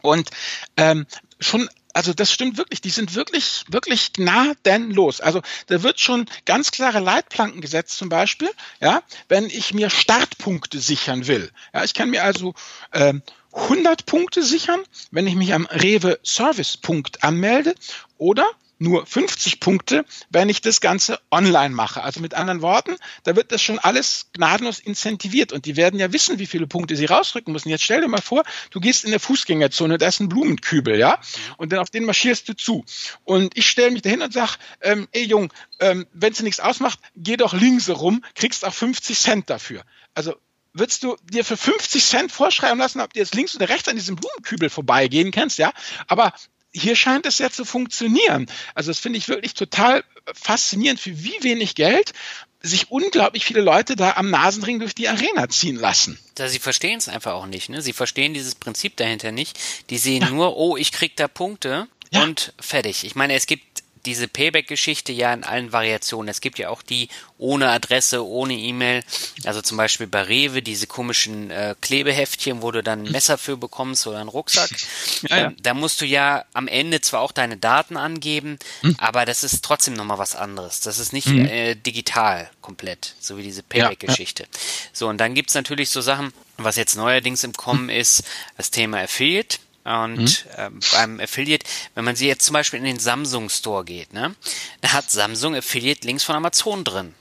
Und 0.00 0.30
ähm, 0.78 1.06
schon 1.38 1.68
also 1.94 2.12
das 2.12 2.30
stimmt 2.30 2.58
wirklich, 2.58 2.80
die 2.80 2.90
sind 2.90 3.14
wirklich, 3.14 3.64
wirklich 3.68 4.12
gnadenlos. 4.12 5.20
Also 5.20 5.40
da 5.68 5.82
wird 5.82 6.00
schon 6.00 6.26
ganz 6.44 6.72
klare 6.72 6.98
Leitplanken 6.98 7.60
gesetzt 7.60 7.96
zum 7.96 8.08
Beispiel, 8.08 8.50
ja, 8.80 9.02
wenn 9.28 9.46
ich 9.46 9.72
mir 9.72 9.88
Startpunkte 9.88 10.80
sichern 10.80 11.26
will. 11.26 11.50
Ja, 11.72 11.84
ich 11.84 11.94
kann 11.94 12.10
mir 12.10 12.24
also 12.24 12.54
ähm, 12.92 13.22
100 13.52 14.06
Punkte 14.06 14.42
sichern, 14.42 14.80
wenn 15.12 15.28
ich 15.28 15.36
mich 15.36 15.54
am 15.54 15.66
Rewe 15.66 16.18
Service 16.24 16.76
Punkt 16.76 17.22
anmelde 17.22 17.76
oder 18.18 18.44
nur 18.78 19.06
50 19.06 19.60
Punkte, 19.60 20.04
wenn 20.30 20.48
ich 20.48 20.60
das 20.60 20.80
Ganze 20.80 21.20
online 21.30 21.74
mache. 21.74 22.02
Also 22.02 22.20
mit 22.20 22.34
anderen 22.34 22.62
Worten, 22.62 22.96
da 23.22 23.36
wird 23.36 23.52
das 23.52 23.62
schon 23.62 23.78
alles 23.78 24.26
gnadenlos 24.32 24.78
incentiviert 24.78 25.52
und 25.52 25.66
die 25.66 25.76
werden 25.76 25.98
ja 25.98 26.12
wissen, 26.12 26.38
wie 26.38 26.46
viele 26.46 26.66
Punkte 26.66 26.96
sie 26.96 27.06
rausrücken 27.06 27.52
müssen. 27.52 27.68
Jetzt 27.68 27.84
stell 27.84 28.00
dir 28.00 28.08
mal 28.08 28.20
vor, 28.20 28.44
du 28.70 28.80
gehst 28.80 29.04
in 29.04 29.10
der 29.10 29.20
Fußgängerzone, 29.20 29.98
da 29.98 30.08
ist 30.08 30.20
ein 30.20 30.28
Blumenkübel, 30.28 30.98
ja, 30.98 31.18
und 31.56 31.72
dann 31.72 31.80
auf 31.80 31.90
den 31.90 32.04
marschierst 32.04 32.48
du 32.48 32.54
zu. 32.54 32.84
Und 33.24 33.56
ich 33.56 33.68
stelle 33.68 33.90
mich 33.90 34.02
dahin 34.02 34.22
und 34.22 34.32
sag, 34.32 34.58
ähm, 34.80 35.08
ey 35.12 35.24
Jung, 35.24 35.52
ähm, 35.80 36.06
wenn 36.12 36.32
es 36.32 36.42
nichts 36.42 36.60
ausmacht, 36.60 36.98
geh 37.16 37.36
doch 37.36 37.52
links 37.52 37.88
herum, 37.88 38.24
kriegst 38.34 38.64
auch 38.64 38.74
50 38.74 39.18
Cent 39.18 39.50
dafür. 39.50 39.84
Also 40.14 40.34
würdest 40.74 41.04
du 41.04 41.16
dir 41.22 41.44
für 41.44 41.56
50 41.56 42.04
Cent 42.04 42.32
vorschreiben 42.32 42.78
lassen, 42.78 43.00
ob 43.00 43.12
du 43.12 43.20
jetzt 43.20 43.34
links 43.34 43.54
oder 43.54 43.68
rechts 43.68 43.88
an 43.88 43.96
diesem 43.96 44.16
Blumenkübel 44.16 44.68
vorbeigehen 44.68 45.30
kannst, 45.30 45.58
ja? 45.58 45.72
Aber 46.08 46.34
hier 46.74 46.96
scheint 46.96 47.24
es 47.26 47.38
ja 47.38 47.50
zu 47.50 47.64
funktionieren. 47.64 48.46
Also 48.74 48.90
das 48.90 48.98
finde 48.98 49.18
ich 49.18 49.28
wirklich 49.28 49.54
total 49.54 50.04
faszinierend, 50.34 51.00
für 51.00 51.22
wie 51.22 51.42
wenig 51.42 51.74
Geld 51.74 52.12
sich 52.60 52.90
unglaublich 52.90 53.44
viele 53.44 53.60
Leute 53.60 53.94
da 53.94 54.14
am 54.16 54.30
Nasenring 54.30 54.78
durch 54.78 54.94
die 54.94 55.08
Arena 55.08 55.48
ziehen 55.50 55.76
lassen. 55.76 56.18
Ja, 56.38 56.48
sie 56.48 56.58
verstehen 56.58 56.98
es 56.98 57.08
einfach 57.08 57.34
auch 57.34 57.46
nicht. 57.46 57.68
Ne? 57.68 57.82
Sie 57.82 57.92
verstehen 57.92 58.32
dieses 58.32 58.54
Prinzip 58.54 58.96
dahinter 58.96 59.32
nicht. 59.32 59.58
Die 59.90 59.98
sehen 59.98 60.22
ja. 60.22 60.30
nur, 60.30 60.56
oh, 60.56 60.76
ich 60.76 60.90
krieg 60.90 61.14
da 61.16 61.28
Punkte 61.28 61.86
ja. 62.10 62.22
und 62.22 62.54
fertig. 62.58 63.04
Ich 63.04 63.14
meine, 63.14 63.34
es 63.34 63.46
gibt 63.46 63.73
diese 64.06 64.28
Payback-Geschichte 64.28 65.12
ja 65.12 65.32
in 65.32 65.44
allen 65.44 65.72
Variationen. 65.72 66.28
Es 66.28 66.40
gibt 66.40 66.58
ja 66.58 66.68
auch 66.68 66.82
die 66.82 67.08
ohne 67.38 67.70
Adresse, 67.70 68.24
ohne 68.24 68.54
E-Mail. 68.54 69.02
Also 69.44 69.62
zum 69.62 69.76
Beispiel 69.76 70.06
bei 70.06 70.22
Rewe 70.22 70.62
diese 70.62 70.86
komischen 70.86 71.50
äh, 71.50 71.74
Klebeheftchen, 71.80 72.62
wo 72.62 72.70
du 72.70 72.82
dann 72.82 73.04
ein 73.04 73.12
Messer 73.12 73.38
für 73.38 73.56
bekommst 73.56 74.06
oder 74.06 74.18
einen 74.18 74.28
Rucksack. 74.28 74.70
Ja, 75.28 75.36
ja. 75.36 75.46
Ähm, 75.46 75.56
da 75.62 75.74
musst 75.74 76.00
du 76.00 76.06
ja 76.06 76.44
am 76.52 76.68
Ende 76.68 77.00
zwar 77.00 77.20
auch 77.20 77.32
deine 77.32 77.56
Daten 77.56 77.96
angeben, 77.96 78.58
hm. 78.80 78.96
aber 78.98 79.24
das 79.24 79.42
ist 79.42 79.64
trotzdem 79.64 79.94
nochmal 79.94 80.18
was 80.18 80.34
anderes. 80.34 80.80
Das 80.80 80.98
ist 80.98 81.12
nicht 81.12 81.28
hm. 81.28 81.46
äh, 81.46 81.74
digital 81.74 82.50
komplett, 82.60 83.14
so 83.20 83.38
wie 83.38 83.42
diese 83.42 83.62
Payback-Geschichte. 83.62 84.42
Ja, 84.44 84.48
so, 84.92 85.08
und 85.08 85.18
dann 85.18 85.34
gibt's 85.34 85.54
natürlich 85.54 85.90
so 85.90 86.00
Sachen, 86.00 86.32
was 86.56 86.76
jetzt 86.76 86.96
neuerdings 86.96 87.44
im 87.44 87.52
Kommen 87.52 87.88
ist, 87.88 88.24
das 88.56 88.70
Thema 88.70 89.00
Affiliate. 89.00 89.58
Und 89.84 90.46
mhm. 90.46 90.50
äh, 90.56 90.70
beim 90.92 91.20
Affiliate, 91.20 91.66
wenn 91.94 92.04
man 92.04 92.16
sie 92.16 92.26
jetzt 92.26 92.46
zum 92.46 92.54
Beispiel 92.54 92.78
in 92.78 92.86
den 92.86 92.98
Samsung 92.98 93.50
Store 93.50 93.84
geht, 93.84 94.14
ne, 94.14 94.34
da 94.80 94.92
hat 94.92 95.10
Samsung 95.10 95.54
Affiliate 95.54 96.06
Links 96.06 96.24
von 96.24 96.36
Amazon 96.36 96.84
drin 96.84 97.14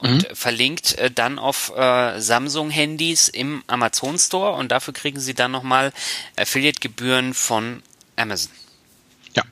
und 0.00 0.28
mhm. 0.28 0.34
verlinkt 0.34 0.98
äh, 0.98 1.10
dann 1.10 1.38
auf 1.38 1.72
äh, 1.76 2.20
Samsung-Handys 2.20 3.28
im 3.28 3.62
Amazon 3.66 4.18
Store 4.18 4.52
und 4.52 4.72
dafür 4.72 4.94
kriegen 4.94 5.20
sie 5.20 5.34
dann 5.34 5.52
nochmal 5.52 5.92
Affiliate-Gebühren 6.36 7.34
von 7.34 7.82
Amazon. 8.16 8.50
Ja. 9.36 9.44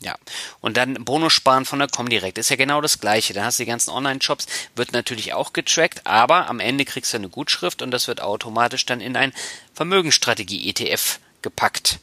Ja. 0.00 0.14
Und 0.60 0.76
dann 0.76 1.04
Bonus 1.04 1.32
sparen 1.32 1.64
von 1.64 1.80
der 1.80 1.88
Comdirect. 1.88 2.38
Ist 2.38 2.50
ja 2.50 2.56
genau 2.56 2.80
das 2.80 3.00
gleiche. 3.00 3.32
Da 3.34 3.44
hast 3.44 3.58
du 3.58 3.64
die 3.64 3.70
ganzen 3.70 3.90
Online-Shops, 3.90 4.46
wird 4.76 4.92
natürlich 4.92 5.32
auch 5.32 5.52
getrackt, 5.52 6.06
aber 6.06 6.48
am 6.48 6.60
Ende 6.60 6.84
kriegst 6.84 7.12
du 7.12 7.16
eine 7.16 7.28
Gutschrift 7.28 7.82
und 7.82 7.90
das 7.90 8.06
wird 8.06 8.20
automatisch 8.20 8.86
dann 8.86 9.00
in 9.00 9.16
ein 9.16 9.32
Vermögensstrategie-ETF 9.74 11.18
gepackt. 11.48 11.98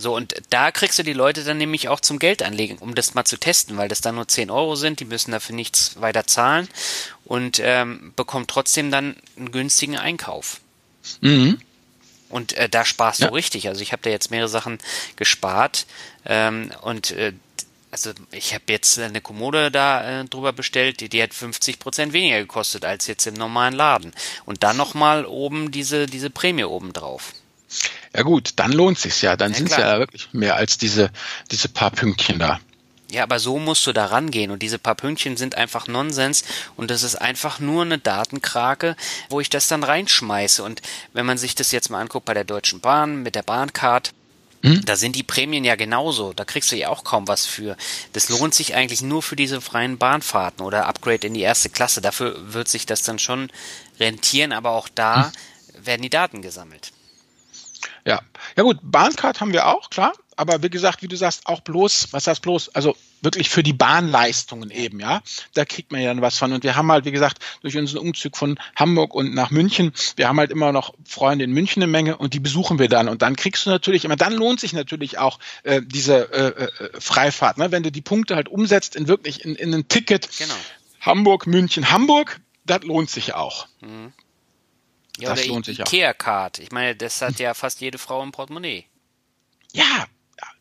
So, 0.00 0.14
und 0.14 0.34
da 0.50 0.70
kriegst 0.70 0.98
du 0.98 1.02
die 1.02 1.12
Leute 1.12 1.42
dann 1.42 1.58
nämlich 1.58 1.88
auch 1.88 1.98
zum 1.98 2.20
Geld 2.20 2.44
anlegen, 2.44 2.78
um 2.78 2.94
das 2.94 3.14
mal 3.14 3.24
zu 3.24 3.36
testen, 3.36 3.76
weil 3.76 3.88
das 3.88 4.00
dann 4.00 4.14
nur 4.14 4.28
10 4.28 4.48
Euro 4.48 4.76
sind, 4.76 5.00
die 5.00 5.04
müssen 5.04 5.32
dafür 5.32 5.56
nichts 5.56 6.00
weiter 6.00 6.24
zahlen 6.24 6.68
und 7.24 7.60
ähm, 7.60 8.12
bekommt 8.14 8.48
trotzdem 8.48 8.92
dann 8.92 9.16
einen 9.36 9.50
günstigen 9.50 9.96
Einkauf. 9.96 10.60
Mhm. 11.20 11.60
Und 12.28 12.52
äh, 12.52 12.68
da 12.68 12.84
sparst 12.84 13.20
ja. 13.20 13.28
du 13.28 13.34
richtig. 13.34 13.66
Also 13.66 13.80
ich 13.80 13.90
habe 13.90 14.02
da 14.02 14.10
jetzt 14.10 14.30
mehrere 14.30 14.48
Sachen 14.48 14.78
gespart 15.16 15.86
ähm, 16.24 16.70
und 16.82 17.10
äh, 17.10 17.32
also 17.90 18.12
ich 18.30 18.54
habe 18.54 18.64
jetzt 18.68 18.98
eine 19.00 19.20
Kommode 19.20 19.72
da 19.72 20.20
äh, 20.20 20.24
drüber 20.26 20.52
bestellt, 20.52 21.00
die, 21.00 21.08
die 21.08 21.22
hat 21.22 21.34
50 21.34 21.80
Prozent 21.80 22.12
weniger 22.12 22.38
gekostet 22.38 22.84
als 22.84 23.08
jetzt 23.08 23.26
im 23.26 23.34
normalen 23.34 23.74
Laden. 23.74 24.12
Und 24.44 24.62
dann 24.62 24.76
nochmal 24.76 25.26
oben 25.26 25.72
diese, 25.72 26.06
diese 26.06 26.30
Prämie 26.30 26.64
oben 26.64 26.92
drauf. 26.92 27.32
Ja 28.14 28.22
gut, 28.22 28.52
dann 28.56 28.72
lohnt 28.72 28.98
sich's 28.98 29.20
ja. 29.20 29.36
Dann 29.36 29.52
ja, 29.52 29.58
sind 29.58 29.70
es 29.70 29.76
ja 29.76 29.98
wirklich 29.98 30.28
mehr 30.32 30.56
als 30.56 30.78
diese, 30.78 31.10
diese 31.50 31.68
paar 31.68 31.90
Pünktchen 31.90 32.38
da. 32.38 32.60
Ja, 33.10 33.22
aber 33.22 33.38
so 33.38 33.58
musst 33.58 33.86
du 33.86 33.92
da 33.92 34.06
rangehen 34.06 34.50
und 34.50 34.62
diese 34.62 34.78
paar 34.78 34.94
Pünktchen 34.94 35.38
sind 35.38 35.54
einfach 35.54 35.88
Nonsens 35.88 36.44
und 36.76 36.90
das 36.90 37.02
ist 37.02 37.16
einfach 37.16 37.58
nur 37.58 37.82
eine 37.82 37.98
Datenkrake, 37.98 38.96
wo 39.30 39.40
ich 39.40 39.48
das 39.48 39.66
dann 39.66 39.82
reinschmeiße. 39.82 40.62
Und 40.62 40.82
wenn 41.14 41.24
man 41.24 41.38
sich 41.38 41.54
das 41.54 41.72
jetzt 41.72 41.88
mal 41.88 42.02
anguckt 42.02 42.26
bei 42.26 42.34
der 42.34 42.44
Deutschen 42.44 42.80
Bahn 42.80 43.22
mit 43.22 43.34
der 43.34 43.42
Bahncard, 43.42 44.12
hm? 44.62 44.84
Da 44.84 44.96
sind 44.96 45.14
die 45.14 45.22
Prämien 45.22 45.64
ja 45.64 45.76
genauso. 45.76 46.32
Da 46.32 46.44
kriegst 46.44 46.72
du 46.72 46.76
ja 46.76 46.88
auch 46.88 47.04
kaum 47.04 47.28
was 47.28 47.46
für. 47.46 47.76
Das 48.12 48.28
lohnt 48.28 48.54
sich 48.54 48.74
eigentlich 48.74 49.02
nur 49.02 49.22
für 49.22 49.36
diese 49.36 49.60
freien 49.60 49.98
Bahnfahrten 49.98 50.64
oder 50.64 50.86
Upgrade 50.86 51.28
in 51.28 51.34
die 51.34 51.42
erste 51.42 51.70
Klasse. 51.70 52.00
Dafür 52.00 52.52
wird 52.52 52.66
sich 52.66 52.84
das 52.84 53.02
dann 53.02 53.20
schon 53.20 53.50
rentieren, 54.00 54.52
aber 54.52 54.70
auch 54.70 54.88
da 54.92 55.26
hm. 55.26 55.86
werden 55.86 56.02
die 56.02 56.10
Daten 56.10 56.42
gesammelt. 56.42 56.90
Ja, 58.08 58.22
ja 58.56 58.62
gut, 58.62 58.78
Bahncard 58.80 59.42
haben 59.42 59.52
wir 59.52 59.66
auch, 59.66 59.90
klar. 59.90 60.14
Aber 60.34 60.62
wie 60.62 60.70
gesagt, 60.70 61.02
wie 61.02 61.08
du 61.08 61.16
sagst, 61.16 61.46
auch 61.46 61.60
bloß, 61.60 62.12
was 62.12 62.26
heißt 62.26 62.40
bloß? 62.40 62.74
Also 62.74 62.96
wirklich 63.20 63.50
für 63.50 63.62
die 63.62 63.74
Bahnleistungen 63.74 64.70
eben, 64.70 64.98
ja. 64.98 65.20
Da 65.52 65.66
kriegt 65.66 65.92
man 65.92 66.00
ja 66.00 66.08
dann 66.08 66.22
was 66.22 66.38
von. 66.38 66.54
Und 66.54 66.64
wir 66.64 66.74
haben 66.74 66.90
halt, 66.90 67.04
wie 67.04 67.10
gesagt, 67.10 67.44
durch 67.60 67.76
unseren 67.76 67.98
Umzug 67.98 68.38
von 68.38 68.58
Hamburg 68.76 69.14
und 69.14 69.34
nach 69.34 69.50
München, 69.50 69.92
wir 70.16 70.26
haben 70.26 70.38
halt 70.38 70.50
immer 70.50 70.72
noch 70.72 70.94
Freunde 71.04 71.44
in 71.44 71.52
München 71.52 71.82
eine 71.82 71.92
Menge 71.92 72.16
und 72.16 72.32
die 72.32 72.40
besuchen 72.40 72.78
wir 72.78 72.88
dann. 72.88 73.10
Und 73.10 73.20
dann 73.20 73.36
kriegst 73.36 73.66
du 73.66 73.70
natürlich 73.70 74.06
immer, 74.06 74.16
dann 74.16 74.32
lohnt 74.32 74.60
sich 74.60 74.72
natürlich 74.72 75.18
auch 75.18 75.38
äh, 75.64 75.82
diese 75.84 76.32
äh, 76.32 76.64
äh, 76.64 77.00
Freifahrt, 77.00 77.58
ne? 77.58 77.72
wenn 77.72 77.82
du 77.82 77.92
die 77.92 78.00
Punkte 78.00 78.36
halt 78.36 78.48
umsetzt 78.48 78.96
in 78.96 79.06
wirklich 79.06 79.44
in, 79.44 79.54
in 79.54 79.74
ein 79.74 79.88
Ticket. 79.88 80.30
Genau. 80.38 80.54
Hamburg, 81.00 81.46
München, 81.46 81.90
Hamburg, 81.90 82.40
das 82.64 82.84
lohnt 82.84 83.10
sich 83.10 83.34
auch. 83.34 83.66
Mhm. 83.82 84.14
Ja, 85.18 85.34
das 85.34 85.46
lohnt 85.46 85.66
sich 85.66 85.80
Ikea 85.80 86.12
Card. 86.14 86.58
Ich 86.58 86.70
meine, 86.70 86.94
das 86.94 87.20
hat 87.22 87.38
ja 87.38 87.54
fast 87.54 87.80
jede 87.80 87.98
Frau 87.98 88.22
im 88.22 88.32
Portemonnaie. 88.32 88.86
Ja, 89.72 90.06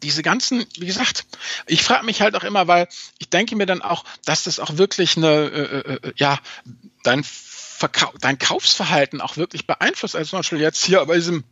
diese 0.02 0.24
ganzen, 0.24 0.66
wie 0.78 0.86
gesagt, 0.86 1.26
ich 1.66 1.84
frage 1.84 2.06
mich 2.06 2.22
halt 2.22 2.36
auch 2.36 2.44
immer, 2.44 2.68
weil 2.68 2.88
ich 3.20 3.30
denke 3.30 3.56
mir 3.56 3.66
dann 3.66 3.82
auch, 3.82 4.04
dass 4.26 4.44
das 4.44 4.60
auch 4.60 4.78
wirklich 4.78 5.18
eine, 5.18 5.28
äh, 5.28 5.78
äh, 5.78 5.94
äh 6.08 6.14
ja, 6.16 6.40
dein, 7.04 7.24
Verkau 7.24 8.12
dein 8.22 8.40
Kaufsverhalten 8.40 9.22
auch 9.22 9.38
wirklich 9.38 9.68
beeinflusst. 9.68 10.16
Also 10.16 10.32
zum 10.32 10.40
Beispiel 10.40 10.60
jetzt 10.60 10.84
hier 10.84 11.06
bei 11.06 11.16
diesem 11.16 11.44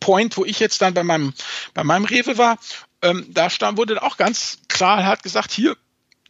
Point, 0.00 0.36
wo 0.36 0.44
ich 0.44 0.60
jetzt 0.60 0.82
dann 0.82 0.94
bei 0.94 1.02
meinem, 1.02 1.32
bei 1.72 1.82
meinem 1.82 2.04
Rewe 2.04 2.36
war, 2.36 2.58
ähm, 3.00 3.26
da 3.30 3.48
stand, 3.48 3.78
wurde 3.78 4.02
auch 4.02 4.16
ganz 4.16 4.58
klar, 4.68 5.04
hat 5.04 5.22
gesagt, 5.22 5.50
hier, 5.50 5.76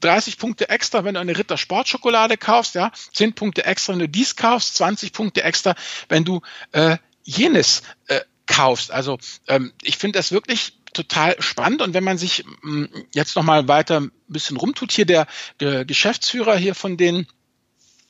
30 0.05 0.39
Punkte 0.39 0.69
extra, 0.69 1.05
wenn 1.05 1.15
du 1.15 1.21
eine 1.21 1.37
Ritter 1.37 1.57
Sportschokolade 1.57 2.37
kaufst, 2.37 2.75
ja, 2.75 2.93
10 3.13 3.35
Punkte 3.35 3.65
extra, 3.65 3.93
wenn 3.93 4.01
du 4.01 4.09
dies 4.09 4.37
kaufst, 4.37 4.77
20 4.77 5.13
Punkte 5.13 5.43
extra, 5.43 5.75
wenn 6.09 6.25
du 6.25 6.41
äh, 6.73 6.99
jenes 7.25 7.83
äh, 8.09 8.21
kaufst. 8.47 8.91
Also 8.91 9.19
ähm, 9.49 9.73
ich 9.83 9.97
finde 9.97 10.19
das 10.19 10.33
wirklich 10.33 10.79
total 10.93 11.41
spannend 11.41 11.81
und 11.81 11.95
wenn 11.95 12.05
man 12.05 12.19
sich 12.19 12.45
mh, 12.63 12.71
mm, 12.71 12.89
jetzt 13.15 13.37
noch 13.37 13.45
mal 13.45 13.67
weiter 13.69 14.01
ein 14.01 14.13
bisschen 14.29 14.57
rumtut, 14.57 14.93
hier 14.93 15.07
der, 15.07 15.27
der 15.61 15.85
Geschäftsführer 15.85 16.57
hier 16.57 16.75
von 16.75 16.97
den 16.97 17.27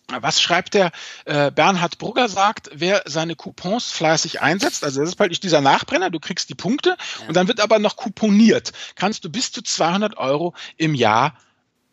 was 0.09 0.43
schreibt 0.43 0.74
der? 0.74 0.90
Äh, 1.24 1.51
Bernhard 1.51 1.97
Brugger 1.97 2.28
sagt, 2.28 2.68
wer 2.74 3.03
seine 3.07 3.34
Coupons 3.34 3.90
fleißig 3.93 4.43
einsetzt, 4.43 4.84
also 4.84 5.01
das 5.01 5.11
ist 5.11 5.16
praktisch 5.16 5.40
dieser 5.40 5.61
Nachbrenner, 5.61 6.11
du 6.11 6.20
kriegst 6.20 6.51
die 6.51 6.55
Punkte 6.55 6.90
ja. 7.20 7.28
und 7.28 7.34
dann 7.34 7.49
wird 7.49 7.61
aber 7.61 7.78
noch 7.78 7.97
couponiert, 7.97 8.72
kannst 8.95 9.24
du 9.24 9.30
bis 9.30 9.53
zu 9.53 9.62
200 9.62 10.18
Euro 10.18 10.55
im 10.76 10.95
Jahr 10.95 11.38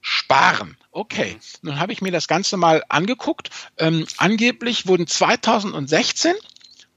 sparen. 0.02 0.78
Okay, 0.92 1.34
mhm. 1.34 1.40
nun 1.70 1.80
habe 1.80 1.94
ich 1.94 2.02
mir 2.02 2.12
das 2.12 2.28
Ganze 2.28 2.58
mal 2.58 2.84
angeguckt. 2.90 3.50
Ähm, 3.78 4.06
angeblich 4.18 4.88
wurden 4.88 5.08
2016 5.08 6.36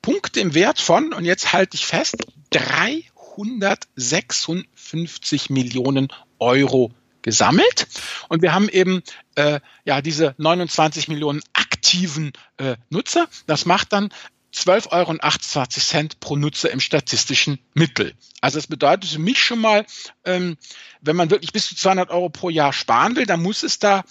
Punkte 0.00 0.40
im 0.40 0.54
Wert 0.54 0.80
von, 0.80 1.12
und 1.12 1.24
jetzt 1.24 1.52
halte 1.52 1.76
ich 1.76 1.86
fest, 1.86 2.16
356 2.50 5.50
Millionen 5.50 6.08
Euro 6.38 6.92
gesammelt. 7.22 7.86
Und 8.28 8.42
wir 8.42 8.52
haben 8.52 8.68
eben 8.68 9.02
äh, 9.36 9.60
ja 9.84 10.02
diese 10.02 10.34
29 10.38 11.06
Millionen 11.08 11.40
aktiv 11.52 11.72
aktiven 11.82 12.32
äh, 12.58 12.76
Nutzer. 12.90 13.28
Das 13.46 13.66
macht 13.66 13.92
dann 13.92 14.10
12,28 14.54 15.92
Euro 16.02 16.08
pro 16.20 16.36
Nutzer 16.36 16.70
im 16.70 16.80
statistischen 16.80 17.58
Mittel. 17.74 18.14
Also 18.40 18.58
das 18.58 18.66
bedeutet 18.66 19.10
für 19.10 19.18
mich 19.18 19.42
schon 19.42 19.60
mal, 19.60 19.86
ähm, 20.24 20.56
wenn 21.00 21.16
man 21.16 21.30
wirklich 21.30 21.52
bis 21.52 21.68
zu 21.68 21.76
200 21.76 22.10
Euro 22.10 22.28
pro 22.28 22.50
Jahr 22.50 22.72
sparen 22.72 23.16
will, 23.16 23.26
dann 23.26 23.42
muss 23.42 23.62
es 23.62 23.78
da 23.78 24.04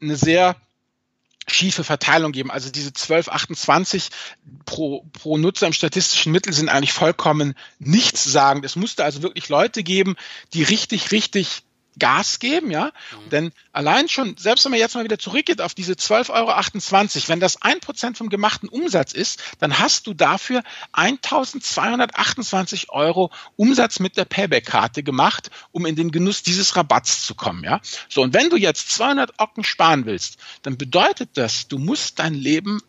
eine 0.00 0.16
sehr 0.16 0.56
schiefe 1.46 1.84
Verteilung 1.84 2.32
geben. 2.32 2.50
Also 2.50 2.70
diese 2.70 2.88
1228 2.88 4.08
pro, 4.64 5.04
pro 5.12 5.38
Nutzer 5.38 5.66
im 5.66 5.72
statistischen 5.72 6.32
Mittel 6.32 6.52
sind 6.52 6.68
eigentlich 6.68 6.92
vollkommen 6.92 7.54
nichts 7.78 8.24
sagen. 8.24 8.64
Es 8.64 8.76
musste 8.76 9.04
also 9.04 9.22
wirklich 9.22 9.48
Leute 9.48 9.82
geben, 9.82 10.16
die 10.52 10.62
richtig, 10.62 11.10
richtig 11.12 11.62
Gas 11.98 12.38
geben, 12.38 12.70
ja. 12.70 12.86
Mhm. 12.86 13.30
Denn 13.30 13.52
allein 13.72 14.08
schon, 14.08 14.36
selbst 14.36 14.64
wenn 14.64 14.72
man 14.72 14.80
jetzt 14.80 14.94
mal 14.94 15.04
wieder 15.04 15.18
zurückgeht 15.18 15.60
auf 15.60 15.74
diese 15.74 15.94
12,28 15.94 16.30
Euro, 17.16 17.28
wenn 17.28 17.40
das 17.40 17.62
ein 17.62 17.80
Prozent 17.80 18.18
vom 18.18 18.28
gemachten 18.28 18.68
Umsatz 18.68 19.12
ist, 19.12 19.42
dann 19.60 19.78
hast 19.78 20.06
du 20.06 20.14
dafür 20.14 20.62
1228 20.92 22.90
Euro 22.90 23.30
Umsatz 23.56 24.00
mit 24.00 24.16
der 24.16 24.24
Payback-Karte 24.24 25.02
gemacht, 25.02 25.50
um 25.72 25.86
in 25.86 25.96
den 25.96 26.10
Genuss 26.10 26.42
dieses 26.42 26.76
Rabatts 26.76 27.24
zu 27.26 27.34
kommen, 27.34 27.64
ja. 27.64 27.80
So, 28.08 28.22
und 28.22 28.34
wenn 28.34 28.50
du 28.50 28.56
jetzt 28.56 28.90
200 28.92 29.38
Ocken 29.38 29.64
sparen 29.64 30.06
willst, 30.06 30.38
dann 30.62 30.76
bedeutet 30.76 31.30
das, 31.34 31.68
du 31.68 31.78
musst 31.78 32.18
dein 32.18 32.34
Leben 32.34 32.80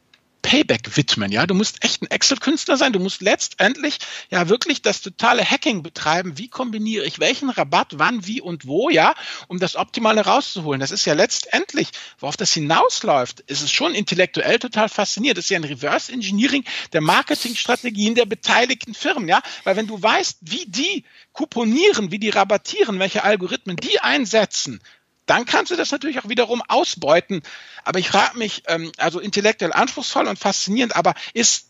Payback 0.45 0.95
widmen. 0.95 1.31
Ja, 1.31 1.47
du 1.47 1.55
musst 1.55 1.83
echt 1.83 2.03
ein 2.03 2.11
Excel-Künstler 2.11 2.77
sein. 2.77 2.93
Du 2.93 2.99
musst 2.99 3.23
letztendlich 3.23 3.97
ja 4.29 4.47
wirklich 4.47 4.83
das 4.83 5.01
totale 5.01 5.43
Hacking 5.43 5.81
betreiben. 5.81 6.37
Wie 6.37 6.49
kombiniere 6.49 7.03
ich 7.03 7.19
welchen 7.19 7.49
Rabatt, 7.49 7.93
wann, 7.95 8.27
wie 8.27 8.41
und 8.41 8.67
wo, 8.67 8.91
ja, 8.91 9.15
um 9.47 9.57
das 9.57 9.75
Optimale 9.75 10.21
rauszuholen. 10.21 10.79
Das 10.79 10.91
ist 10.91 11.05
ja 11.05 11.15
letztendlich, 11.15 11.89
worauf 12.19 12.37
das 12.37 12.53
hinausläuft, 12.53 13.39
ist 13.39 13.63
es 13.63 13.71
schon 13.71 13.95
intellektuell 13.95 14.59
total 14.59 14.87
faszinierend. 14.87 15.39
Das 15.39 15.45
ist 15.45 15.49
ja 15.49 15.57
ein 15.57 15.63
Reverse 15.63 16.11
Engineering 16.11 16.63
der 16.93 17.01
Marketingstrategien 17.01 18.13
der 18.13 18.27
beteiligten 18.27 18.93
Firmen, 18.93 19.27
ja, 19.27 19.41
weil 19.63 19.77
wenn 19.77 19.87
du 19.87 19.99
weißt, 19.99 20.37
wie 20.41 20.65
die 20.67 21.05
kuponieren, 21.33 22.11
wie 22.11 22.19
die 22.19 22.29
rabattieren, 22.29 22.99
welche 22.99 23.23
Algorithmen 23.23 23.77
die 23.77 23.99
einsetzen, 23.99 24.79
dann 25.25 25.45
kannst 25.45 25.71
du 25.71 25.75
das 25.75 25.91
natürlich 25.91 26.19
auch 26.19 26.29
wiederum 26.29 26.61
ausbeuten. 26.67 27.41
Aber 27.83 27.99
ich 27.99 28.09
frage 28.09 28.37
mich, 28.37 28.63
ähm, 28.67 28.91
also 28.97 29.19
intellektuell 29.19 29.73
anspruchsvoll 29.73 30.27
und 30.27 30.39
faszinierend, 30.39 30.95
aber 30.95 31.13
ist 31.33 31.67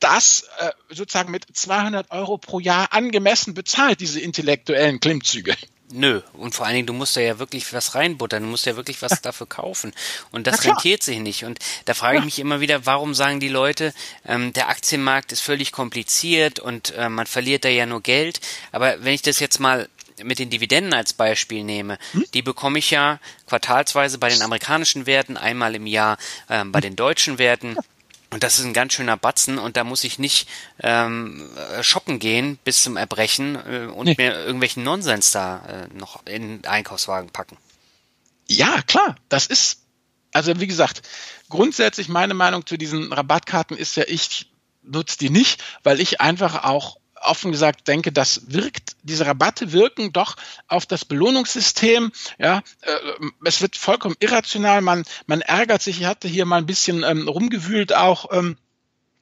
das 0.00 0.48
äh, 0.58 0.70
sozusagen 0.90 1.30
mit 1.30 1.46
200 1.52 2.10
Euro 2.10 2.38
pro 2.38 2.58
Jahr 2.58 2.92
angemessen 2.92 3.54
bezahlt, 3.54 4.00
diese 4.00 4.20
intellektuellen 4.20 4.98
Klimmzüge? 4.98 5.56
Nö, 5.94 6.22
und 6.32 6.54
vor 6.54 6.64
allen 6.64 6.76
Dingen, 6.76 6.86
du 6.86 6.94
musst 6.94 7.16
da 7.16 7.20
ja 7.20 7.38
wirklich 7.38 7.70
was 7.74 7.94
reinbuttern, 7.94 8.42
du 8.42 8.48
musst 8.48 8.64
ja 8.64 8.76
wirklich 8.76 9.02
was 9.02 9.20
dafür 9.20 9.46
kaufen. 9.46 9.92
Und 10.30 10.46
das 10.46 10.64
rentiert 10.64 11.02
sich 11.02 11.18
nicht. 11.18 11.44
Und 11.44 11.58
da 11.84 11.92
frage 11.92 12.18
ich 12.18 12.24
mich 12.24 12.38
immer 12.38 12.60
wieder, 12.60 12.86
warum 12.86 13.14
sagen 13.14 13.40
die 13.40 13.48
Leute, 13.48 13.92
ähm, 14.24 14.54
der 14.54 14.70
Aktienmarkt 14.70 15.32
ist 15.32 15.42
völlig 15.42 15.70
kompliziert 15.70 16.60
und 16.60 16.94
äh, 16.94 17.10
man 17.10 17.26
verliert 17.26 17.66
da 17.66 17.68
ja 17.68 17.84
nur 17.84 18.00
Geld. 18.00 18.40
Aber 18.72 19.04
wenn 19.04 19.12
ich 19.12 19.20
das 19.20 19.38
jetzt 19.38 19.60
mal 19.60 19.88
mit 20.24 20.38
den 20.38 20.50
Dividenden 20.50 20.94
als 20.94 21.12
Beispiel 21.12 21.64
nehme, 21.64 21.98
hm? 22.12 22.24
die 22.34 22.42
bekomme 22.42 22.78
ich 22.78 22.90
ja 22.90 23.18
quartalsweise 23.46 24.18
bei 24.18 24.28
den 24.28 24.42
amerikanischen 24.42 25.06
Werten, 25.06 25.36
einmal 25.36 25.74
im 25.74 25.86
Jahr 25.86 26.18
ähm, 26.48 26.72
bei 26.72 26.80
den 26.80 26.96
deutschen 26.96 27.38
Werten. 27.38 27.76
Und 28.30 28.42
das 28.42 28.58
ist 28.58 28.64
ein 28.64 28.72
ganz 28.72 28.94
schöner 28.94 29.18
Batzen 29.18 29.58
und 29.58 29.76
da 29.76 29.84
muss 29.84 30.04
ich 30.04 30.18
nicht 30.18 30.48
ähm, 30.80 31.50
shoppen 31.82 32.18
gehen 32.18 32.58
bis 32.64 32.82
zum 32.82 32.96
Erbrechen 32.96 33.56
äh, 33.56 33.86
und 33.92 34.06
nee. 34.06 34.14
mir 34.16 34.34
irgendwelchen 34.34 34.82
Nonsens 34.84 35.32
da 35.32 35.88
äh, 35.92 35.94
noch 35.94 36.24
in 36.26 36.60
den 36.60 36.64
Einkaufswagen 36.64 37.28
packen. 37.28 37.58
Ja, 38.48 38.80
klar, 38.82 39.16
das 39.28 39.46
ist, 39.46 39.82
also 40.32 40.58
wie 40.60 40.66
gesagt, 40.66 41.02
grundsätzlich 41.50 42.08
meine 42.08 42.32
Meinung 42.32 42.66
zu 42.66 42.78
diesen 42.78 43.12
Rabattkarten 43.12 43.76
ist 43.76 43.96
ja, 43.96 44.04
ich 44.06 44.50
nutze 44.82 45.18
die 45.18 45.30
nicht, 45.30 45.62
weil 45.82 46.00
ich 46.00 46.22
einfach 46.22 46.64
auch 46.64 46.96
offen 47.24 47.52
gesagt 47.52 47.88
denke, 47.88 48.12
das 48.12 48.52
wirkt, 48.52 48.96
diese 49.02 49.26
Rabatte 49.26 49.72
wirken 49.72 50.12
doch 50.12 50.36
auf 50.68 50.86
das 50.86 51.04
Belohnungssystem. 51.04 52.12
Ja, 52.38 52.62
äh, 52.82 52.90
es 53.44 53.60
wird 53.62 53.76
vollkommen 53.76 54.16
irrational. 54.20 54.82
Man, 54.82 55.04
man 55.26 55.40
ärgert 55.40 55.82
sich. 55.82 56.00
Ich 56.00 56.06
hatte 56.06 56.28
hier 56.28 56.46
mal 56.46 56.58
ein 56.58 56.66
bisschen 56.66 57.02
ähm, 57.02 57.28
rumgewühlt 57.28 57.94
auch. 57.94 58.32
Ähm, 58.32 58.56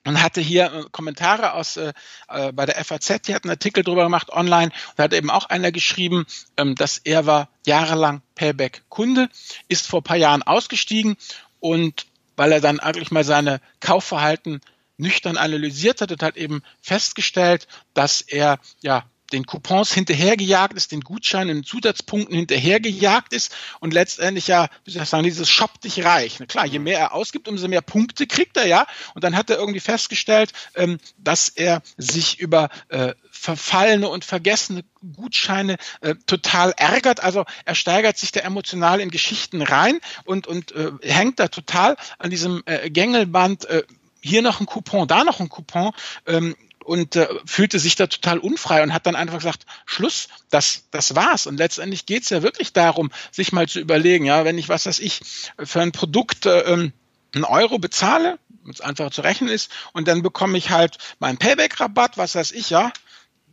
und 0.06 0.22
hatte 0.22 0.40
hier 0.40 0.72
äh, 0.72 0.84
Kommentare 0.90 1.52
aus 1.52 1.76
äh, 1.76 1.92
äh 2.28 2.52
bei 2.52 2.66
der 2.66 2.82
FAZ, 2.82 3.22
die 3.26 3.34
hat 3.34 3.44
einen 3.44 3.50
Artikel 3.50 3.84
drüber 3.84 4.04
gemacht 4.04 4.30
online 4.30 4.70
und 4.70 4.98
da 4.98 5.04
hat 5.04 5.12
eben 5.12 5.30
auch 5.30 5.46
einer 5.46 5.72
geschrieben, 5.72 6.24
ähm, 6.56 6.74
dass 6.74 6.98
er 6.98 7.26
war 7.26 7.48
jahrelang 7.66 8.22
Payback-Kunde, 8.34 9.28
ist 9.68 9.86
vor 9.86 10.02
paar 10.02 10.16
Jahren 10.16 10.42
ausgestiegen 10.42 11.16
und 11.60 12.06
weil 12.36 12.52
er 12.52 12.60
dann 12.60 12.80
eigentlich 12.80 13.10
mal 13.10 13.24
seine 13.24 13.60
Kaufverhalten 13.80 14.62
nüchtern 15.00 15.36
analysiert 15.36 16.00
hat 16.00 16.12
und 16.12 16.22
hat 16.22 16.36
eben 16.36 16.62
festgestellt, 16.80 17.66
dass 17.94 18.20
er 18.20 18.58
ja 18.82 19.04
den 19.32 19.46
Coupons 19.46 19.92
hinterhergejagt 19.92 20.74
ist, 20.76 20.92
den 20.92 21.00
Gutscheinen, 21.00 21.58
den 21.58 21.64
Zusatzpunkten 21.64 22.34
hinterhergejagt 22.34 23.32
ist 23.32 23.54
und 23.80 23.94
letztendlich 23.94 24.48
ja, 24.48 24.68
wie 24.84 24.90
soll 24.90 25.02
ich 25.02 25.08
sagen, 25.08 25.24
dieses 25.24 25.48
Shop 25.48 25.80
dich 25.80 26.04
reich. 26.04 26.36
Na 26.38 26.46
klar, 26.46 26.66
je 26.66 26.78
mehr 26.78 26.98
er 26.98 27.14
ausgibt, 27.14 27.48
umso 27.48 27.68
mehr 27.68 27.82
Punkte 27.82 28.26
kriegt 28.26 28.56
er, 28.56 28.66
ja. 28.66 28.86
Und 29.14 29.24
dann 29.24 29.36
hat 29.36 29.50
er 29.50 29.58
irgendwie 29.58 29.80
festgestellt, 29.80 30.52
ähm, 30.74 30.98
dass 31.18 31.48
er 31.48 31.82
sich 31.96 32.38
über 32.40 32.68
äh, 32.88 33.14
verfallene 33.30 34.08
und 34.08 34.24
vergessene 34.24 34.84
Gutscheine 35.16 35.76
äh, 36.00 36.14
total 36.26 36.72
ärgert. 36.76 37.20
Also 37.20 37.44
er 37.64 37.74
steigert 37.74 38.18
sich 38.18 38.32
da 38.32 38.40
emotional 38.40 39.00
in 39.00 39.10
Geschichten 39.10 39.62
rein 39.62 40.00
und, 40.24 40.46
und 40.46 40.72
äh, 40.72 40.90
hängt 41.02 41.38
da 41.38 41.48
total 41.48 41.96
an 42.18 42.30
diesem 42.30 42.62
äh, 42.66 42.90
Gängelband 42.90 43.64
äh, 43.66 43.84
hier 44.20 44.42
noch 44.42 44.60
ein 44.60 44.66
Coupon, 44.66 45.08
da 45.08 45.24
noch 45.24 45.40
ein 45.40 45.48
Coupon 45.48 45.92
ähm, 46.26 46.56
und 46.84 47.16
äh, 47.16 47.28
fühlte 47.44 47.78
sich 47.78 47.94
da 47.94 48.06
total 48.06 48.38
unfrei 48.38 48.82
und 48.82 48.92
hat 48.92 49.06
dann 49.06 49.16
einfach 49.16 49.38
gesagt, 49.38 49.66
Schluss, 49.86 50.28
das, 50.50 50.84
das 50.90 51.14
war's. 51.14 51.46
Und 51.46 51.56
letztendlich 51.56 52.06
geht's 52.06 52.30
ja 52.30 52.42
wirklich 52.42 52.72
darum, 52.72 53.10
sich 53.30 53.52
mal 53.52 53.68
zu 53.68 53.80
überlegen, 53.80 54.24
ja, 54.24 54.44
wenn 54.44 54.58
ich, 54.58 54.68
was 54.68 54.86
weiß 54.86 54.98
ich, 54.98 55.20
für 55.62 55.80
ein 55.80 55.92
Produkt 55.92 56.46
äh, 56.46 56.60
ähm, 56.60 56.92
einen 57.34 57.44
Euro 57.44 57.78
bezahle, 57.78 58.38
wenn 58.64 58.72
es 58.72 58.80
einfacher 58.80 59.10
zu 59.10 59.20
rechnen 59.20 59.50
ist, 59.50 59.70
und 59.92 60.08
dann 60.08 60.22
bekomme 60.22 60.58
ich 60.58 60.70
halt 60.70 60.98
meinen 61.18 61.38
Payback-Rabatt, 61.38 62.18
was 62.18 62.34
weiß 62.34 62.52
ich, 62.52 62.70
ja, 62.70 62.92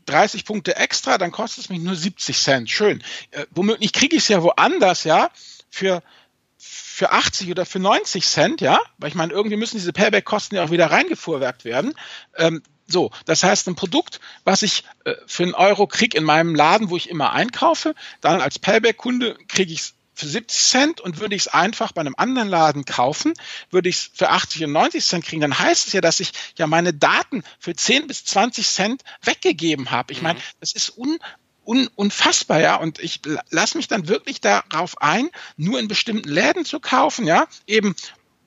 30 0.08 0.46
Punkte 0.46 0.76
extra, 0.78 1.18
dann 1.18 1.32
kostet 1.32 1.66
es 1.66 1.70
mich 1.70 1.80
nur 1.80 1.96
70 1.96 2.38
Cent. 2.38 2.70
Schön. 2.70 3.04
Äh, 3.32 3.46
womöglich 3.52 3.94
kriege 3.94 4.16
ich 4.16 4.24
es 4.24 4.30
ja 4.30 4.42
woanders, 4.42 5.04
ja, 5.04 5.30
für 5.70 6.02
für 6.58 7.12
80 7.12 7.52
oder 7.52 7.66
für 7.66 7.80
90 7.80 8.26
Cent, 8.26 8.62
ja, 8.62 8.80
weil 8.98 9.10
ich 9.10 9.16
meine, 9.16 9.32
irgendwie 9.32 9.58
müssen 9.58 9.78
diese 9.78 9.94
Payback-Kosten 9.94 10.56
ja 10.56 10.64
auch 10.64 10.72
wieder 10.72 10.90
reingefuhrwerkt 10.90 11.64
werden. 11.64 11.94
Ähm, 12.36 12.64
so, 12.88 13.12
das 13.26 13.44
heißt, 13.44 13.68
ein 13.68 13.76
Produkt, 13.76 14.20
was 14.46 14.64
ich 14.64 14.84
äh, 15.04 15.14
für 15.28 15.44
einen 15.44 15.54
Euro 15.54 15.88
kriege 15.88 16.18
in 16.18 16.24
meinem 16.24 16.56
Laden, 16.56 16.90
wo 16.90 16.98
ich 16.98 17.10
immer 17.10 17.34
einkaufe, 17.34 17.94
dann 18.22 18.42
als 18.42 18.60
Payback-Kunde 18.60 19.38
kriege 19.48 19.74
ich 19.74 19.80
es 19.80 19.94
für 20.16 20.28
70 20.28 20.62
Cent 20.62 21.02
und 21.02 21.20
würde 21.20 21.36
ich 21.36 21.44
es 21.44 21.48
einfach 21.48 21.92
bei 21.92 22.02
einem 22.02 22.16
anderen 22.18 22.50
Laden 22.50 22.86
kaufen, 22.86 23.34
würde 23.70 23.90
ich 23.90 23.98
es 23.98 24.12
für 24.14 24.30
80 24.30 24.64
und 24.64 24.72
90 24.72 25.06
Cent 25.06 25.26
kriegen, 25.26 25.42
dann 25.42 25.60
heißt 25.60 25.88
es 25.88 25.94
ja, 25.94 26.02
dass 26.02 26.20
ich 26.20 26.32
ja 26.58 26.66
meine 26.66 26.94
Daten 26.94 27.44
für 27.60 27.76
10 27.76 28.08
bis 28.08 28.26
20 28.26 28.68
Cent 28.68 29.04
weggegeben 29.22 29.92
habe. 29.92 30.14
Ich 30.14 30.24
meine, 30.24 30.40
mhm. 30.40 30.44
das 30.60 30.72
ist 30.72 30.98
un, 30.98 31.20
un, 31.68 31.90
unfassbar, 31.96 32.62
ja. 32.62 32.76
Und 32.78 33.00
ich 33.00 33.22
lasse 33.50 33.78
mich 33.78 33.88
dann 33.88 34.08
wirklich 34.08 34.42
darauf 34.42 35.02
ein, 35.02 35.30
nur 35.58 35.80
in 35.80 35.88
bestimmten 35.88 36.30
Läden 36.30 36.66
zu 36.66 36.80
kaufen, 36.80 37.28
ja. 37.28 37.48
Eben 37.68 37.96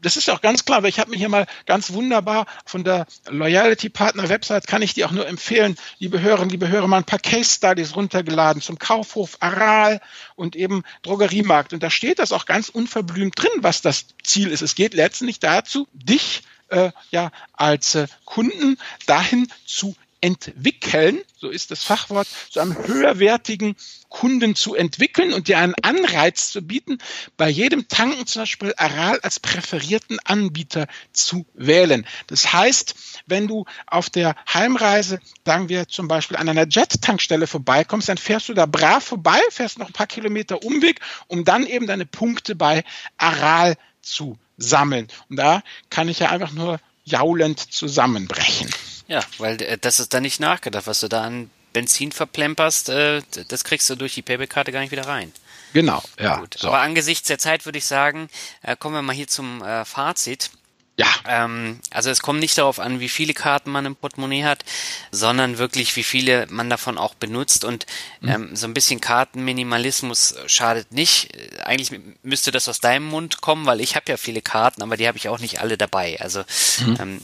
das 0.03 0.16
ist 0.16 0.31
auch 0.31 0.41
ganz 0.41 0.64
klar, 0.64 0.83
weil 0.83 0.89
ich 0.89 0.99
habe 0.99 1.11
mir 1.11 1.16
hier 1.16 1.29
mal 1.29 1.47
ganz 1.66 1.93
wunderbar 1.93 2.47
von 2.64 2.85
der 2.85 3.07
Loyalty 3.29 3.89
Partner 3.89 4.29
Website, 4.29 4.66
kann 4.66 4.83
ich 4.83 4.95
dir 4.95 5.07
auch 5.07 5.12
nur 5.12 5.27
empfehlen, 5.27 5.77
liebe 5.99 6.21
Hörer, 6.21 6.47
liebe 6.47 6.68
Hörer, 6.68 6.89
mal 6.89 6.99
ein 6.99 7.05
paar 7.05 7.18
Case 7.18 7.55
Studies 7.57 7.97
runtergeladen 7.97 8.62
zum 8.62 8.79
Kaufhof 8.79 9.37
Aral 9.41 10.01
und 10.37 10.57
eben 10.57 10.85
Drogeriemarkt. 11.03 11.73
Und 11.73 11.83
da 11.83 11.91
steht 11.91 12.18
das 12.18 12.33
auch 12.33 12.47
ganz 12.47 12.68
unverblümt 12.68 13.35
drin, 13.37 13.51
was 13.59 13.83
das 13.83 14.07
Ziel 14.23 14.51
ist. 14.51 14.62
Es 14.62 14.75
geht 14.75 14.95
letztendlich 14.95 15.39
dazu, 15.39 15.87
dich 15.93 16.43
äh, 16.68 16.93
ja 17.11 17.31
als 17.53 17.95
äh, 17.95 18.07
Kunden 18.25 18.79
dahin 19.07 19.49
zu 19.66 19.95
entwickeln, 20.21 21.21
so 21.37 21.49
ist 21.49 21.71
das 21.71 21.83
Fachwort, 21.83 22.29
zu 22.51 22.61
einem 22.61 22.77
höherwertigen 22.77 23.77
Kunden 24.09 24.55
zu 24.55 24.75
entwickeln 24.75 25.33
und 25.33 25.49
dir 25.49 25.59
einen 25.59 25.75
Anreiz 25.83 26.51
zu 26.51 26.62
bieten, 26.62 26.99
bei 27.37 27.49
jedem 27.49 27.89
Tanken 27.89 28.27
zum 28.27 28.43
Beispiel 28.43 28.75
Aral 28.77 29.21
als 29.21 29.41
präferierten 29.41 30.18
Anbieter 30.25 30.87
zu 31.12 31.47
wählen. 31.55 32.07
Das 32.27 32.53
heißt, 32.53 32.95
wenn 33.27 33.49
du 33.49 33.64
auf 33.87 34.11
der 34.11 34.37
Heimreise, 34.53 35.21
sagen 35.47 35.68
wir 35.68 35.89
zum 35.89 36.09
Beispiel 36.09 36.37
an 36.37 36.49
einer 36.49 36.66
Jet-Tankstelle 36.68 37.47
vorbeikommst, 37.47 38.09
dann 38.09 38.18
fährst 38.18 38.49
du 38.49 38.55
da 38.55 38.66
brav 38.66 39.05
vorbei, 39.05 39.41
fährst 39.51 39.79
noch 39.79 39.87
ein 39.87 39.93
paar 39.93 40.07
Kilometer 40.07 40.62
Umweg, 40.62 41.01
um 41.29 41.45
dann 41.45 41.66
eben 41.66 41.87
deine 41.87 42.07
Punkte 42.07 42.55
bei 42.55 42.85
Aral 43.16 43.77
zu 44.03 44.39
sammeln. 44.59 45.09
Und 45.29 45.37
da 45.37 45.62
kann 45.89 46.09
ich 46.09 46.18
ja 46.18 46.31
einfach 46.31 46.53
nur 46.53 46.81
jaulend 47.05 47.59
zusammenbrechen. 47.73 48.71
Ja, 49.11 49.25
weil 49.39 49.61
äh, 49.61 49.77
das 49.77 49.99
ist 49.99 50.15
dann 50.15 50.23
nicht 50.23 50.39
nachgedacht, 50.39 50.87
was 50.87 51.01
du 51.01 51.09
da 51.09 51.25
an 51.25 51.51
Benzin 51.73 52.13
verplemperst, 52.13 52.89
äh, 52.91 53.23
das 53.49 53.65
kriegst 53.65 53.91
du 53.91 53.97
durch 53.97 54.15
die 54.15 54.23
Payback-Karte 54.23 54.71
gar 54.71 54.81
nicht 54.81 54.93
wieder 54.93 55.07
rein. 55.07 55.33
Genau, 55.73 56.01
ja. 56.19 56.39
Gut. 56.39 56.57
So. 56.57 56.69
Aber 56.69 56.79
angesichts 56.81 57.27
der 57.27 57.39
Zeit 57.39 57.65
würde 57.65 57.79
ich 57.79 57.87
sagen, 57.87 58.29
äh, 58.63 58.77
kommen 58.77 58.95
wir 58.95 59.03
mal 59.03 59.15
hier 59.15 59.27
zum 59.27 59.63
äh, 59.63 59.85
Fazit. 59.85 60.51
Ja. 60.97 61.07
Ähm, 61.26 61.80
also 61.91 62.11
es 62.11 62.20
kommt 62.20 62.41
nicht 62.41 62.59
darauf 62.59 62.78
an, 62.78 63.01
wie 63.01 63.09
viele 63.09 63.32
Karten 63.32 63.70
man 63.70 63.86
im 63.86 63.97
Portemonnaie 63.97 64.45
hat, 64.45 64.66
sondern 65.11 65.57
wirklich, 65.57 65.97
wie 65.97 66.03
viele 66.03 66.47
man 66.51 66.68
davon 66.68 66.99
auch 66.99 67.14
benutzt. 67.14 67.64
Und 67.64 67.86
mhm. 68.20 68.28
ähm, 68.28 68.57
so 68.57 68.66
ein 68.66 68.74
bisschen 68.74 69.01
Kartenminimalismus 69.01 70.34
schadet 70.47 70.93
nicht. 70.93 71.30
Eigentlich 71.64 71.99
müsste 72.22 72.51
das 72.51 72.68
aus 72.68 72.80
deinem 72.80 73.07
Mund 73.07 73.41
kommen, 73.41 73.64
weil 73.64 73.80
ich 73.80 73.97
habe 73.97 74.11
ja 74.11 74.18
viele 74.18 74.43
Karten, 74.43 74.82
aber 74.82 74.99
die 74.99 75.09
habe 75.09 75.16
ich 75.16 75.30
auch 75.30 75.38
nicht 75.38 75.61
alle 75.61 75.78
dabei. 75.78 76.20
Also 76.20 76.41
mhm. 76.84 76.97
ähm, 77.01 77.20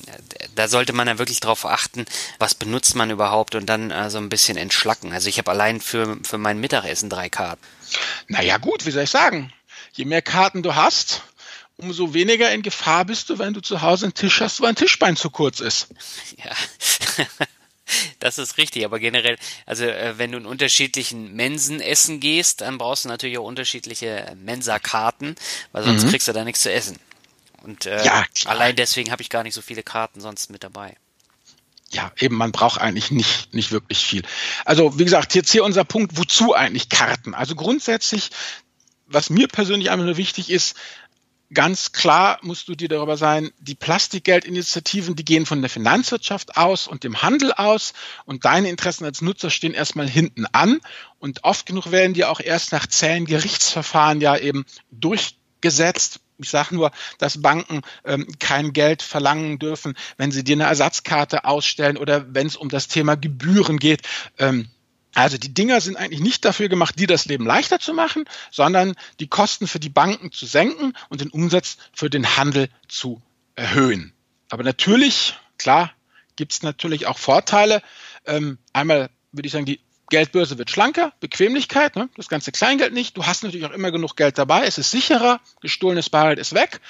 da 0.54 0.68
sollte 0.68 0.94
man 0.94 1.06
ja 1.06 1.18
wirklich 1.18 1.40
darauf 1.40 1.66
achten, 1.66 2.06
was 2.38 2.54
benutzt 2.54 2.94
man 2.94 3.10
überhaupt 3.10 3.54
und 3.54 3.66
dann 3.66 3.90
äh, 3.90 4.08
so 4.08 4.16
ein 4.16 4.30
bisschen 4.30 4.56
entschlacken. 4.56 5.12
Also 5.12 5.28
ich 5.28 5.36
habe 5.36 5.50
allein 5.50 5.82
für, 5.82 6.16
für 6.22 6.38
mein 6.38 6.60
Mittagessen 6.60 7.10
drei 7.10 7.28
Karten. 7.28 7.62
Naja 8.28 8.56
gut, 8.56 8.86
wie 8.86 8.90
soll 8.90 9.02
ich 9.04 9.10
sagen? 9.10 9.52
Je 9.92 10.06
mehr 10.06 10.22
Karten 10.22 10.62
du 10.62 10.74
hast, 10.74 11.22
umso 11.76 12.14
weniger 12.14 12.52
in 12.52 12.62
Gefahr 12.62 13.04
bist 13.04 13.30
du, 13.30 13.38
wenn 13.38 13.54
du 13.54 13.60
zu 13.60 13.82
Hause 13.82 14.06
einen 14.06 14.14
Tisch 14.14 14.40
hast, 14.40 14.60
wo 14.60 14.66
ein 14.66 14.76
Tischbein 14.76 15.16
zu 15.16 15.30
kurz 15.30 15.60
ist. 15.60 15.88
Ja. 16.42 16.52
Das 18.18 18.38
ist 18.38 18.58
richtig, 18.58 18.84
aber 18.84 18.98
generell, 18.98 19.38
also 19.64 19.84
äh, 19.84 20.18
wenn 20.18 20.32
du 20.32 20.38
in 20.38 20.46
unterschiedlichen 20.46 21.34
Mensen 21.34 21.80
essen 21.80 22.18
gehst, 22.18 22.62
dann 22.62 22.78
brauchst 22.78 23.04
du 23.04 23.08
natürlich 23.08 23.38
auch 23.38 23.44
unterschiedliche 23.44 24.34
Mensa-Karten, 24.36 25.36
weil 25.70 25.84
sonst 25.84 26.04
mhm. 26.04 26.10
kriegst 26.10 26.26
du 26.26 26.32
da 26.32 26.42
nichts 26.42 26.62
zu 26.62 26.72
essen. 26.72 26.98
Und 27.62 27.86
äh, 27.86 28.04
ja, 28.04 28.24
allein 28.46 28.74
deswegen 28.74 29.12
habe 29.12 29.22
ich 29.22 29.30
gar 29.30 29.44
nicht 29.44 29.54
so 29.54 29.62
viele 29.62 29.84
Karten 29.84 30.20
sonst 30.20 30.50
mit 30.50 30.64
dabei. 30.64 30.96
Ja, 31.90 32.10
eben, 32.18 32.36
man 32.36 32.50
braucht 32.50 32.80
eigentlich 32.80 33.12
nicht, 33.12 33.54
nicht 33.54 33.70
wirklich 33.70 34.04
viel. 34.04 34.22
Also, 34.64 34.98
wie 34.98 35.04
gesagt, 35.04 35.34
jetzt 35.34 35.52
hier 35.52 35.64
unser 35.64 35.84
Punkt, 35.84 36.16
wozu 36.16 36.54
eigentlich 36.54 36.88
Karten? 36.88 37.34
Also 37.34 37.54
grundsätzlich, 37.54 38.30
was 39.06 39.30
mir 39.30 39.46
persönlich 39.46 39.90
einfach 39.90 40.06
nur 40.06 40.16
wichtig 40.16 40.50
ist, 40.50 40.74
Ganz 41.54 41.92
klar 41.92 42.38
musst 42.42 42.66
du 42.66 42.74
dir 42.74 42.88
darüber 42.88 43.16
sein, 43.16 43.52
die 43.60 43.76
Plastikgeldinitiativen, 43.76 45.14
die 45.14 45.24
gehen 45.24 45.46
von 45.46 45.60
der 45.60 45.70
Finanzwirtschaft 45.70 46.56
aus 46.56 46.88
und 46.88 47.04
dem 47.04 47.22
Handel 47.22 47.52
aus 47.52 47.92
und 48.24 48.44
deine 48.44 48.68
Interessen 48.68 49.04
als 49.04 49.22
Nutzer 49.22 49.50
stehen 49.50 49.72
erstmal 49.72 50.08
hinten 50.08 50.46
an 50.46 50.80
und 51.20 51.44
oft 51.44 51.64
genug 51.66 51.92
werden 51.92 52.14
die 52.14 52.24
auch 52.24 52.40
erst 52.40 52.72
nach 52.72 52.86
zähen 52.86 53.26
Gerichtsverfahren 53.26 54.20
ja 54.20 54.36
eben 54.36 54.66
durchgesetzt. 54.90 56.18
Ich 56.38 56.50
sage 56.50 56.74
nur, 56.74 56.90
dass 57.18 57.40
Banken 57.40 57.82
ähm, 58.04 58.26
kein 58.40 58.72
Geld 58.72 59.02
verlangen 59.02 59.60
dürfen, 59.60 59.94
wenn 60.16 60.32
sie 60.32 60.42
dir 60.42 60.56
eine 60.56 60.64
Ersatzkarte 60.64 61.44
ausstellen 61.44 61.96
oder 61.96 62.34
wenn 62.34 62.48
es 62.48 62.56
um 62.56 62.68
das 62.68 62.88
Thema 62.88 63.14
Gebühren 63.14 63.78
geht. 63.78 64.02
Ähm, 64.38 64.68
also 65.16 65.38
die 65.38 65.54
Dinger 65.54 65.80
sind 65.80 65.96
eigentlich 65.96 66.20
nicht 66.20 66.44
dafür 66.44 66.68
gemacht, 66.68 66.98
dir 66.98 67.06
das 67.06 67.24
Leben 67.24 67.46
leichter 67.46 67.80
zu 67.80 67.94
machen, 67.94 68.26
sondern 68.50 68.94
die 69.18 69.28
Kosten 69.28 69.66
für 69.66 69.80
die 69.80 69.88
Banken 69.88 70.30
zu 70.30 70.44
senken 70.44 70.92
und 71.08 71.22
den 71.22 71.30
Umsatz 71.30 71.78
für 71.94 72.10
den 72.10 72.36
Handel 72.36 72.68
zu 72.86 73.22
erhöhen. 73.54 74.12
Aber 74.50 74.62
natürlich, 74.62 75.34
klar, 75.56 75.90
gibt 76.36 76.52
es 76.52 76.62
natürlich 76.62 77.06
auch 77.06 77.16
Vorteile. 77.16 77.80
Ähm, 78.26 78.58
einmal 78.74 79.08
würde 79.32 79.46
ich 79.46 79.52
sagen, 79.52 79.64
die 79.64 79.80
Geldbörse 80.10 80.58
wird 80.58 80.70
schlanker, 80.70 81.14
Bequemlichkeit, 81.20 81.96
ne? 81.96 82.10
das 82.16 82.28
ganze 82.28 82.52
Kleingeld 82.52 82.92
nicht. 82.92 83.16
Du 83.16 83.24
hast 83.24 83.42
natürlich 83.42 83.64
auch 83.64 83.72
immer 83.72 83.90
genug 83.90 84.16
Geld 84.16 84.36
dabei, 84.36 84.66
es 84.66 84.76
ist 84.76 84.90
sicherer, 84.90 85.40
gestohlenes 85.62 86.10
Bargeld 86.10 86.38
ist 86.38 86.52
weg. 86.52 86.80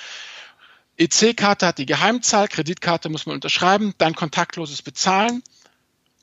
EC-Karte 0.97 1.65
hat 1.65 1.79
die 1.79 1.87
Geheimzahl, 1.87 2.49
Kreditkarte 2.49 3.09
muss 3.09 3.27
man 3.27 3.37
unterschreiben, 3.37 3.95
dann 3.99 4.17
kontaktloses 4.17 4.83
Bezahlen 4.83 5.45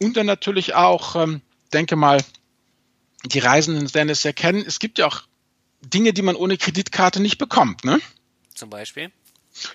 und 0.01 0.17
dann 0.17 0.25
natürlich 0.25 0.75
auch 0.75 1.15
ähm, 1.15 1.41
denke 1.73 1.95
mal, 1.95 2.23
die 3.25 3.39
Reisenden 3.39 3.93
werden 3.93 4.09
es 4.09 4.25
erkennen. 4.25 4.63
Es 4.65 4.79
gibt 4.79 4.99
ja 4.99 5.07
auch 5.07 5.23
Dinge, 5.81 6.13
die 6.13 6.21
man 6.21 6.35
ohne 6.35 6.57
Kreditkarte 6.57 7.21
nicht 7.21 7.37
bekommt. 7.37 7.83
Ne? 7.83 7.99
Zum 8.53 8.69
Beispiel? 8.69 9.11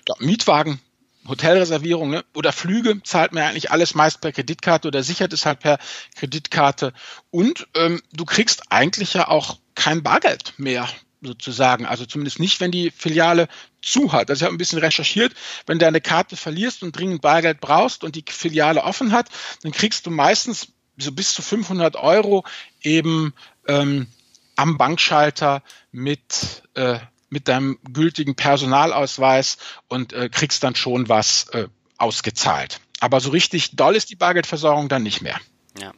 Ja, 0.07 0.15
Mietwagen, 0.19 0.79
Hotelreservierung 1.27 2.09
ne? 2.09 2.25
oder 2.33 2.51
Flüge 2.51 3.01
zahlt 3.03 3.33
man 3.33 3.43
eigentlich 3.43 3.71
alles 3.71 3.95
meist 3.95 4.21
per 4.21 4.31
Kreditkarte 4.31 4.87
oder 4.87 5.03
sichert 5.03 5.33
es 5.33 5.45
halt 5.45 5.59
per 5.59 5.79
Kreditkarte. 6.15 6.93
Und 7.31 7.67
ähm, 7.75 8.01
du 8.13 8.25
kriegst 8.25 8.71
eigentlich 8.71 9.13
ja 9.13 9.27
auch 9.27 9.59
kein 9.75 10.03
Bargeld 10.03 10.53
mehr 10.57 10.87
sozusagen. 11.21 11.85
Also 11.85 12.05
zumindest 12.05 12.39
nicht, 12.39 12.59
wenn 12.61 12.71
die 12.71 12.91
Filiale 12.91 13.47
zu 13.81 14.11
hat. 14.11 14.29
Also 14.29 14.41
ich 14.41 14.45
habe 14.45 14.55
ein 14.55 14.57
bisschen 14.57 14.79
recherchiert, 14.79 15.33
wenn 15.65 15.79
du 15.79 15.87
eine 15.87 16.01
Karte 16.01 16.35
verlierst 16.35 16.83
und 16.83 16.97
dringend 16.97 17.21
Bargeld 17.21 17.59
brauchst 17.59 18.03
und 18.03 18.15
die 18.15 18.25
Filiale 18.27 18.83
offen 18.83 19.11
hat, 19.11 19.27
dann 19.63 19.71
kriegst 19.71 20.05
du 20.05 20.11
meistens 20.11 20.67
so 20.99 21.11
bis 21.11 21.33
zu 21.33 21.41
500 21.41 21.95
Euro 21.95 22.45
eben 22.81 23.33
ähm, 23.67 24.07
am 24.55 24.77
Bankschalter 24.77 25.63
mit, 25.91 26.63
äh, 26.75 26.99
mit 27.29 27.47
deinem 27.47 27.79
gültigen 27.91 28.35
Personalausweis 28.35 29.57
und 29.87 30.13
äh, 30.13 30.29
kriegst 30.29 30.63
dann 30.63 30.75
schon 30.75 31.09
was 31.09 31.47
äh, 31.49 31.67
ausgezahlt. 31.97 32.81
Aber 32.99 33.21
so 33.21 33.29
richtig 33.29 33.75
doll 33.75 33.95
ist 33.95 34.09
die 34.09 34.15
Bargeldversorgung 34.15 34.89
dann 34.89 35.03
nicht 35.03 35.21
mehr. 35.21 35.39
Ja, 35.79 35.93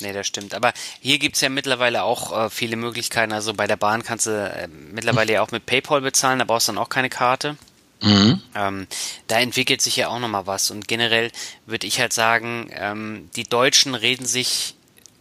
nee, 0.00 0.12
das 0.12 0.26
stimmt. 0.26 0.54
Aber 0.54 0.72
hier 1.00 1.18
gibt's 1.18 1.40
ja 1.40 1.48
mittlerweile 1.48 2.04
auch 2.04 2.46
äh, 2.46 2.50
viele 2.50 2.76
Möglichkeiten. 2.76 3.32
Also 3.32 3.54
bei 3.54 3.66
der 3.66 3.76
Bahn 3.76 4.04
kannst 4.04 4.26
du 4.26 4.30
äh, 4.30 4.68
mittlerweile 4.68 5.32
ja 5.32 5.42
auch 5.42 5.50
mit 5.50 5.66
PayPal 5.66 6.00
bezahlen, 6.00 6.38
da 6.38 6.44
brauchst 6.44 6.68
du 6.68 6.72
dann 6.72 6.82
auch 6.82 6.88
keine 6.88 7.08
Karte. 7.08 7.56
Mhm. 8.02 8.42
Ähm, 8.54 8.86
da 9.26 9.40
entwickelt 9.40 9.80
sich 9.80 9.96
ja 9.96 10.08
auch 10.08 10.18
nochmal 10.18 10.46
was. 10.46 10.70
Und 10.70 10.86
generell 10.88 11.30
würde 11.64 11.86
ich 11.86 12.00
halt 12.00 12.12
sagen, 12.12 12.70
ähm, 12.72 13.30
die 13.36 13.44
Deutschen 13.44 13.94
reden 13.94 14.26
sich 14.26 14.74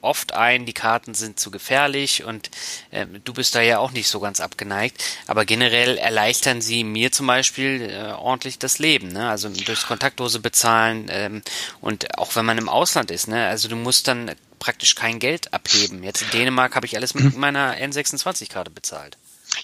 oft 0.05 0.33
ein, 0.33 0.65
die 0.65 0.73
Karten 0.73 1.13
sind 1.13 1.39
zu 1.39 1.51
gefährlich 1.51 2.23
und 2.23 2.51
äh, 2.91 3.07
du 3.23 3.33
bist 3.33 3.55
da 3.55 3.61
ja 3.61 3.79
auch 3.79 3.91
nicht 3.91 4.07
so 4.07 4.19
ganz 4.19 4.39
abgeneigt. 4.39 5.03
Aber 5.27 5.45
generell 5.45 5.97
erleichtern 5.97 6.61
sie 6.61 6.83
mir 6.83 7.11
zum 7.11 7.27
Beispiel 7.27 7.81
äh, 7.81 8.11
ordentlich 8.13 8.59
das 8.59 8.79
Leben. 8.79 9.09
Ne? 9.09 9.27
Also 9.27 9.49
durchs 9.49 9.87
Kontaktlose 9.87 10.39
bezahlen 10.39 11.07
ähm, 11.09 11.41
und 11.81 12.17
auch 12.19 12.35
wenn 12.35 12.45
man 12.45 12.57
im 12.57 12.69
Ausland 12.69 13.11
ist. 13.11 13.27
Ne? 13.27 13.47
Also 13.47 13.67
du 13.67 13.75
musst 13.75 14.07
dann 14.07 14.31
praktisch 14.59 14.95
kein 14.95 15.19
Geld 15.19 15.53
abheben. 15.53 16.03
Jetzt 16.03 16.21
in 16.21 16.29
Dänemark 16.29 16.75
habe 16.75 16.85
ich 16.85 16.95
alles 16.95 17.15
mit 17.15 17.35
meiner 17.37 17.75
N26-Karte 17.75 18.71
bezahlt. 18.71 19.17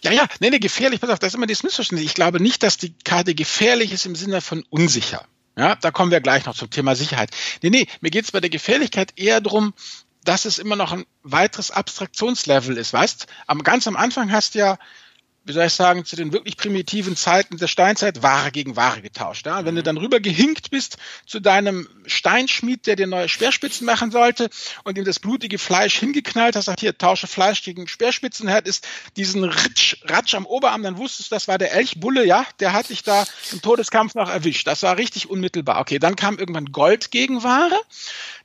Ja, 0.03 0.11
ja, 0.11 0.27
nee, 0.39 0.49
nee, 0.49 0.59
gefährlich, 0.59 1.01
pass 1.01 1.09
auf, 1.09 1.19
das 1.19 1.29
ist 1.29 1.35
immer 1.35 1.47
das 1.47 1.63
Missverständnis. 1.63 2.05
Ich 2.05 2.15
glaube 2.15 2.41
nicht, 2.41 2.63
dass 2.63 2.77
die 2.77 2.93
Karte 3.03 3.35
gefährlich 3.35 3.91
ist 3.91 4.05
im 4.05 4.15
Sinne 4.15 4.41
von 4.41 4.63
unsicher. 4.69 5.25
Ja, 5.57 5.75
da 5.75 5.91
kommen 5.91 6.11
wir 6.11 6.21
gleich 6.21 6.45
noch 6.45 6.55
zum 6.55 6.69
Thema 6.69 6.95
Sicherheit. 6.95 7.31
Nee, 7.61 7.69
nee, 7.69 7.87
mir 7.99 8.09
geht 8.09 8.25
es 8.25 8.31
bei 8.31 8.39
der 8.39 8.49
Gefährlichkeit 8.49 9.13
eher 9.17 9.41
darum, 9.41 9.73
dass 10.23 10.45
es 10.45 10.59
immer 10.59 10.75
noch 10.75 10.91
ein 10.91 11.05
weiteres 11.23 11.71
Abstraktionslevel 11.71 12.77
ist. 12.77 12.93
Weißt, 12.93 13.27
am, 13.47 13.63
ganz 13.63 13.87
am 13.87 13.95
Anfang 13.95 14.31
hast 14.31 14.55
du 14.55 14.59
ja 14.59 14.77
wie 15.43 15.53
soll 15.53 15.65
ich 15.65 15.73
sagen, 15.73 16.05
zu 16.05 16.15
den 16.15 16.33
wirklich 16.33 16.55
primitiven 16.55 17.15
Zeiten 17.15 17.57
der 17.57 17.67
Steinzeit 17.67 18.21
Ware 18.21 18.51
gegen 18.51 18.75
Ware 18.75 19.01
getauscht. 19.01 19.47
Ja? 19.47 19.65
Wenn 19.65 19.75
du 19.75 19.81
mhm. 19.81 19.85
dann 19.85 19.97
rüber 19.97 20.19
gehinkt 20.19 20.69
bist 20.69 20.97
zu 21.25 21.39
deinem 21.39 21.87
Steinschmied, 22.05 22.85
der 22.85 22.95
dir 22.95 23.07
neue 23.07 23.27
Speerspitzen 23.27 23.85
machen 23.85 24.11
sollte 24.11 24.49
und 24.83 24.97
ihm 24.97 25.05
das 25.05 25.19
blutige 25.19 25.57
Fleisch 25.57 25.97
hingeknallt 25.97 26.55
hast, 26.55 26.65
sagt 26.65 26.81
hier, 26.81 26.95
tausche 26.95 27.25
Fleisch 27.25 27.63
gegen 27.63 27.87
Speerspitzen, 27.87 28.47
er 28.47 28.55
hat 28.55 28.67
ist 28.67 28.87
diesen 29.17 29.43
Ritsch, 29.43 29.97
Ratsch 30.03 30.35
am 30.35 30.45
Oberarm, 30.45 30.83
dann 30.83 30.97
wusstest 30.97 31.31
du, 31.31 31.35
das 31.35 31.47
war 31.47 31.57
der 31.57 31.73
Elchbulle, 31.73 32.25
ja, 32.25 32.45
der 32.59 32.73
hat 32.73 32.89
dich 32.89 33.01
da 33.01 33.25
im 33.51 33.61
Todeskampf 33.61 34.13
noch 34.13 34.29
erwischt. 34.29 34.67
Das 34.67 34.83
war 34.83 34.97
richtig 34.97 35.29
unmittelbar. 35.29 35.79
Okay, 35.79 35.97
dann 35.97 36.15
kam 36.15 36.37
irgendwann 36.37 36.71
Gold 36.71 37.09
gegen 37.09 37.43
Ware. 37.43 37.79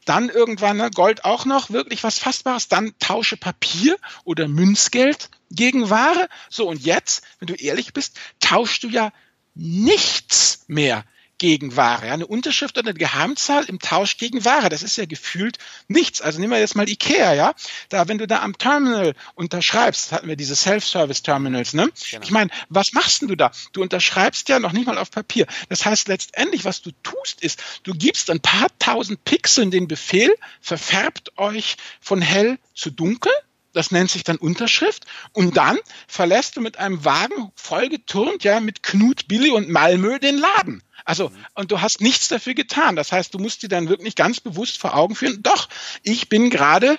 Dann 0.07 0.28
irgendwann 0.28 0.76
ne, 0.76 0.90
Gold 0.90 1.24
auch 1.24 1.44
noch, 1.44 1.70
wirklich 1.70 2.05
was 2.05 2.18
Fassbares. 2.18 2.68
Dann 2.68 2.94
tausche 3.01 3.36
Papier 3.36 3.97
oder 4.24 4.49
Münzgeld 4.49 5.28
gegen 5.51 5.90
Ware. 5.90 6.28
So, 6.51 6.68
und 6.68 6.84
jetzt, 6.84 7.24
wenn 7.38 7.47
du 7.47 7.55
ehrlich 7.55 7.92
bist, 7.92 8.18
tauschst 8.40 8.82
du 8.82 8.88
ja 8.88 9.12
nichts 9.55 10.64
mehr 10.66 11.05
gegen 11.38 11.76
Ware. 11.76 12.11
Eine 12.11 12.26
Unterschrift 12.26 12.78
oder 12.78 12.88
eine 12.88 12.99
Geheimzahl 12.99 13.64
im 13.64 13.78
Tausch 13.78 14.16
gegen 14.16 14.44
Ware, 14.44 14.68
das 14.68 14.82
ist 14.82 14.97
ja 14.97 15.05
gefühlt 15.05 15.59
nichts. 15.88 16.20
Also 16.20 16.40
nehmen 16.40 16.53
wir 16.53 16.59
jetzt 16.59 16.76
mal 16.76 16.88
Ikea, 16.88 17.34
ja. 17.34 17.55
Da, 17.88 18.09
wenn 18.09 18.18
du 18.18 18.26
da 18.26 18.40
am 18.42 18.57
Terminal 18.57 19.14
unterschreibst, 19.34 20.12
hatten 20.12 20.28
wir 20.28 20.36
diese 20.36 20.57
Self-Service-Terminals, 20.57 21.74
ne? 21.74 21.90
Genau. 22.11 22.24
Ich 22.24 22.30
meine, 22.30 22.51
was 22.68 22.92
machst 22.92 23.20
denn 23.20 23.28
du 23.28 23.36
da? 23.36 23.51
Du 23.72 23.82
unterschreibst 23.82 24.49
ja 24.49 24.59
noch 24.59 24.72
nicht 24.72 24.86
mal 24.86 24.99
auf 24.99 25.11
Papier. 25.11 25.47
Das 25.68 25.84
heißt 25.84 26.09
letztendlich, 26.09 26.64
was 26.64 26.82
du 26.82 26.90
tust, 27.03 27.42
ist, 27.42 27.62
du 27.82 27.92
gibst 27.92 28.30
ein 28.30 28.40
paar 28.40 28.68
tausend 28.78 29.24
Pixeln 29.24 29.70
den 29.70 29.88
Befehl, 29.88 30.34
verfärbt 30.61 31.36
euch 31.38 31.76
von 32.01 32.22
hell 32.22 32.59
zu 32.74 32.90
dunkel 32.90 33.32
das 33.77 33.91
nennt 33.91 34.11
sich 34.11 34.24
dann 34.24 34.37
Unterschrift. 34.37 35.05
Und 35.33 35.57
dann 35.57 35.79
verlässt 36.09 36.57
du 36.57 36.61
mit 36.61 36.79
einem 36.79 37.05
Wagen 37.05 37.53
vollgetürmt, 37.55 38.43
ja, 38.43 38.61
mit 38.61 38.83
Knut, 38.83 39.29
Billy 39.29 39.51
und 39.51 39.68
Malmö 39.68 40.18
den 40.18 40.39
Laden. 40.39 40.83
Also, 41.05 41.31
und 41.55 41.70
du 41.70 41.81
hast 41.81 42.01
nichts 42.01 42.29
dafür 42.29 42.55
getan. 42.55 42.97
Das 42.97 43.12
heißt, 43.12 43.33
du 43.35 43.39
musst 43.39 43.62
dir 43.62 43.68
dann 43.68 43.89
wirklich 43.89 44.16
ganz 44.16 44.41
bewusst 44.41 44.79
vor 44.79 44.97
Augen 44.97 45.14
führen, 45.14 45.43
doch, 45.43 45.68
ich 46.03 46.29
bin 46.29 46.51
gerade 46.51 46.99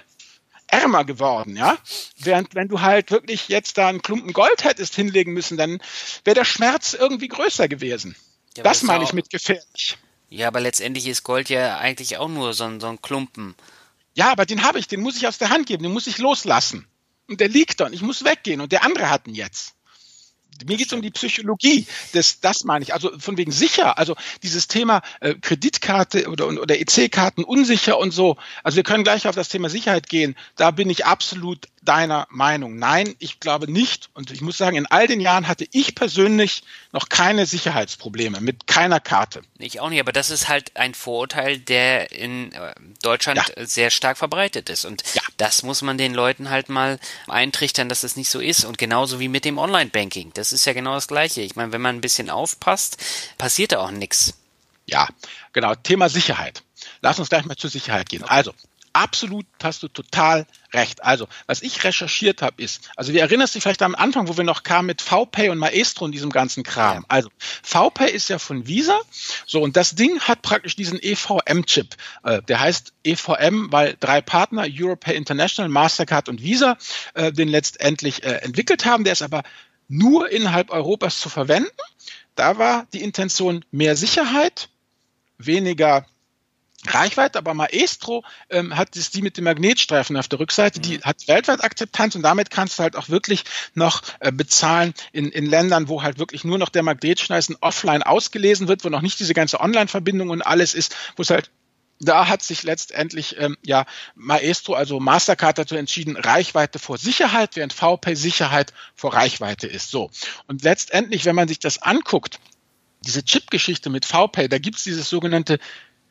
ärmer 0.67 1.03
geworden, 1.03 1.55
ja. 1.55 1.77
Während 2.17 2.53
wenn 2.53 2.67
du 2.67 2.81
halt 2.81 3.09
wirklich 3.09 3.47
jetzt 3.49 3.77
da 3.77 3.87
einen 3.87 4.01
Klumpen 4.01 4.33
Gold 4.33 4.63
hättest 4.63 4.95
hinlegen 4.95 5.33
müssen, 5.33 5.57
dann 5.57 5.79
wäre 6.23 6.35
der 6.35 6.45
Schmerz 6.45 6.93
irgendwie 6.93 7.27
größer 7.27 7.67
gewesen. 7.67 8.15
Ja, 8.55 8.63
das 8.63 8.83
meine 8.83 9.03
ich 9.03 9.13
mit 9.13 9.29
gefährlich. 9.29 9.97
Ja, 10.29 10.49
aber 10.49 10.59
letztendlich 10.59 11.07
ist 11.07 11.23
Gold 11.23 11.49
ja 11.49 11.77
eigentlich 11.77 12.17
auch 12.17 12.27
nur 12.27 12.53
so 12.53 12.65
ein, 12.65 12.79
so 12.79 12.87
ein 12.87 13.01
Klumpen. 13.01 13.55
Ja, 14.17 14.31
aber 14.31 14.47
den 14.47 14.63
habe 14.63 14.79
ich, 14.79 14.87
den 14.87 15.01
muss 15.01 15.15
ich 15.15 15.27
aus 15.27 15.37
der 15.37 15.51
Hand 15.51 15.67
geben, 15.67 15.83
den 15.83 15.93
muss 15.93 16.07
ich 16.07 16.17
loslassen. 16.17 16.87
und 17.27 17.39
der 17.39 17.49
liegt 17.49 17.79
da 17.79 17.85
und 17.85 17.93
ich 17.93 18.01
muss 18.01 18.23
weggehen 18.23 18.61
und 18.61 18.71
der 18.71 18.83
andere 18.83 19.11
hat 19.11 19.27
ihn 19.27 19.35
jetzt. 19.35 19.75
Mir 20.65 20.75
geht 20.77 20.87
es 20.87 20.93
um 20.93 21.03
die 21.03 21.11
Psychologie. 21.11 21.85
Das, 22.13 22.39
das 22.39 22.63
meine 22.63 22.81
ich. 22.81 22.95
Also 22.95 23.11
von 23.19 23.37
wegen 23.37 23.51
sicher. 23.51 23.99
Also 23.99 24.15
dieses 24.41 24.67
Thema 24.67 25.03
äh, 25.19 25.35
Kreditkarte 25.35 26.29
oder, 26.29 26.47
oder 26.47 26.79
EC-Karten 26.79 27.43
unsicher 27.43 27.99
und 27.99 28.09
so. 28.09 28.37
Also 28.63 28.77
wir 28.77 28.83
können 28.83 29.03
gleich 29.03 29.27
auf 29.27 29.35
das 29.35 29.49
Thema 29.49 29.69
Sicherheit 29.69 30.09
gehen. 30.09 30.35
Da 30.55 30.71
bin 30.71 30.89
ich 30.89 31.05
absolut 31.05 31.67
deiner 31.87 32.27
Meinung? 32.29 32.77
Nein, 32.77 33.15
ich 33.19 33.39
glaube 33.39 33.71
nicht. 33.71 34.09
Und 34.13 34.31
ich 34.31 34.41
muss 34.41 34.57
sagen, 34.57 34.75
in 34.75 34.85
all 34.85 35.07
den 35.07 35.21
Jahren 35.21 35.47
hatte 35.47 35.65
ich 35.71 35.95
persönlich 35.95 36.63
noch 36.91 37.09
keine 37.09 37.45
Sicherheitsprobleme 37.45 38.41
mit 38.41 38.67
keiner 38.67 38.99
Karte. 38.99 39.41
Ich 39.57 39.79
auch 39.79 39.89
nicht, 39.89 39.99
aber 39.99 40.11
das 40.11 40.29
ist 40.29 40.47
halt 40.47 40.75
ein 40.75 40.93
Vorurteil, 40.93 41.59
der 41.59 42.11
in 42.11 42.51
äh, 42.51 42.73
Deutschland 43.01 43.53
ja. 43.55 43.65
sehr 43.65 43.89
stark 43.89 44.17
verbreitet 44.17 44.69
ist. 44.69 44.85
Und 44.85 45.03
ja. 45.13 45.21
das 45.37 45.63
muss 45.63 45.81
man 45.81 45.97
den 45.97 46.13
Leuten 46.13 46.49
halt 46.49 46.69
mal 46.69 46.99
eintrichtern, 47.27 47.89
dass 47.89 48.01
das 48.01 48.15
nicht 48.15 48.29
so 48.29 48.39
ist. 48.39 48.65
Und 48.65 48.77
genauso 48.77 49.19
wie 49.19 49.29
mit 49.29 49.45
dem 49.45 49.57
Online-Banking. 49.57 50.31
Das 50.33 50.51
ist 50.51 50.65
ja 50.65 50.73
genau 50.73 50.95
das 50.95 51.07
Gleiche. 51.07 51.41
Ich 51.41 51.55
meine, 51.55 51.71
wenn 51.71 51.81
man 51.81 51.95
ein 51.95 52.01
bisschen 52.01 52.29
aufpasst, 52.29 52.97
passiert 53.37 53.71
da 53.71 53.79
auch 53.79 53.91
nichts. 53.91 54.33
Ja, 54.85 55.07
genau. 55.53 55.75
Thema 55.75 56.09
Sicherheit. 56.09 56.63
Lass 57.01 57.19
uns 57.19 57.29
gleich 57.29 57.45
mal 57.45 57.55
zur 57.55 57.69
Sicherheit 57.69 58.09
gehen. 58.09 58.23
Also, 58.23 58.53
absolut 58.93 59.45
hast 59.61 59.83
du 59.83 59.87
total 59.87 60.45
recht. 60.73 61.03
Also, 61.03 61.27
was 61.45 61.61
ich 61.61 61.83
recherchiert 61.83 62.41
habe, 62.41 62.61
ist, 62.61 62.89
also 62.95 63.13
wir 63.13 63.21
erinnern 63.21 63.47
dich 63.51 63.63
vielleicht 63.63 63.81
am 63.81 63.95
Anfang, 63.95 64.27
wo 64.27 64.37
wir 64.37 64.43
noch 64.43 64.63
kamen 64.63 64.87
mit 64.87 65.01
VPay 65.01 65.49
und 65.49 65.57
Maestro 65.57 66.05
und 66.05 66.11
diesem 66.11 66.29
ganzen 66.29 66.63
Kram. 66.63 67.05
Also, 67.07 67.29
VPay 67.63 68.11
ist 68.11 68.29
ja 68.29 68.39
von 68.39 68.67
Visa. 68.67 68.99
So, 69.45 69.61
und 69.61 69.77
das 69.77 69.95
Ding 69.95 70.19
hat 70.19 70.41
praktisch 70.41 70.75
diesen 70.75 70.99
EVM-Chip. 71.01 71.95
Äh, 72.23 72.41
der 72.43 72.59
heißt 72.59 72.93
EVM, 73.03 73.71
weil 73.71 73.95
drei 73.99 74.21
Partner, 74.21 74.65
Europay 74.69 75.15
International, 75.15 75.69
Mastercard 75.69 76.29
und 76.29 76.41
Visa, 76.41 76.77
äh, 77.13 77.31
den 77.31 77.47
letztendlich 77.47 78.23
äh, 78.23 78.37
entwickelt 78.37 78.85
haben. 78.85 79.03
Der 79.03 79.13
ist 79.13 79.21
aber 79.21 79.43
nur 79.87 80.29
innerhalb 80.29 80.69
Europas 80.71 81.19
zu 81.19 81.29
verwenden. 81.29 81.69
Da 82.35 82.57
war 82.57 82.85
die 82.93 83.01
Intention 83.01 83.65
mehr 83.71 83.95
Sicherheit, 83.95 84.69
weniger 85.37 86.05
Reichweite, 86.93 87.37
aber 87.37 87.53
Maestro 87.53 88.23
ähm, 88.49 88.75
hat 88.75 88.95
es 88.95 89.11
die 89.11 89.21
mit 89.21 89.37
dem 89.37 89.43
Magnetstreifen 89.45 90.17
auf 90.17 90.27
der 90.27 90.39
Rückseite, 90.39 90.79
die 90.79 90.97
mhm. 90.97 91.03
hat 91.03 91.27
weltweit 91.27 91.63
Akzeptanz 91.63 92.15
und 92.15 92.23
damit 92.23 92.49
kannst 92.49 92.79
du 92.79 92.83
halt 92.83 92.95
auch 92.95 93.09
wirklich 93.09 93.43
noch 93.73 94.01
äh, 94.19 94.31
bezahlen 94.31 94.93
in, 95.11 95.29
in 95.29 95.45
Ländern, 95.45 95.89
wo 95.89 96.03
halt 96.03 96.19
wirklich 96.19 96.43
nur 96.43 96.57
noch 96.57 96.69
der 96.69 96.83
Magnetschneißen 96.83 97.57
offline 97.61 98.03
ausgelesen 98.03 98.67
wird, 98.67 98.83
wo 98.83 98.89
noch 98.89 99.01
nicht 99.01 99.19
diese 99.19 99.33
ganze 99.33 99.59
Online-Verbindung 99.59 100.29
und 100.29 100.41
alles 100.41 100.73
ist, 100.73 100.95
wo 101.15 101.21
es 101.21 101.29
halt 101.29 101.49
da 101.99 102.27
hat 102.27 102.43
sich 102.43 102.63
letztendlich 102.63 103.37
ähm, 103.39 103.57
ja 103.65 103.85
Maestro, 104.15 104.73
also 104.73 104.99
Mastercard 104.99 105.57
dazu 105.57 105.75
entschieden, 105.75 106.15
Reichweite 106.15 106.79
vor 106.79 106.97
Sicherheit, 106.97 107.55
während 107.55 107.73
VPay 107.73 108.15
Sicherheit 108.15 108.73
vor 108.95 109.13
Reichweite 109.13 109.67
ist. 109.67 109.89
So. 109.89 110.11
Und 110.47 110.63
letztendlich, 110.63 111.25
wenn 111.25 111.35
man 111.35 111.47
sich 111.47 111.59
das 111.59 111.81
anguckt, 111.81 112.39
diese 113.01 113.23
Chip-Geschichte 113.23 113.89
mit 113.89 114.05
VPay, 114.05 114.47
da 114.49 114.57
gibt 114.59 114.77
es 114.77 114.83
dieses 114.83 115.09
sogenannte 115.09 115.59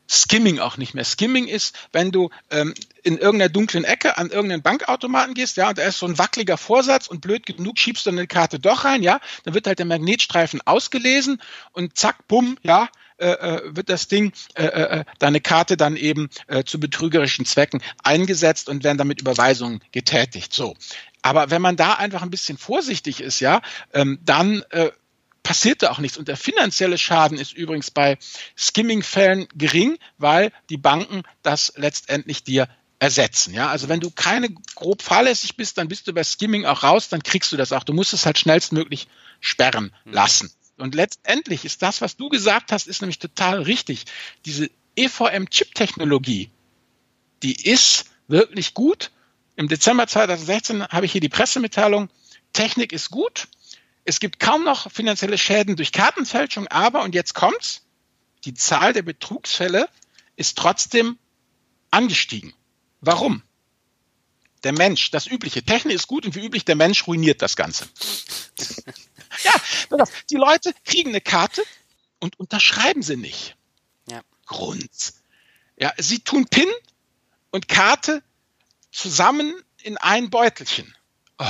Skimming 0.09 0.59
auch 0.59 0.77
nicht 0.77 0.93
mehr. 0.93 1.03
Skimming 1.03 1.47
ist, 1.47 1.77
wenn 1.91 2.11
du 2.11 2.29
ähm, 2.49 2.73
in 3.03 3.17
irgendeiner 3.17 3.49
dunklen 3.49 3.83
Ecke 3.83 4.17
an 4.17 4.29
irgendeinen 4.29 4.61
Bankautomaten 4.61 5.33
gehst, 5.33 5.57
ja, 5.57 5.69
und 5.69 5.77
da 5.77 5.83
ist 5.83 5.99
so 5.99 6.05
ein 6.05 6.17
wackeliger 6.17 6.57
Vorsatz 6.57 7.07
und 7.07 7.21
blöd 7.21 7.45
genug 7.45 7.77
schiebst 7.77 8.05
du 8.05 8.11
eine 8.11 8.27
Karte 8.27 8.59
doch 8.59 8.85
rein, 8.85 9.03
ja, 9.03 9.19
dann 9.43 9.53
wird 9.53 9.67
halt 9.67 9.79
der 9.79 9.85
Magnetstreifen 9.85 10.61
ausgelesen 10.65 11.41
und 11.73 11.97
zack, 11.97 12.27
bumm, 12.27 12.57
ja, 12.63 12.89
äh, 13.17 13.29
äh 13.29 13.75
wird 13.75 13.89
das 13.89 14.07
Ding, 14.07 14.31
äh, 14.55 14.65
äh, 14.65 14.99
äh, 14.99 15.05
deine 15.19 15.41
Karte 15.41 15.77
dann 15.77 15.95
eben 15.95 16.29
äh, 16.47 16.63
zu 16.63 16.79
betrügerischen 16.79 17.45
Zwecken 17.45 17.81
eingesetzt 18.03 18.69
und 18.69 18.83
werden 18.83 18.97
damit 18.97 19.21
Überweisungen 19.21 19.81
getätigt. 19.91 20.53
So. 20.53 20.75
Aber 21.21 21.49
wenn 21.49 21.61
man 21.61 21.75
da 21.75 21.93
einfach 21.93 22.21
ein 22.21 22.29
bisschen 22.29 22.57
vorsichtig 22.57 23.21
ist, 23.21 23.39
ja, 23.39 23.61
ähm, 23.93 24.19
dann 24.23 24.63
äh, 24.69 24.91
passierte 25.47 25.91
auch 25.91 25.99
nichts. 25.99 26.17
Und 26.17 26.27
der 26.27 26.35
finanzielle 26.35 26.97
Schaden 26.97 27.37
ist 27.37 27.53
übrigens 27.53 27.89
bei 27.89 28.17
Skimming-Fällen 28.57 29.47
gering, 29.55 29.97
weil 30.17 30.51
die 30.69 30.75
Banken 30.75 31.23
das 31.41 31.71
letztendlich 31.77 32.43
dir 32.43 32.67
ersetzen. 32.99 33.53
Ja, 33.53 33.69
also 33.69 33.87
wenn 33.87 34.01
du 34.01 34.11
keine 34.11 34.49
grob 34.75 35.01
fahrlässig 35.01 35.55
bist, 35.55 35.77
dann 35.77 35.87
bist 35.87 36.05
du 36.05 36.13
bei 36.13 36.25
Skimming 36.25 36.65
auch 36.65 36.83
raus, 36.83 37.07
dann 37.07 37.23
kriegst 37.23 37.53
du 37.53 37.55
das 37.55 37.71
auch. 37.71 37.85
Du 37.85 37.93
musst 37.93 38.11
es 38.11 38.25
halt 38.25 38.37
schnellstmöglich 38.37 39.07
sperren 39.39 39.93
mhm. 40.03 40.11
lassen. 40.11 40.51
Und 40.75 40.95
letztendlich 40.95 41.63
ist 41.63 41.81
das, 41.81 42.01
was 42.01 42.17
du 42.17 42.27
gesagt 42.27 42.73
hast, 42.73 42.85
ist 42.87 43.01
nämlich 43.01 43.19
total 43.19 43.61
richtig. 43.61 44.03
Diese 44.45 44.69
EVM-Chip-Technologie, 44.97 46.49
die 47.41 47.69
ist 47.69 48.07
wirklich 48.27 48.73
gut. 48.73 49.11
Im 49.55 49.69
Dezember 49.69 50.07
2016 50.07 50.89
habe 50.89 51.05
ich 51.05 51.13
hier 51.13 51.21
die 51.21 51.29
Pressemitteilung, 51.29 52.09
Technik 52.51 52.91
ist 52.91 53.11
gut, 53.11 53.47
es 54.07 54.21
gibt 54.21 54.39
kaum 54.39 54.63
noch 54.63 54.89
finanzielle 54.89 55.37
Schäden 55.37 55.75
durch 55.75 55.91
Kartenfälschung, 55.91 56.67
aber, 56.69 57.03
und 57.03 57.13
jetzt 57.13 57.33
kommt's, 57.33 57.81
die 58.45 58.53
Zahl 58.53 58.93
der 58.93 59.01
Betrugsfälle 59.01 59.89
ist 60.37 60.57
trotzdem 60.57 61.19
angestiegen. 61.91 62.53
Warum? 63.01 63.43
Der 64.63 64.71
Mensch, 64.71 65.11
das 65.11 65.27
Übliche. 65.27 65.61
Technik 65.61 65.95
ist 65.95 66.07
gut 66.07 66.25
und 66.25 66.35
wie 66.35 66.45
üblich, 66.45 66.63
der 66.63 66.77
Mensch 66.77 67.05
ruiniert 67.05 67.41
das 67.41 67.57
Ganze. 67.57 67.85
ja, 69.43 69.53
die 70.29 70.37
Leute 70.37 70.73
kriegen 70.85 71.09
eine 71.09 71.21
Karte 71.21 71.61
und 72.19 72.39
unterschreiben 72.39 73.03
sie 73.03 73.17
nicht. 73.17 73.57
Ja. 74.09 74.21
Grund. 74.45 75.13
Ja, 75.75 75.91
sie 75.97 76.19
tun 76.19 76.47
PIN 76.47 76.69
und 77.51 77.67
Karte 77.67 78.23
zusammen 78.89 79.53
in 79.83 79.97
ein 79.97 80.29
Beutelchen. 80.29 80.95
Oh. 81.39 81.45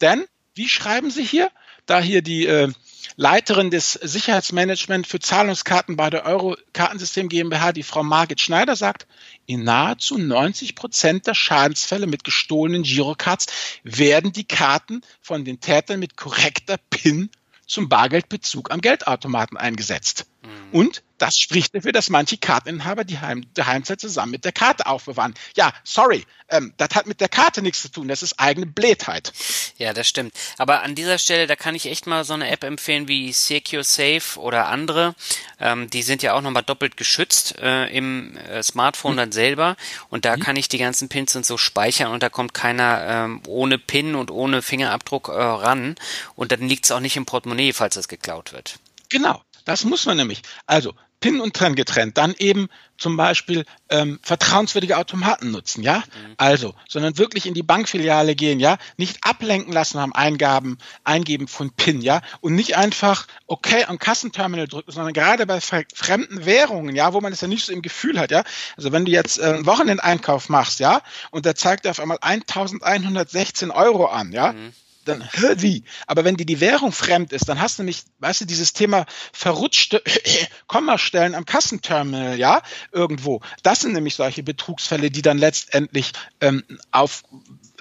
Denn, 0.00 0.26
wie 0.54 0.68
schreiben 0.68 1.12
sie 1.12 1.24
hier? 1.24 1.52
Da 1.90 2.00
hier 2.00 2.22
die 2.22 2.46
äh, 2.46 2.72
Leiterin 3.16 3.70
des 3.70 3.94
Sicherheitsmanagement 3.94 5.06
für 5.06 5.18
Zahlungskarten 5.18 5.96
bei 5.96 6.08
der 6.08 6.24
Euro-Kartensystem 6.24 7.28
GmbH, 7.28 7.72
die 7.72 7.82
Frau 7.82 8.04
Margit 8.04 8.40
Schneider, 8.40 8.76
sagt, 8.76 9.08
in 9.46 9.64
nahezu 9.64 10.16
90 10.16 10.76
Prozent 10.76 11.26
der 11.26 11.34
Schadensfälle 11.34 12.06
mit 12.06 12.22
gestohlenen 12.22 12.84
Girocards 12.84 13.46
werden 13.82 14.32
die 14.32 14.44
Karten 14.44 15.02
von 15.20 15.44
den 15.44 15.60
Tätern 15.60 15.98
mit 15.98 16.16
korrekter 16.16 16.76
PIN 16.90 17.30
zum 17.66 17.88
Bargeldbezug 17.88 18.70
am 18.70 18.80
Geldautomaten 18.80 19.56
eingesetzt. 19.56 20.29
Mhm. 20.42 20.48
Und 20.72 21.02
das 21.20 21.38
spricht 21.38 21.74
dafür, 21.74 21.92
dass 21.92 22.08
manche 22.08 22.38
Karteninhaber 22.38 23.04
die 23.04 23.18
Heim 23.18 23.44
Heimzeit 23.58 24.00
zusammen 24.00 24.32
mit 24.32 24.46
der 24.46 24.52
Karte 24.52 24.86
aufbewahren. 24.86 25.34
Ja, 25.54 25.72
sorry, 25.84 26.24
ähm, 26.48 26.72
das 26.78 26.90
hat 26.94 27.06
mit 27.06 27.20
der 27.20 27.28
Karte 27.28 27.60
nichts 27.60 27.82
zu 27.82 27.90
tun. 27.90 28.08
Das 28.08 28.22
ist 28.22 28.40
eigene 28.40 28.66
Blödheit. 28.66 29.32
Ja, 29.76 29.92
das 29.92 30.08
stimmt. 30.08 30.32
Aber 30.56 30.82
an 30.82 30.94
dieser 30.94 31.18
Stelle, 31.18 31.46
da 31.46 31.56
kann 31.56 31.74
ich 31.74 31.86
echt 31.86 32.06
mal 32.06 32.24
so 32.24 32.32
eine 32.32 32.50
App 32.50 32.64
empfehlen 32.64 33.06
wie 33.06 33.32
Secure 33.32 33.84
Safe 33.84 34.40
oder 34.40 34.68
andere. 34.68 35.14
Ähm, 35.58 35.90
die 35.90 36.02
sind 36.02 36.22
ja 36.22 36.32
auch 36.32 36.40
nochmal 36.40 36.62
doppelt 36.62 36.96
geschützt 36.96 37.58
äh, 37.58 37.86
im 37.94 38.38
äh, 38.38 38.62
Smartphone 38.62 39.12
mhm. 39.12 39.18
dann 39.18 39.32
selber. 39.32 39.76
Und 40.08 40.24
da 40.24 40.36
mhm. 40.36 40.40
kann 40.40 40.56
ich 40.56 40.68
die 40.68 40.78
ganzen 40.78 41.10
Pins 41.10 41.36
und 41.36 41.44
so 41.44 41.58
speichern 41.58 42.12
und 42.12 42.22
da 42.22 42.30
kommt 42.30 42.54
keiner 42.54 43.06
ähm, 43.06 43.42
ohne 43.46 43.78
Pin 43.78 44.14
und 44.14 44.30
ohne 44.30 44.62
Fingerabdruck 44.62 45.28
äh, 45.28 45.32
ran. 45.32 45.96
Und 46.34 46.50
dann 46.52 46.66
liegt 46.66 46.86
es 46.86 46.92
auch 46.92 47.00
nicht 47.00 47.16
im 47.16 47.26
Portemonnaie, 47.26 47.74
falls 47.74 47.94
das 47.94 48.08
geklaut 48.08 48.54
wird. 48.54 48.78
Genau. 49.10 49.42
Das 49.70 49.84
muss 49.84 50.04
man 50.04 50.16
nämlich. 50.16 50.42
Also 50.66 50.94
PIN 51.20 51.40
und 51.40 51.54
TRAN 51.54 51.76
getrennt, 51.76 52.18
dann 52.18 52.34
eben 52.38 52.68
zum 52.98 53.16
Beispiel 53.16 53.64
ähm, 53.88 54.18
vertrauenswürdige 54.20 54.98
Automaten 54.98 55.52
nutzen, 55.52 55.84
ja? 55.84 55.98
Mhm. 55.98 56.34
Also, 56.38 56.74
sondern 56.88 57.18
wirklich 57.18 57.46
in 57.46 57.54
die 57.54 57.62
Bankfiliale 57.62 58.34
gehen, 58.34 58.58
ja? 58.58 58.78
Nicht 58.96 59.22
ablenken 59.22 59.72
lassen 59.72 59.98
am 59.98 60.12
Eingaben, 60.12 60.78
Eingeben 61.04 61.46
von 61.46 61.70
PIN, 61.70 62.00
ja? 62.00 62.20
Und 62.40 62.56
nicht 62.56 62.76
einfach 62.76 63.28
okay 63.46 63.84
am 63.84 64.00
Kassenterminal 64.00 64.66
drücken, 64.66 64.90
sondern 64.90 65.12
gerade 65.12 65.46
bei 65.46 65.60
fremden 65.60 66.44
Währungen, 66.46 66.96
ja, 66.96 67.12
wo 67.12 67.20
man 67.20 67.32
es 67.32 67.40
ja 67.40 67.46
nicht 67.46 67.64
so 67.64 67.72
im 67.72 67.82
Gefühl 67.82 68.18
hat, 68.18 68.32
ja? 68.32 68.42
Also 68.76 68.90
wenn 68.90 69.04
du 69.04 69.12
jetzt 69.12 69.38
äh, 69.38 69.44
einen 69.44 69.66
Wochenendeinkauf 69.66 70.48
machst, 70.48 70.80
ja, 70.80 71.00
und 71.30 71.46
da 71.46 71.54
zeigt 71.54 71.84
er 71.84 71.92
auf 71.92 72.00
einmal 72.00 72.18
1116 72.20 73.70
Euro 73.70 74.06
an, 74.06 74.32
ja? 74.32 74.52
Mhm 74.52 74.72
dann 75.04 75.26
wie. 75.56 75.84
Aber 76.06 76.24
wenn 76.24 76.36
dir 76.36 76.46
die 76.46 76.60
Währung 76.60 76.92
fremd 76.92 77.32
ist, 77.32 77.48
dann 77.48 77.60
hast 77.60 77.78
du 77.78 77.82
nämlich, 77.82 78.04
weißt 78.18 78.42
du, 78.42 78.44
dieses 78.44 78.72
Thema 78.72 79.06
verrutschte 79.32 80.02
Kommastellen 80.66 81.34
am 81.34 81.44
Kassenterminal, 81.44 82.38
ja, 82.38 82.62
irgendwo. 82.92 83.40
Das 83.62 83.80
sind 83.80 83.92
nämlich 83.92 84.14
solche 84.14 84.42
Betrugsfälle, 84.42 85.10
die 85.10 85.22
dann 85.22 85.38
letztendlich 85.38 86.12
ähm, 86.40 86.62
auf 86.90 87.24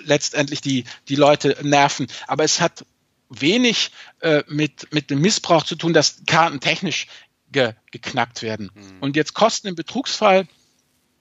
letztendlich 0.04 0.62
die, 0.62 0.86
die 1.08 1.16
Leute 1.16 1.58
nerven. 1.62 2.08
Aber 2.28 2.44
es 2.44 2.62
hat 2.62 2.86
wenig 3.30 3.92
äh, 4.22 4.44
mit, 4.48 4.92
mit 4.94 5.10
dem 5.10 5.22
Missbrauch 5.22 5.64
zu 5.64 5.76
tun, 5.76 5.94
dass 5.94 6.22
Karten 6.26 6.60
technisch 6.60 7.08
ge, 7.52 7.74
geknackt 7.92 8.42
werden. 8.42 8.72
Mhm. 8.74 8.98
Und 9.02 9.16
jetzt 9.16 9.34
kosten 9.34 9.68
im 9.68 9.76
Betrugsfall 9.76 10.48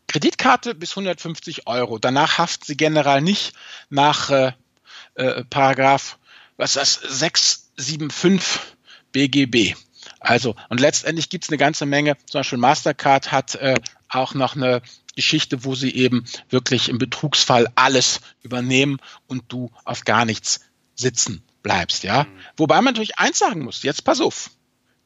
Kreditkarte 0.06 0.74
bis 0.74 0.92
150 0.92 1.66
Euro. 1.66 1.98
Danach 1.98 2.38
haften 2.38 2.64
sie 2.64 2.76
generell 2.78 3.20
nicht 3.20 3.52
nach 3.90 4.30
äh, 4.30 4.52
äh, 5.18 5.44
Paragraph, 5.44 6.18
was 6.56 6.76
ist 6.76 7.02
das, 7.04 7.18
675 7.18 8.60
BGB. 9.12 9.74
Also, 10.20 10.56
und 10.68 10.80
letztendlich 10.80 11.28
gibt 11.28 11.44
es 11.44 11.50
eine 11.50 11.58
ganze 11.58 11.86
Menge, 11.86 12.16
zum 12.26 12.40
Beispiel 12.40 12.58
Mastercard 12.58 13.30
hat 13.30 13.54
äh, 13.56 13.74
auch 14.08 14.34
noch 14.34 14.56
eine 14.56 14.82
Geschichte, 15.14 15.64
wo 15.64 15.74
sie 15.74 15.94
eben 15.94 16.24
wirklich 16.48 16.88
im 16.88 16.98
Betrugsfall 16.98 17.68
alles 17.74 18.20
übernehmen 18.42 18.98
und 19.26 19.44
du 19.48 19.70
auf 19.84 20.04
gar 20.04 20.24
nichts 20.24 20.60
sitzen 20.94 21.42
bleibst, 21.62 22.04
ja. 22.04 22.24
Mhm. 22.24 22.28
Wobei 22.56 22.76
man 22.76 22.94
natürlich 22.94 23.18
eins 23.18 23.38
sagen 23.38 23.62
muss, 23.62 23.82
jetzt 23.82 24.04
pass 24.04 24.20
auf. 24.20 24.50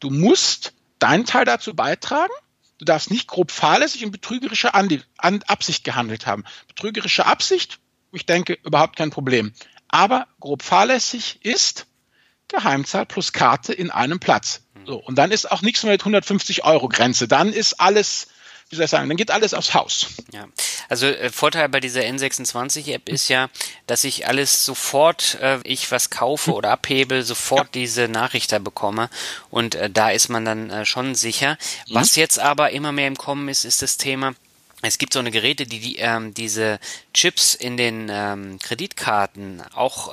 Du 0.01 0.11
musst 0.11 0.75
deinen 0.99 1.25
Teil 1.25 1.45
dazu 1.45 1.75
beitragen. 1.75 2.33
Du 2.79 2.85
darfst 2.85 3.11
nicht 3.11 3.29
grob 3.29 3.51
fahrlässig 3.51 4.05
und 4.05 4.11
betrügerische 4.11 4.75
Absicht 4.75 5.85
gehandelt 5.85 6.27
haben. 6.27 6.45
Betrügerische 6.69 7.27
Absicht, 7.27 7.79
ich 8.13 8.27
denke, 8.27 8.59
überhaupt 8.65 8.97
kein 8.97 9.11
Problem. 9.11 9.53
Aber 9.93 10.27
grob 10.41 10.65
fahrlässig 10.65 11.45
ist 11.45 11.87
Geheimzahl 12.49 13.07
plus 13.07 13.33
Karte 13.33 13.73
in 13.73 13.93
einem 13.93 14.19
Platz. 14.19 14.63
Mhm. 14.75 14.87
So, 14.87 14.97
und 14.97 15.17
dann 15.17 15.31
ist 15.31 15.51
auch 15.51 15.63
nichts 15.63 15.85
mehr 15.85 15.93
mit 15.93 16.01
150 16.01 16.65
Euro 16.65 16.89
Grenze. 16.89 17.29
Dann 17.29 17.53
ist 17.53 17.81
alles 17.81 18.27
wie 18.73 18.77
soll 18.77 18.87
ich 18.87 18.91
sagen, 18.91 19.07
dann 19.07 19.19
geht 19.19 19.31
alles 19.31 19.53
aufs 19.53 19.75
Haus. 19.75 20.07
Ja, 20.33 20.47
also 20.89 21.07
äh, 21.07 21.31
Vorteil 21.31 21.69
bei 21.69 21.79
dieser 21.79 22.01
N26-App 22.01 23.07
ist 23.11 23.29
ja, 23.29 23.51
dass 23.87 24.03
ich 24.03 24.27
alles 24.27 24.65
sofort, 24.65 25.37
äh, 25.43 25.59
ich 25.65 25.91
was 25.91 26.09
kaufe 26.09 26.55
oder 26.55 26.71
abhebe, 26.71 27.23
sofort 27.23 27.67
ja. 27.67 27.71
diese 27.75 28.09
Nachricht 28.09 28.51
da 28.51 28.59
bekomme 28.59 29.11
und 29.51 29.75
äh, 29.75 29.91
da 29.91 30.11
ist 30.11 30.31
man 30.31 30.47
dann 30.47 30.71
äh, 30.71 30.87
schon 30.87 31.15
sicher. 31.15 31.59
Mhm. 31.89 31.97
Was 31.97 32.17
jetzt 32.17 32.39
aber 32.39 32.71
immer 32.71 32.93
mehr 32.93 33.09
im 33.09 33.19
Kommen 33.19 33.51
ist, 33.51 33.67
ist 33.67 33.83
das 33.83 33.99
Thema, 33.99 34.33
es 34.83 34.99
gibt 34.99 35.13
so 35.13 35.21
eine 35.21 35.31
Geräte, 35.31 35.67
die, 35.67 35.81
die 35.81 35.97
ähm, 35.97 36.35
diese 36.35 36.81
Chips 37.15 37.55
in 37.55 37.77
den 37.77 38.09
ähm, 38.11 38.59
Kreditkarten 38.59 39.63
auch 39.75 40.13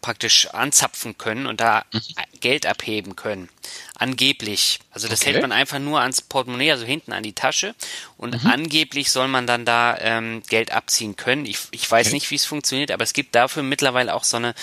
praktisch 0.00 0.46
anzapfen 0.48 1.18
können 1.18 1.46
und 1.46 1.60
da 1.60 1.84
mhm. 1.92 2.00
Geld 2.40 2.64
abheben 2.64 3.16
können. 3.16 3.48
Angeblich. 3.96 4.78
Also 4.90 5.08
das 5.08 5.20
okay. 5.20 5.32
hält 5.32 5.42
man 5.42 5.52
einfach 5.52 5.80
nur 5.80 6.00
ans 6.00 6.22
Portemonnaie, 6.22 6.70
also 6.70 6.86
hinten 6.86 7.12
an 7.12 7.22
die 7.22 7.32
Tasche. 7.32 7.74
Und 8.16 8.42
mhm. 8.42 8.50
angeblich 8.50 9.10
soll 9.10 9.28
man 9.28 9.46
dann 9.46 9.64
da 9.64 9.98
ähm, 9.98 10.42
Geld 10.48 10.70
abziehen 10.70 11.16
können. 11.16 11.44
Ich, 11.44 11.58
ich 11.72 11.90
weiß 11.90 12.06
okay. 12.06 12.14
nicht, 12.14 12.30
wie 12.30 12.36
es 12.36 12.44
funktioniert, 12.44 12.92
aber 12.92 13.02
es 13.02 13.12
gibt 13.12 13.34
dafür 13.34 13.62
mittlerweile 13.62 14.14
auch 14.14 14.24
so 14.24 14.36
eine 14.36 14.54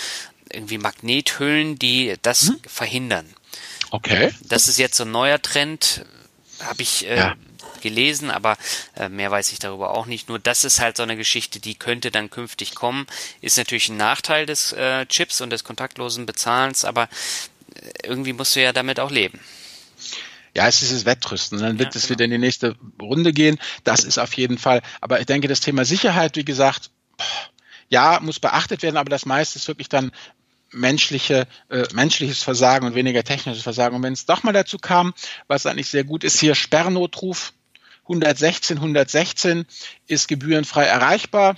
irgendwie 0.50 0.78
Magnethüllen, 0.78 1.78
die 1.78 2.16
das 2.22 2.44
mhm. 2.44 2.60
verhindern. 2.66 3.26
Okay. 3.92 4.34
Das 4.44 4.68
ist 4.68 4.78
jetzt 4.78 4.96
so 4.96 5.04
ein 5.04 5.12
neuer 5.12 5.42
Trend. 5.42 6.06
Habe 6.62 6.82
ich 6.82 7.06
äh, 7.06 7.18
ja 7.18 7.36
gelesen, 7.84 8.32
aber 8.32 8.58
äh, 8.96 9.10
mehr 9.10 9.30
weiß 9.30 9.52
ich 9.52 9.60
darüber 9.60 9.92
auch 9.92 10.08
nicht. 10.08 10.30
Nur 10.30 10.40
das 10.40 10.64
ist 10.64 10.80
halt 10.80 10.98
so 10.98 11.04
eine 11.04 11.16
Geschichte, 11.16 11.60
die 11.60 11.76
könnte 11.76 12.10
dann 12.10 12.32
künftig 12.32 12.74
kommen. 12.74 13.06
Ist 13.42 13.58
natürlich 13.58 13.90
ein 13.90 13.98
Nachteil 13.98 14.48
des 14.48 14.74
äh, 14.74 15.06
Chips 15.06 15.42
und 15.42 15.52
des 15.52 15.64
kontaktlosen 15.64 16.26
Bezahlens, 16.26 16.86
aber 16.86 17.04
äh, 17.04 18.08
irgendwie 18.08 18.34
musst 18.34 18.56
du 18.56 18.64
ja 18.64 18.74
damit 18.74 19.00
auch 19.00 19.12
leben. 19.12 19.40
Ja, 20.56 20.68
es 20.68 20.82
ist 20.82 20.94
das 20.94 21.06
Wettrüsten. 21.06 21.60
Dann 21.60 21.80
wird 21.80 21.94
ja, 21.94 22.00
es 22.00 22.04
genau. 22.04 22.16
wieder 22.16 22.26
in 22.26 22.32
die 22.32 22.38
nächste 22.38 22.76
Runde 23.02 23.34
gehen. 23.34 23.60
Das 23.84 24.04
ist 24.04 24.18
auf 24.18 24.34
jeden 24.34 24.58
Fall. 24.58 24.82
Aber 25.02 25.20
ich 25.20 25.26
denke, 25.26 25.48
das 25.48 25.62
Thema 25.62 25.84
Sicherheit, 25.84 26.36
wie 26.36 26.46
gesagt, 26.46 26.92
ja, 27.90 28.20
muss 28.22 28.40
beachtet 28.40 28.84
werden, 28.84 28.98
aber 28.98 29.10
das 29.10 29.26
meiste 29.26 29.58
ist 29.58 29.68
wirklich 29.68 29.90
dann 29.90 30.12
menschliche, 30.72 31.48
äh, 31.70 31.86
menschliches 31.94 32.44
Versagen 32.44 32.86
und 32.86 32.96
weniger 32.96 33.24
technisches 33.24 33.64
Versagen. 33.64 33.96
Und 33.96 34.04
wenn 34.04 34.14
es 34.14 34.26
doch 34.26 34.44
mal 34.44 34.54
dazu 34.54 34.78
kam, 34.78 35.14
was 35.48 35.66
eigentlich 35.66 35.90
sehr 35.90 36.04
gut 36.04 36.24
ist, 36.24 36.40
hier 36.40 36.56
Sperrnotruf 36.56 37.54
116, 38.04 38.78
116 38.78 39.66
ist 40.08 40.28
gebührenfrei 40.28 40.84
erreichbar. 40.84 41.58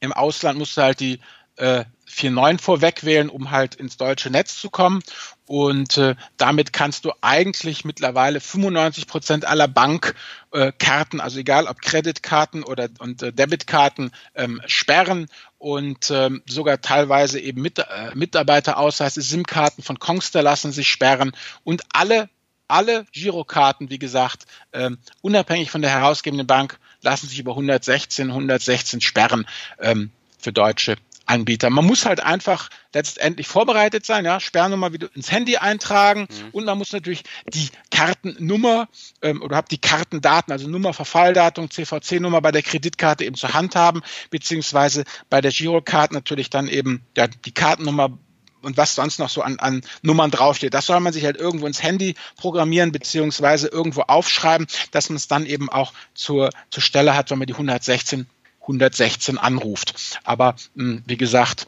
Im 0.00 0.12
Ausland 0.12 0.58
musst 0.58 0.76
du 0.76 0.82
halt 0.82 1.00
die 1.00 1.20
äh, 1.56 1.84
4.9 2.08 2.58
vorweg 2.60 3.04
wählen, 3.04 3.28
um 3.28 3.50
halt 3.50 3.76
ins 3.76 3.96
deutsche 3.96 4.30
Netz 4.30 4.60
zu 4.60 4.70
kommen. 4.70 5.02
Und 5.46 5.96
äh, 5.98 6.16
damit 6.36 6.72
kannst 6.72 7.04
du 7.04 7.12
eigentlich 7.20 7.84
mittlerweile 7.84 8.40
95 8.40 9.06
Prozent 9.06 9.44
aller 9.44 9.68
Bankkarten, 9.68 11.20
äh, 11.20 11.22
also 11.22 11.38
egal 11.38 11.66
ob 11.66 11.80
Kreditkarten 11.80 12.64
oder 12.64 12.88
und 12.98 13.22
äh, 13.22 13.32
Debitkarten, 13.32 14.10
ähm, 14.34 14.60
sperren 14.66 15.28
und 15.58 16.10
ähm, 16.10 16.42
sogar 16.46 16.80
teilweise 16.80 17.38
eben 17.38 17.62
mit, 17.62 17.78
äh, 17.78 17.84
Mitarbeiterausweise, 18.14 19.22
SIM-Karten 19.22 19.82
von 19.82 19.98
Kongster 19.98 20.42
lassen 20.42 20.72
sich 20.72 20.88
sperren 20.88 21.32
und 21.62 21.82
alle 21.92 22.28
alle 22.70 23.04
Girokarten, 23.12 23.90
wie 23.90 23.98
gesagt, 23.98 24.46
ähm, 24.72 24.98
unabhängig 25.22 25.70
von 25.70 25.82
der 25.82 25.90
herausgebenden 25.90 26.46
Bank, 26.46 26.78
lassen 27.02 27.28
sich 27.28 27.38
über 27.38 27.52
116, 27.52 28.28
116 28.28 29.00
sperren 29.00 29.46
ähm, 29.80 30.10
für 30.38 30.52
deutsche 30.52 30.96
Anbieter. 31.30 31.70
Man 31.70 31.86
muss 31.86 32.06
halt 32.06 32.20
einfach 32.20 32.68
letztendlich 32.92 33.46
vorbereitet 33.46 34.04
sein, 34.04 34.24
ja, 34.24 34.40
Sperrnummer 34.40 34.92
wieder 34.92 35.08
ins 35.14 35.30
Handy 35.30 35.56
eintragen 35.56 36.22
mhm. 36.28 36.48
und 36.50 36.64
man 36.64 36.76
muss 36.76 36.92
natürlich 36.92 37.22
die 37.52 37.68
Kartennummer 37.92 38.88
ähm, 39.22 39.40
oder 39.40 39.56
habt 39.56 39.70
die 39.70 39.78
Kartendaten, 39.78 40.52
also 40.52 40.68
Nummer, 40.68 40.92
Verfalldatum, 40.92 41.70
CVC-Nummer 41.70 42.40
bei 42.40 42.50
der 42.50 42.62
Kreditkarte 42.62 43.24
eben 43.24 43.36
zur 43.36 43.54
Hand 43.54 43.76
haben, 43.76 44.02
beziehungsweise 44.30 45.04
bei 45.28 45.40
der 45.40 45.52
Girocard 45.52 46.12
natürlich 46.12 46.50
dann 46.50 46.66
eben 46.66 47.06
ja, 47.16 47.28
die 47.28 47.52
Kartennummer 47.52 48.18
und 48.62 48.76
was 48.76 48.94
sonst 48.94 49.18
noch 49.18 49.28
so 49.28 49.42
an, 49.42 49.58
an 49.58 49.82
Nummern 50.02 50.30
draufsteht. 50.30 50.74
Das 50.74 50.86
soll 50.86 51.00
man 51.00 51.12
sich 51.12 51.24
halt 51.24 51.36
irgendwo 51.36 51.66
ins 51.66 51.82
Handy 51.82 52.14
programmieren 52.36 52.92
beziehungsweise 52.92 53.68
irgendwo 53.68 54.02
aufschreiben, 54.02 54.66
dass 54.90 55.08
man 55.08 55.16
es 55.16 55.28
dann 55.28 55.46
eben 55.46 55.68
auch 55.68 55.92
zur, 56.14 56.50
zur 56.70 56.82
Stelle 56.82 57.14
hat, 57.14 57.30
wenn 57.30 57.38
man 57.38 57.46
die 57.46 57.54
116 57.54 58.26
116 58.62 59.38
anruft. 59.38 60.18
Aber 60.24 60.54
mh, 60.74 60.84
hm, 60.84 61.02
wie 61.06 61.16
gesagt, 61.16 61.66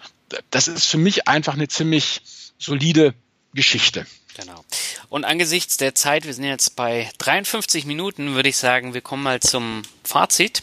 das 0.51 0.69
ist 0.69 0.87
für 0.87 0.99
mich 0.99 1.29
einfach 1.29 1.55
eine 1.55 1.69
ziemlich 1.69 2.23
solide 2.59 3.15
Geschichte. 3.55 4.07
Genau. 4.35 4.65
Und 5.11 5.25
angesichts 5.25 5.77
der 5.77 5.95
Zeit, 5.95 6.25
wir 6.25 6.33
sind 6.33 6.45
jetzt 6.45 6.75
bei 6.75 7.11
53 7.19 7.85
Minuten, 7.85 8.35
würde 8.35 8.49
ich 8.49 8.57
sagen, 8.57 8.95
wir 8.95 9.03
kommen 9.03 9.23
mal 9.23 9.41
zum 9.41 9.83
Fazit 10.05 10.63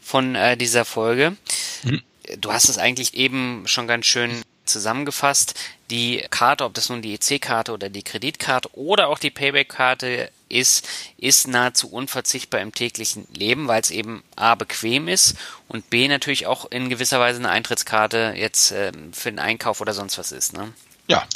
von 0.00 0.36
äh, 0.36 0.56
dieser 0.56 0.84
Folge. 0.84 1.36
Mhm. 1.82 2.02
Du 2.38 2.52
hast 2.52 2.68
es 2.68 2.78
eigentlich 2.78 3.14
eben 3.14 3.64
schon 3.66 3.88
ganz 3.88 4.06
schön 4.06 4.42
zusammengefasst, 4.72 5.54
die 5.90 6.24
Karte, 6.30 6.64
ob 6.64 6.74
das 6.74 6.88
nun 6.88 7.02
die 7.02 7.14
EC-Karte 7.14 7.72
oder 7.72 7.88
die 7.88 8.02
Kreditkarte 8.02 8.68
oder 8.76 9.08
auch 9.08 9.18
die 9.18 9.30
Payback-Karte 9.30 10.30
ist, 10.48 10.88
ist 11.16 11.48
nahezu 11.48 11.90
unverzichtbar 11.90 12.60
im 12.60 12.74
täglichen 12.74 13.26
Leben, 13.32 13.68
weil 13.68 13.80
es 13.80 13.90
eben 13.90 14.22
A 14.36 14.54
bequem 14.54 15.08
ist 15.08 15.36
und 15.68 15.90
B 15.90 16.08
natürlich 16.08 16.46
auch 16.46 16.70
in 16.70 16.88
gewisser 16.88 17.20
Weise 17.20 17.38
eine 17.38 17.50
Eintrittskarte 17.50 18.34
jetzt 18.36 18.72
äh, 18.72 18.92
für 19.12 19.30
den 19.30 19.38
Einkauf 19.38 19.80
oder 19.80 19.94
sonst 19.94 20.18
was 20.18 20.32
ist. 20.32 20.52
Ne? 20.52 20.72
Ja, 21.08 21.26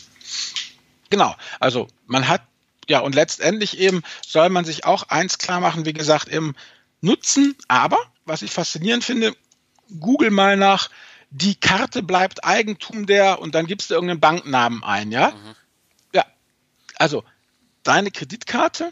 genau. 1.11 1.35
Also 1.61 1.89
man 2.07 2.29
hat 2.29 2.43
ja 2.89 3.01
und 3.01 3.15
letztendlich 3.15 3.79
eben 3.79 4.03
soll 4.27 4.49
man 4.49 4.65
sich 4.65 4.85
auch 4.85 5.05
eins 5.05 5.39
klar 5.39 5.61
machen, 5.61 5.85
wie 5.85 5.93
gesagt, 5.93 6.29
im 6.29 6.55
Nutzen, 7.01 7.57
aber 7.69 7.99
was 8.25 8.43
ich 8.43 8.51
faszinierend 8.51 9.05
finde, 9.05 9.35
google 10.01 10.31
mal 10.31 10.57
nach 10.57 10.91
die 11.37 11.55
Karte 11.55 12.03
bleibt 12.03 12.45
Eigentum 12.45 13.05
der 13.07 13.41
und 13.41 13.55
dann 13.55 13.67
gibst 13.67 13.91
du 13.91 13.95
irgendeinen 13.95 14.21
Banknamen 14.21 14.83
ein, 14.83 15.13
ja? 15.13 15.33
Mhm. 15.33 15.55
Ja. 16.15 16.25
Also, 16.97 17.25
deine 17.83 18.11
Kreditkarte, 18.11 18.91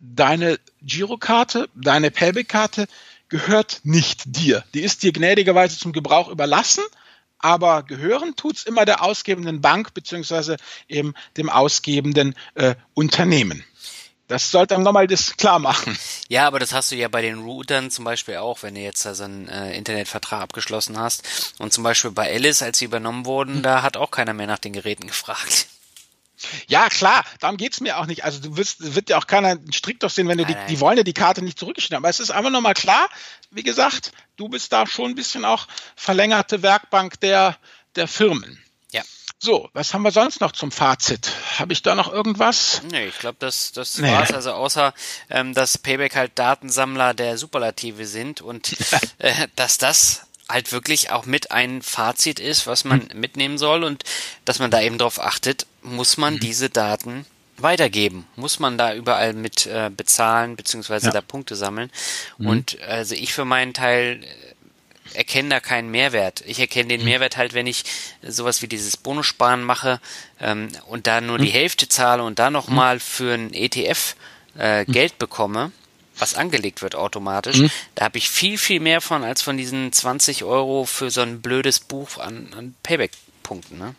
deine 0.00 0.58
Girokarte, 0.82 1.68
deine 1.76 2.10
Payback-Karte 2.10 2.88
gehört 3.28 3.80
nicht 3.84 4.22
dir. 4.36 4.64
Die 4.74 4.80
ist 4.80 5.04
dir 5.04 5.12
gnädigerweise 5.12 5.78
zum 5.78 5.92
Gebrauch 5.92 6.28
überlassen, 6.28 6.82
aber 7.38 7.84
gehören 7.84 8.34
tut's 8.34 8.64
immer 8.64 8.84
der 8.84 9.02
ausgebenden 9.02 9.60
Bank 9.60 9.94
beziehungsweise 9.94 10.56
eben 10.88 11.14
dem 11.36 11.48
ausgebenden 11.48 12.34
äh, 12.54 12.74
Unternehmen. 12.94 13.64
Das 14.26 14.50
sollte 14.50 14.74
einem 14.74 14.82
nochmal 14.82 15.06
das 15.06 15.36
klar 15.36 15.60
machen. 15.60 15.96
Ja, 16.28 16.46
aber 16.46 16.58
das 16.58 16.72
hast 16.72 16.90
du 16.90 16.96
ja 16.96 17.08
bei 17.08 17.22
den 17.22 17.40
Routern 17.40 17.90
zum 17.90 18.04
Beispiel 18.04 18.36
auch, 18.36 18.62
wenn 18.62 18.74
du 18.74 18.80
jetzt 18.80 19.06
also 19.06 19.24
einen 19.24 19.48
äh, 19.48 19.76
Internetvertrag 19.76 20.42
abgeschlossen 20.42 20.98
hast. 20.98 21.54
Und 21.58 21.72
zum 21.72 21.84
Beispiel 21.84 22.10
bei 22.10 22.32
Alice, 22.32 22.62
als 22.62 22.78
sie 22.78 22.84
übernommen 22.84 23.26
wurden, 23.26 23.62
da 23.62 23.82
hat 23.82 23.96
auch 23.96 24.10
keiner 24.10 24.34
mehr 24.34 24.46
nach 24.46 24.58
den 24.58 24.72
Geräten 24.72 25.06
gefragt. 25.06 25.68
Ja, 26.66 26.88
klar, 26.88 27.24
darum 27.40 27.56
geht's 27.56 27.80
mir 27.80 27.98
auch 27.98 28.06
nicht. 28.06 28.24
Also 28.24 28.40
du 28.40 28.56
wirst, 28.56 28.94
wird 28.94 29.08
ja 29.08 29.18
auch 29.18 29.26
keiner 29.26 29.56
strikt 29.72 30.02
doch 30.02 30.10
sehen, 30.10 30.28
wenn 30.28 30.38
du 30.38 30.44
die, 30.44 30.56
die 30.68 30.80
wollen 30.80 30.98
ja 30.98 31.02
die 31.02 31.14
Karte 31.14 31.42
nicht 31.42 31.58
zurückgeschnitten 31.58 31.96
haben. 31.96 32.04
Aber 32.04 32.10
es 32.10 32.20
ist 32.20 32.30
einfach 32.30 32.50
nochmal 32.50 32.74
klar, 32.74 33.08
wie 33.50 33.62
gesagt, 33.62 34.12
du 34.36 34.48
bist 34.48 34.72
da 34.72 34.86
schon 34.86 35.12
ein 35.12 35.14
bisschen 35.14 35.44
auch 35.44 35.66
verlängerte 35.94 36.62
Werkbank 36.62 37.20
der, 37.20 37.56
der 37.94 38.06
Firmen. 38.06 38.62
So, 39.38 39.68
was 39.74 39.92
haben 39.92 40.02
wir 40.02 40.12
sonst 40.12 40.40
noch 40.40 40.52
zum 40.52 40.72
Fazit? 40.72 41.30
Habe 41.58 41.72
ich 41.72 41.82
da 41.82 41.94
noch 41.94 42.10
irgendwas? 42.10 42.80
Nee, 42.90 43.06
ich 43.06 43.18
glaube, 43.18 43.36
das, 43.38 43.72
das 43.72 43.98
nee. 43.98 44.10
war's. 44.10 44.32
Also 44.32 44.52
außer, 44.52 44.94
ähm, 45.28 45.52
dass 45.52 45.76
Payback 45.76 46.16
halt 46.16 46.32
Datensammler 46.36 47.12
der 47.12 47.36
Superlative 47.36 48.06
sind 48.06 48.40
und 48.40 48.76
äh, 49.18 49.48
dass 49.54 49.76
das 49.76 50.22
halt 50.48 50.72
wirklich 50.72 51.10
auch 51.10 51.26
mit 51.26 51.50
ein 51.50 51.82
Fazit 51.82 52.40
ist, 52.40 52.66
was 52.66 52.84
man 52.84 53.08
mhm. 53.12 53.20
mitnehmen 53.20 53.58
soll 53.58 53.84
und 53.84 54.04
dass 54.44 54.58
man 54.58 54.70
da 54.70 54.80
eben 54.80 54.96
drauf 54.96 55.20
achtet, 55.20 55.66
muss 55.82 56.16
man 56.16 56.34
mhm. 56.34 56.40
diese 56.40 56.70
Daten 56.70 57.26
weitergeben, 57.58 58.26
muss 58.36 58.58
man 58.58 58.78
da 58.78 58.94
überall 58.94 59.32
mit 59.32 59.66
äh, 59.66 59.90
bezahlen 59.94 60.56
beziehungsweise 60.56 61.06
ja. 61.06 61.12
da 61.12 61.20
Punkte 61.20 61.56
sammeln. 61.56 61.90
Mhm. 62.38 62.46
Und 62.46 62.80
also 62.82 63.14
ich 63.14 63.32
für 63.32 63.44
meinen 63.44 63.74
Teil 63.74 64.22
erkenne 65.16 65.48
da 65.48 65.60
keinen 65.60 65.90
Mehrwert. 65.90 66.42
Ich 66.46 66.60
erkenne 66.60 66.88
den 66.88 67.00
mhm. 67.00 67.06
Mehrwert 67.06 67.36
halt, 67.36 67.54
wenn 67.54 67.66
ich 67.66 67.84
sowas 68.22 68.62
wie 68.62 68.68
dieses 68.68 68.96
Bonussparen 68.96 69.62
mache 69.62 70.00
ähm, 70.40 70.68
und 70.86 71.06
da 71.06 71.20
nur 71.20 71.38
mhm. 71.38 71.42
die 71.42 71.50
Hälfte 71.50 71.88
zahle 71.88 72.22
und 72.22 72.38
da 72.38 72.50
nochmal 72.50 72.96
mhm. 72.96 73.00
für 73.00 73.34
ein 73.34 73.52
ETF 73.52 74.16
äh, 74.58 74.82
mhm. 74.82 74.92
Geld 74.92 75.18
bekomme, 75.18 75.72
was 76.18 76.34
angelegt 76.34 76.82
wird 76.82 76.94
automatisch, 76.94 77.62
da 77.94 78.06
habe 78.06 78.16
ich 78.16 78.30
viel, 78.30 78.56
viel 78.56 78.80
mehr 78.80 79.00
von 79.00 79.22
als 79.22 79.42
von 79.42 79.58
diesen 79.58 79.92
20 79.92 80.44
Euro 80.44 80.84
für 80.86 81.10
so 81.10 81.20
ein 81.20 81.42
blödes 81.42 81.80
Buch 81.80 82.18
an, 82.18 82.48
an 82.56 82.74
Payback-Punkten. 82.82 83.78
Ne? 83.78 83.94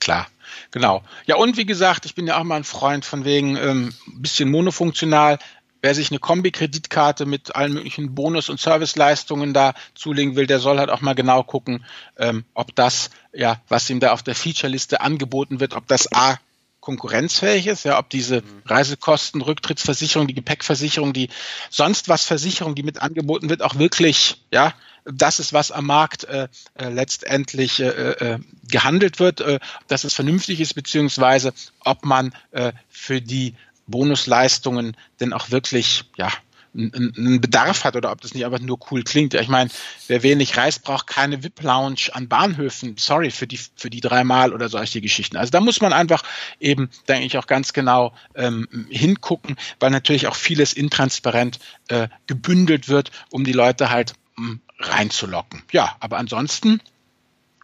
Klar. 0.00 0.26
Genau. 0.70 1.02
Ja, 1.26 1.36
und 1.36 1.56
wie 1.56 1.66
gesagt, 1.66 2.06
ich 2.06 2.14
bin 2.14 2.26
ja 2.26 2.38
auch 2.38 2.44
mal 2.44 2.56
ein 2.56 2.64
Freund 2.64 3.04
von 3.04 3.24
wegen 3.24 3.56
ähm, 3.56 3.94
bisschen 4.06 4.50
monofunktional. 4.50 5.38
Wer 5.86 5.94
sich 5.94 6.10
eine 6.10 6.18
Kombi-Kreditkarte 6.18 7.26
mit 7.26 7.54
allen 7.54 7.72
möglichen 7.72 8.16
Bonus- 8.16 8.48
und 8.48 8.58
Serviceleistungen 8.58 9.54
da 9.54 9.72
zulegen 9.94 10.34
will, 10.34 10.48
der 10.48 10.58
soll 10.58 10.80
halt 10.80 10.90
auch 10.90 11.00
mal 11.00 11.14
genau 11.14 11.44
gucken, 11.44 11.84
ähm, 12.16 12.44
ob 12.54 12.74
das, 12.74 13.10
ja, 13.32 13.60
was 13.68 13.88
ihm 13.88 14.00
da 14.00 14.10
auf 14.10 14.24
der 14.24 14.34
Featureliste 14.34 15.00
angeboten 15.00 15.60
wird, 15.60 15.74
ob 15.74 15.86
das 15.86 16.12
A 16.12 16.40
konkurrenzfähig 16.80 17.68
ist, 17.68 17.84
ja, 17.84 18.00
ob 18.00 18.10
diese 18.10 18.40
mhm. 18.40 18.62
Reisekosten, 18.64 19.42
Rücktrittsversicherung, 19.42 20.26
die 20.26 20.34
Gepäckversicherung, 20.34 21.12
die 21.12 21.28
sonst 21.70 22.08
was 22.08 22.24
Versicherung, 22.24 22.74
die 22.74 22.82
mit 22.82 23.00
angeboten 23.00 23.48
wird, 23.48 23.62
auch 23.62 23.76
wirklich, 23.76 24.42
ja, 24.50 24.74
das 25.04 25.38
ist, 25.38 25.52
was 25.52 25.70
am 25.70 25.86
Markt 25.86 26.24
äh, 26.24 26.48
äh, 26.74 26.88
letztendlich 26.88 27.78
äh, 27.78 27.86
äh, 27.86 28.38
gehandelt 28.68 29.20
wird, 29.20 29.40
äh, 29.40 29.60
dass 29.86 30.02
es 30.02 30.14
vernünftig 30.14 30.60
ist, 30.60 30.74
beziehungsweise 30.74 31.54
ob 31.84 32.04
man 32.04 32.34
äh, 32.50 32.72
für 32.88 33.20
die 33.20 33.54
Bonusleistungen 33.86 34.96
denn 35.20 35.32
auch 35.32 35.50
wirklich, 35.50 36.04
ja, 36.16 36.30
einen 36.76 37.40
Bedarf 37.40 37.84
hat 37.84 37.96
oder 37.96 38.12
ob 38.12 38.20
das 38.20 38.34
nicht 38.34 38.44
einfach 38.44 38.60
nur 38.60 38.78
cool 38.90 39.02
klingt. 39.02 39.32
Ich 39.34 39.48
meine, 39.48 39.70
wer 40.08 40.22
wenig 40.22 40.56
reist, 40.56 40.82
braucht 40.82 41.06
keine 41.06 41.42
VIP-Lounge 41.42 42.10
an 42.12 42.28
Bahnhöfen. 42.28 42.96
Sorry 42.98 43.30
für 43.30 43.46
die, 43.46 43.58
für 43.76 43.88
die 43.88 44.00
dreimal 44.00 44.52
oder 44.52 44.68
solche 44.68 45.00
Geschichten. 45.00 45.36
Also 45.36 45.50
da 45.50 45.60
muss 45.60 45.80
man 45.80 45.92
einfach 45.92 46.22
eben, 46.60 46.90
denke 47.08 47.24
ich, 47.24 47.38
auch 47.38 47.46
ganz 47.46 47.72
genau 47.72 48.12
ähm, 48.34 48.68
hingucken, 48.90 49.56
weil 49.80 49.90
natürlich 49.90 50.26
auch 50.26 50.36
vieles 50.36 50.74
intransparent 50.74 51.58
äh, 51.88 52.08
gebündelt 52.26 52.88
wird, 52.88 53.10
um 53.30 53.44
die 53.44 53.52
Leute 53.52 53.88
halt 53.88 54.12
mh, 54.36 54.58
reinzulocken. 54.78 55.62
Ja, 55.72 55.96
aber 56.00 56.18
ansonsten 56.18 56.82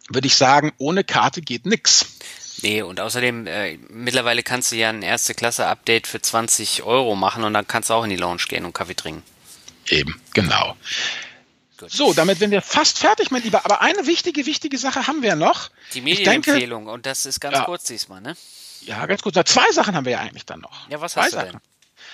würde 0.09 0.27
ich 0.27 0.35
sagen, 0.35 0.73
ohne 0.79 1.03
Karte 1.03 1.41
geht 1.41 1.65
nix. 1.65 2.05
Nee, 2.63 2.81
und 2.81 3.01
außerdem, 3.01 3.45
äh, 3.45 3.77
mittlerweile 3.89 4.41
kannst 4.41 4.71
du 4.71 4.77
ja 4.77 4.87
ein 4.87 5.01
Erste-Klasse-Update 5.01 6.07
für 6.07 6.21
20 6.21 6.83
Euro 6.83 7.13
machen 7.13 7.43
und 7.43 7.53
dann 7.53 7.67
kannst 7.67 7.89
du 7.89 7.93
auch 7.93 8.05
in 8.05 8.09
die 8.09 8.15
Lounge 8.15 8.43
gehen 8.47 8.63
und 8.63 8.71
Kaffee 8.71 8.95
trinken. 8.95 9.21
Eben, 9.89 10.21
genau. 10.33 10.77
Gut. 11.77 11.91
So, 11.91 12.13
damit 12.13 12.39
sind 12.39 12.51
wir 12.51 12.61
fast 12.61 12.99
fertig, 12.99 13.31
mein 13.31 13.43
Lieber. 13.43 13.65
Aber 13.65 13.81
eine 13.81 14.07
wichtige, 14.07 14.45
wichtige 14.45 14.77
Sache 14.77 15.07
haben 15.07 15.21
wir 15.21 15.35
noch. 15.35 15.71
Die 15.93 15.99
Medienempfehlung, 15.99 16.87
und 16.87 17.05
das 17.05 17.25
ist 17.25 17.41
ganz 17.41 17.57
ja, 17.57 17.65
kurz 17.65 17.83
diesmal, 17.83 18.21
ne? 18.21 18.37
Ja, 18.85 19.05
ganz 19.07 19.21
kurz. 19.21 19.35
Zwei 19.51 19.69
Sachen 19.73 19.93
haben 19.93 20.05
wir 20.05 20.13
ja 20.13 20.19
eigentlich 20.19 20.45
dann 20.45 20.61
noch. 20.61 20.89
Ja, 20.89 21.01
was 21.01 21.13
Zwei 21.13 21.23
hast 21.23 21.33
du 21.33 21.37
Sachen. 21.39 21.51
denn? 21.51 21.61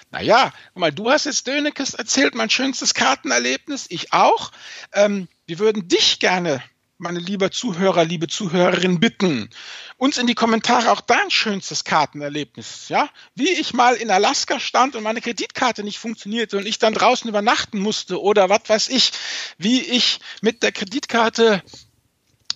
Naja, 0.10 0.52
guck 0.74 0.80
mal, 0.80 0.92
du 0.92 1.12
hast 1.12 1.26
jetzt 1.26 1.46
Dönekes 1.46 1.94
erzählt, 1.94 2.34
mein 2.34 2.50
schönstes 2.50 2.96
Kartenerlebnis, 2.96 3.86
ich 3.90 4.14
auch. 4.14 4.52
Ähm, 4.94 5.28
wir 5.46 5.60
würden 5.60 5.88
dich 5.88 6.18
gerne 6.18 6.64
meine 7.00 7.20
liebe 7.20 7.50
Zuhörer, 7.50 8.04
liebe 8.04 8.28
Zuhörerin, 8.28 9.00
bitten, 9.00 9.50
uns 9.96 10.18
in 10.18 10.28
die 10.28 10.36
Kommentare 10.36 10.92
auch 10.92 11.00
dein 11.00 11.32
schönstes 11.32 11.86
Kartenerlebnis, 11.86 12.90
ja? 12.90 13.10
Wie 13.36 13.50
ich 13.50 13.74
mal 13.74 13.96
in 13.96 14.12
Alaska 14.12 14.60
stand 14.60 14.98
und 14.98 15.04
meine 15.04 15.22
Kreditkarte 15.22 15.84
nicht 15.84 15.98
funktionierte 15.98 16.58
und 16.58 16.68
ich 16.68 16.78
dann 16.78 16.94
draußen 16.94 17.30
übernachten 17.30 17.80
musste 17.80 18.22
oder 18.22 18.50
was 18.50 18.68
weiß 18.68 18.90
ich, 18.90 19.14
wie 19.58 19.82
ich 19.82 20.20
mit 20.42 20.62
der 20.62 20.74
Kreditkarte 20.74 21.64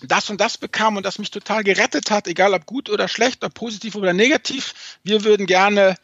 das 0.02 0.28
und 0.28 0.42
das 0.42 0.58
bekam 0.58 0.98
und 0.98 1.06
das 1.06 1.18
mich 1.18 1.30
total 1.30 1.64
gerettet 1.64 2.10
hat, 2.10 2.28
egal 2.28 2.52
ob 2.52 2.66
gut 2.66 2.90
oder 2.90 3.08
schlecht, 3.08 3.42
ob 3.44 3.54
positiv 3.54 3.94
oder 3.94 4.12
negativ. 4.12 4.98
Wir 5.02 5.24
würden 5.24 5.46
gerne 5.46 5.96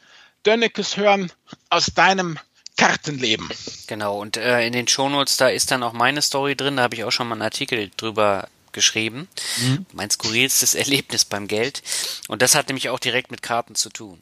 Dönnekes 0.46 0.96
hören 0.96 1.30
aus 1.68 1.86
deinem 1.94 2.38
Kartenleben. 2.80 3.46
Genau, 3.88 4.18
und 4.18 4.38
äh, 4.38 4.66
in 4.66 4.72
den 4.72 4.88
Shownotes, 4.88 5.36
da 5.36 5.48
ist 5.48 5.70
dann 5.70 5.82
auch 5.82 5.92
meine 5.92 6.22
Story 6.22 6.56
drin, 6.56 6.78
da 6.78 6.84
habe 6.84 6.94
ich 6.94 7.04
auch 7.04 7.10
schon 7.10 7.28
mal 7.28 7.34
einen 7.34 7.42
Artikel 7.42 7.90
drüber 7.98 8.48
geschrieben. 8.72 9.28
Mhm. 9.58 9.84
Mein 9.92 10.08
skurrilstes 10.08 10.74
Erlebnis 10.82 11.26
beim 11.26 11.46
Geld. 11.46 11.82
Und 12.28 12.40
das 12.40 12.54
hat 12.54 12.68
nämlich 12.68 12.88
auch 12.88 12.98
direkt 12.98 13.30
mit 13.30 13.42
Karten 13.42 13.74
zu 13.74 13.90
tun. 13.90 14.18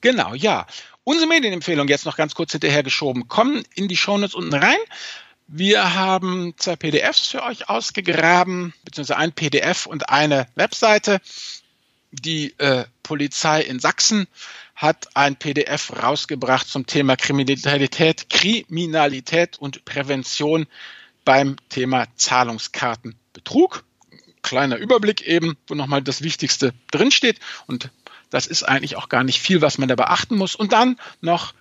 Genau, 0.00 0.32
ja. 0.34 0.66
Unsere 1.04 1.28
Medienempfehlung 1.28 1.86
jetzt 1.88 2.06
noch 2.06 2.16
ganz 2.16 2.34
kurz 2.34 2.52
hinterhergeschoben. 2.52 3.28
Kommen 3.28 3.64
in 3.74 3.86
die 3.86 3.98
Shownotes 3.98 4.34
unten 4.34 4.54
rein. 4.54 4.78
Wir 5.46 5.94
haben 5.94 6.54
zwei 6.56 6.76
PDFs 6.76 7.26
für 7.26 7.42
euch 7.42 7.68
ausgegraben, 7.68 8.72
beziehungsweise 8.86 9.18
ein 9.18 9.32
PDF 9.32 9.84
und 9.84 10.08
eine 10.08 10.48
Webseite. 10.54 11.20
Die 12.12 12.58
äh, 12.58 12.86
Polizei 13.02 13.60
in 13.60 13.78
Sachsen 13.78 14.26
hat 14.74 15.08
ein 15.14 15.36
PDF 15.36 15.92
rausgebracht 16.02 16.68
zum 16.68 16.86
Thema 16.86 17.16
Kriminalität, 17.16 18.28
Kriminalität 18.28 19.58
und 19.58 19.84
Prävention 19.84 20.66
beim 21.24 21.56
Thema 21.68 22.06
Zahlungskartenbetrug. 22.16 23.84
Kleiner 24.42 24.76
Überblick 24.76 25.22
eben, 25.22 25.56
wo 25.66 25.74
nochmal 25.74 26.02
das 26.02 26.22
Wichtigste 26.22 26.74
drinsteht. 26.90 27.38
Und 27.66 27.90
das 28.30 28.46
ist 28.46 28.62
eigentlich 28.64 28.96
auch 28.96 29.08
gar 29.08 29.24
nicht 29.24 29.40
viel, 29.40 29.62
was 29.62 29.78
man 29.78 29.88
da 29.88 29.94
beachten 29.94 30.36
muss. 30.36 30.56
Und 30.56 30.72
dann 30.72 30.98
noch 31.20 31.54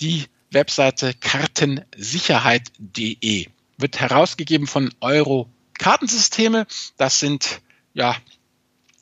die 0.00 0.24
Webseite 0.50 1.14
kartensicherheit.de. 1.14 3.46
Wird 3.78 4.00
herausgegeben 4.00 4.66
von 4.66 4.92
Euro 5.00 5.50
Kartensysteme. 5.78 6.66
Das 6.96 7.20
sind 7.20 7.60
ja 7.94 8.16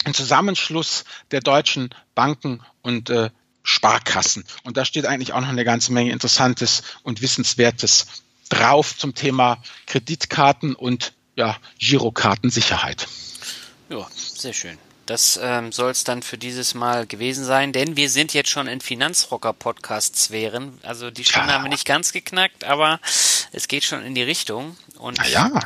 ein 0.05 0.13
Zusammenschluss 0.15 1.05
der 1.31 1.41
deutschen 1.41 1.91
Banken 2.15 2.61
und 2.83 3.09
äh, 3.11 3.31
Sparkassen. 3.65 4.45
Und 4.63 4.77
da 4.77 4.85
steht 4.85 5.07
eigentlich 5.07 5.33
auch 5.33 5.41
noch 5.41 5.49
eine 5.49 5.65
ganze 5.65 5.93
Menge 5.93 6.13
Interessantes 6.13 6.85
und 7.03 7.23
Wissenswertes 7.23 8.07
drauf 8.51 8.97
zum 8.97 9.15
Thema 9.15 9.61
Kreditkarten 9.87 10.77
und 10.77 11.13
ja, 11.35 11.57
Girokartensicherheit. 11.79 13.09
Ja, 13.89 14.07
sehr 14.15 14.53
schön. 14.53 14.79
Das 15.07 15.39
ähm, 15.43 15.71
soll 15.73 15.91
es 15.91 16.05
dann 16.05 16.23
für 16.23 16.39
dieses 16.39 16.75
Mal 16.75 17.07
gewesen 17.07 17.45
sein, 17.45 17.73
denn 17.73 17.97
wir 17.97 18.09
sind 18.09 18.33
jetzt 18.33 18.49
schon 18.49 18.67
in 18.67 18.81
Finanzrocker-Podcast-Sphären. 18.81 20.79
Also 20.83 21.11
die 21.11 21.25
Stunde 21.25 21.49
ja. 21.49 21.55
haben 21.55 21.65
wir 21.65 21.69
nicht 21.69 21.87
ganz 21.87 22.13
geknackt, 22.13 22.65
aber 22.65 23.01
es 23.53 23.69
geht 23.69 23.85
schon 23.85 24.03
in 24.03 24.15
die 24.15 24.23
Richtung. 24.23 24.79
Und 24.99 25.19
Na 25.19 25.29
ja. 25.29 25.61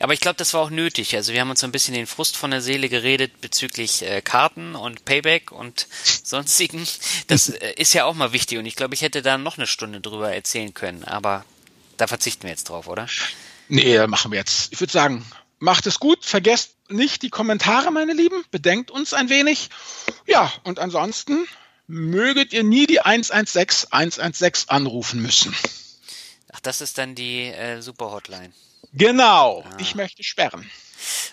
Aber 0.00 0.12
ich 0.12 0.20
glaube, 0.20 0.36
das 0.36 0.54
war 0.54 0.60
auch 0.60 0.70
nötig. 0.70 1.16
Also 1.16 1.32
wir 1.32 1.40
haben 1.40 1.50
uns 1.50 1.60
so 1.60 1.66
ein 1.66 1.72
bisschen 1.72 1.94
den 1.94 2.06
Frust 2.06 2.36
von 2.36 2.50
der 2.50 2.60
Seele 2.60 2.88
geredet 2.88 3.40
bezüglich 3.40 4.02
äh, 4.02 4.22
Karten 4.22 4.74
und 4.76 5.04
Payback 5.04 5.50
und 5.50 5.88
sonstigen. 6.22 6.86
Das 7.26 7.48
äh, 7.48 7.72
ist 7.76 7.94
ja 7.94 8.04
auch 8.04 8.14
mal 8.14 8.32
wichtig 8.32 8.58
und 8.58 8.66
ich 8.66 8.76
glaube, 8.76 8.94
ich 8.94 9.02
hätte 9.02 9.22
da 9.22 9.38
noch 9.38 9.58
eine 9.58 9.66
Stunde 9.66 10.00
drüber 10.00 10.32
erzählen 10.32 10.72
können, 10.72 11.04
aber 11.04 11.44
da 11.96 12.06
verzichten 12.06 12.44
wir 12.44 12.50
jetzt 12.50 12.68
drauf, 12.68 12.86
oder? 12.86 13.08
Nee, 13.68 14.06
machen 14.06 14.30
wir 14.30 14.38
jetzt. 14.38 14.72
Ich 14.72 14.80
würde 14.80 14.92
sagen, 14.92 15.26
macht 15.58 15.86
es 15.86 15.98
gut, 15.98 16.24
vergesst 16.24 16.74
nicht 16.88 17.22
die 17.22 17.30
Kommentare, 17.30 17.90
meine 17.90 18.14
Lieben, 18.14 18.44
bedenkt 18.50 18.90
uns 18.90 19.12
ein 19.12 19.28
wenig. 19.28 19.68
Ja, 20.26 20.52
und 20.62 20.78
ansonsten 20.78 21.46
möget 21.86 22.52
ihr 22.52 22.62
nie 22.62 22.86
die 22.86 23.00
116 23.00 23.92
116 23.92 24.70
anrufen 24.70 25.20
müssen. 25.20 25.54
Ach, 26.52 26.60
das 26.60 26.80
ist 26.80 26.98
dann 26.98 27.14
die 27.14 27.46
äh, 27.46 27.82
Super 27.82 28.10
Hotline. 28.10 28.52
Genau, 28.92 29.64
ah. 29.64 29.76
ich 29.78 29.94
möchte 29.94 30.22
sperren. 30.22 30.68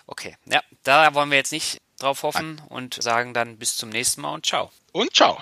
Okay, 0.08 0.36
ja, 0.45 0.62
da 0.84 1.14
wollen 1.14 1.32
wir 1.32 1.38
jetzt 1.38 1.51
nicht 1.51 1.82
drauf 1.97 2.24
hoffen 2.24 2.62
und 2.70 3.01
sagen 3.01 3.34
dann 3.34 3.58
bis 3.58 3.78
zum 3.78 3.89
nächsten 3.89 4.22
Mal 4.22 4.34
und 4.34 4.45
ciao. 4.45 4.72
Und 4.91 5.14
ciao. 5.16 5.39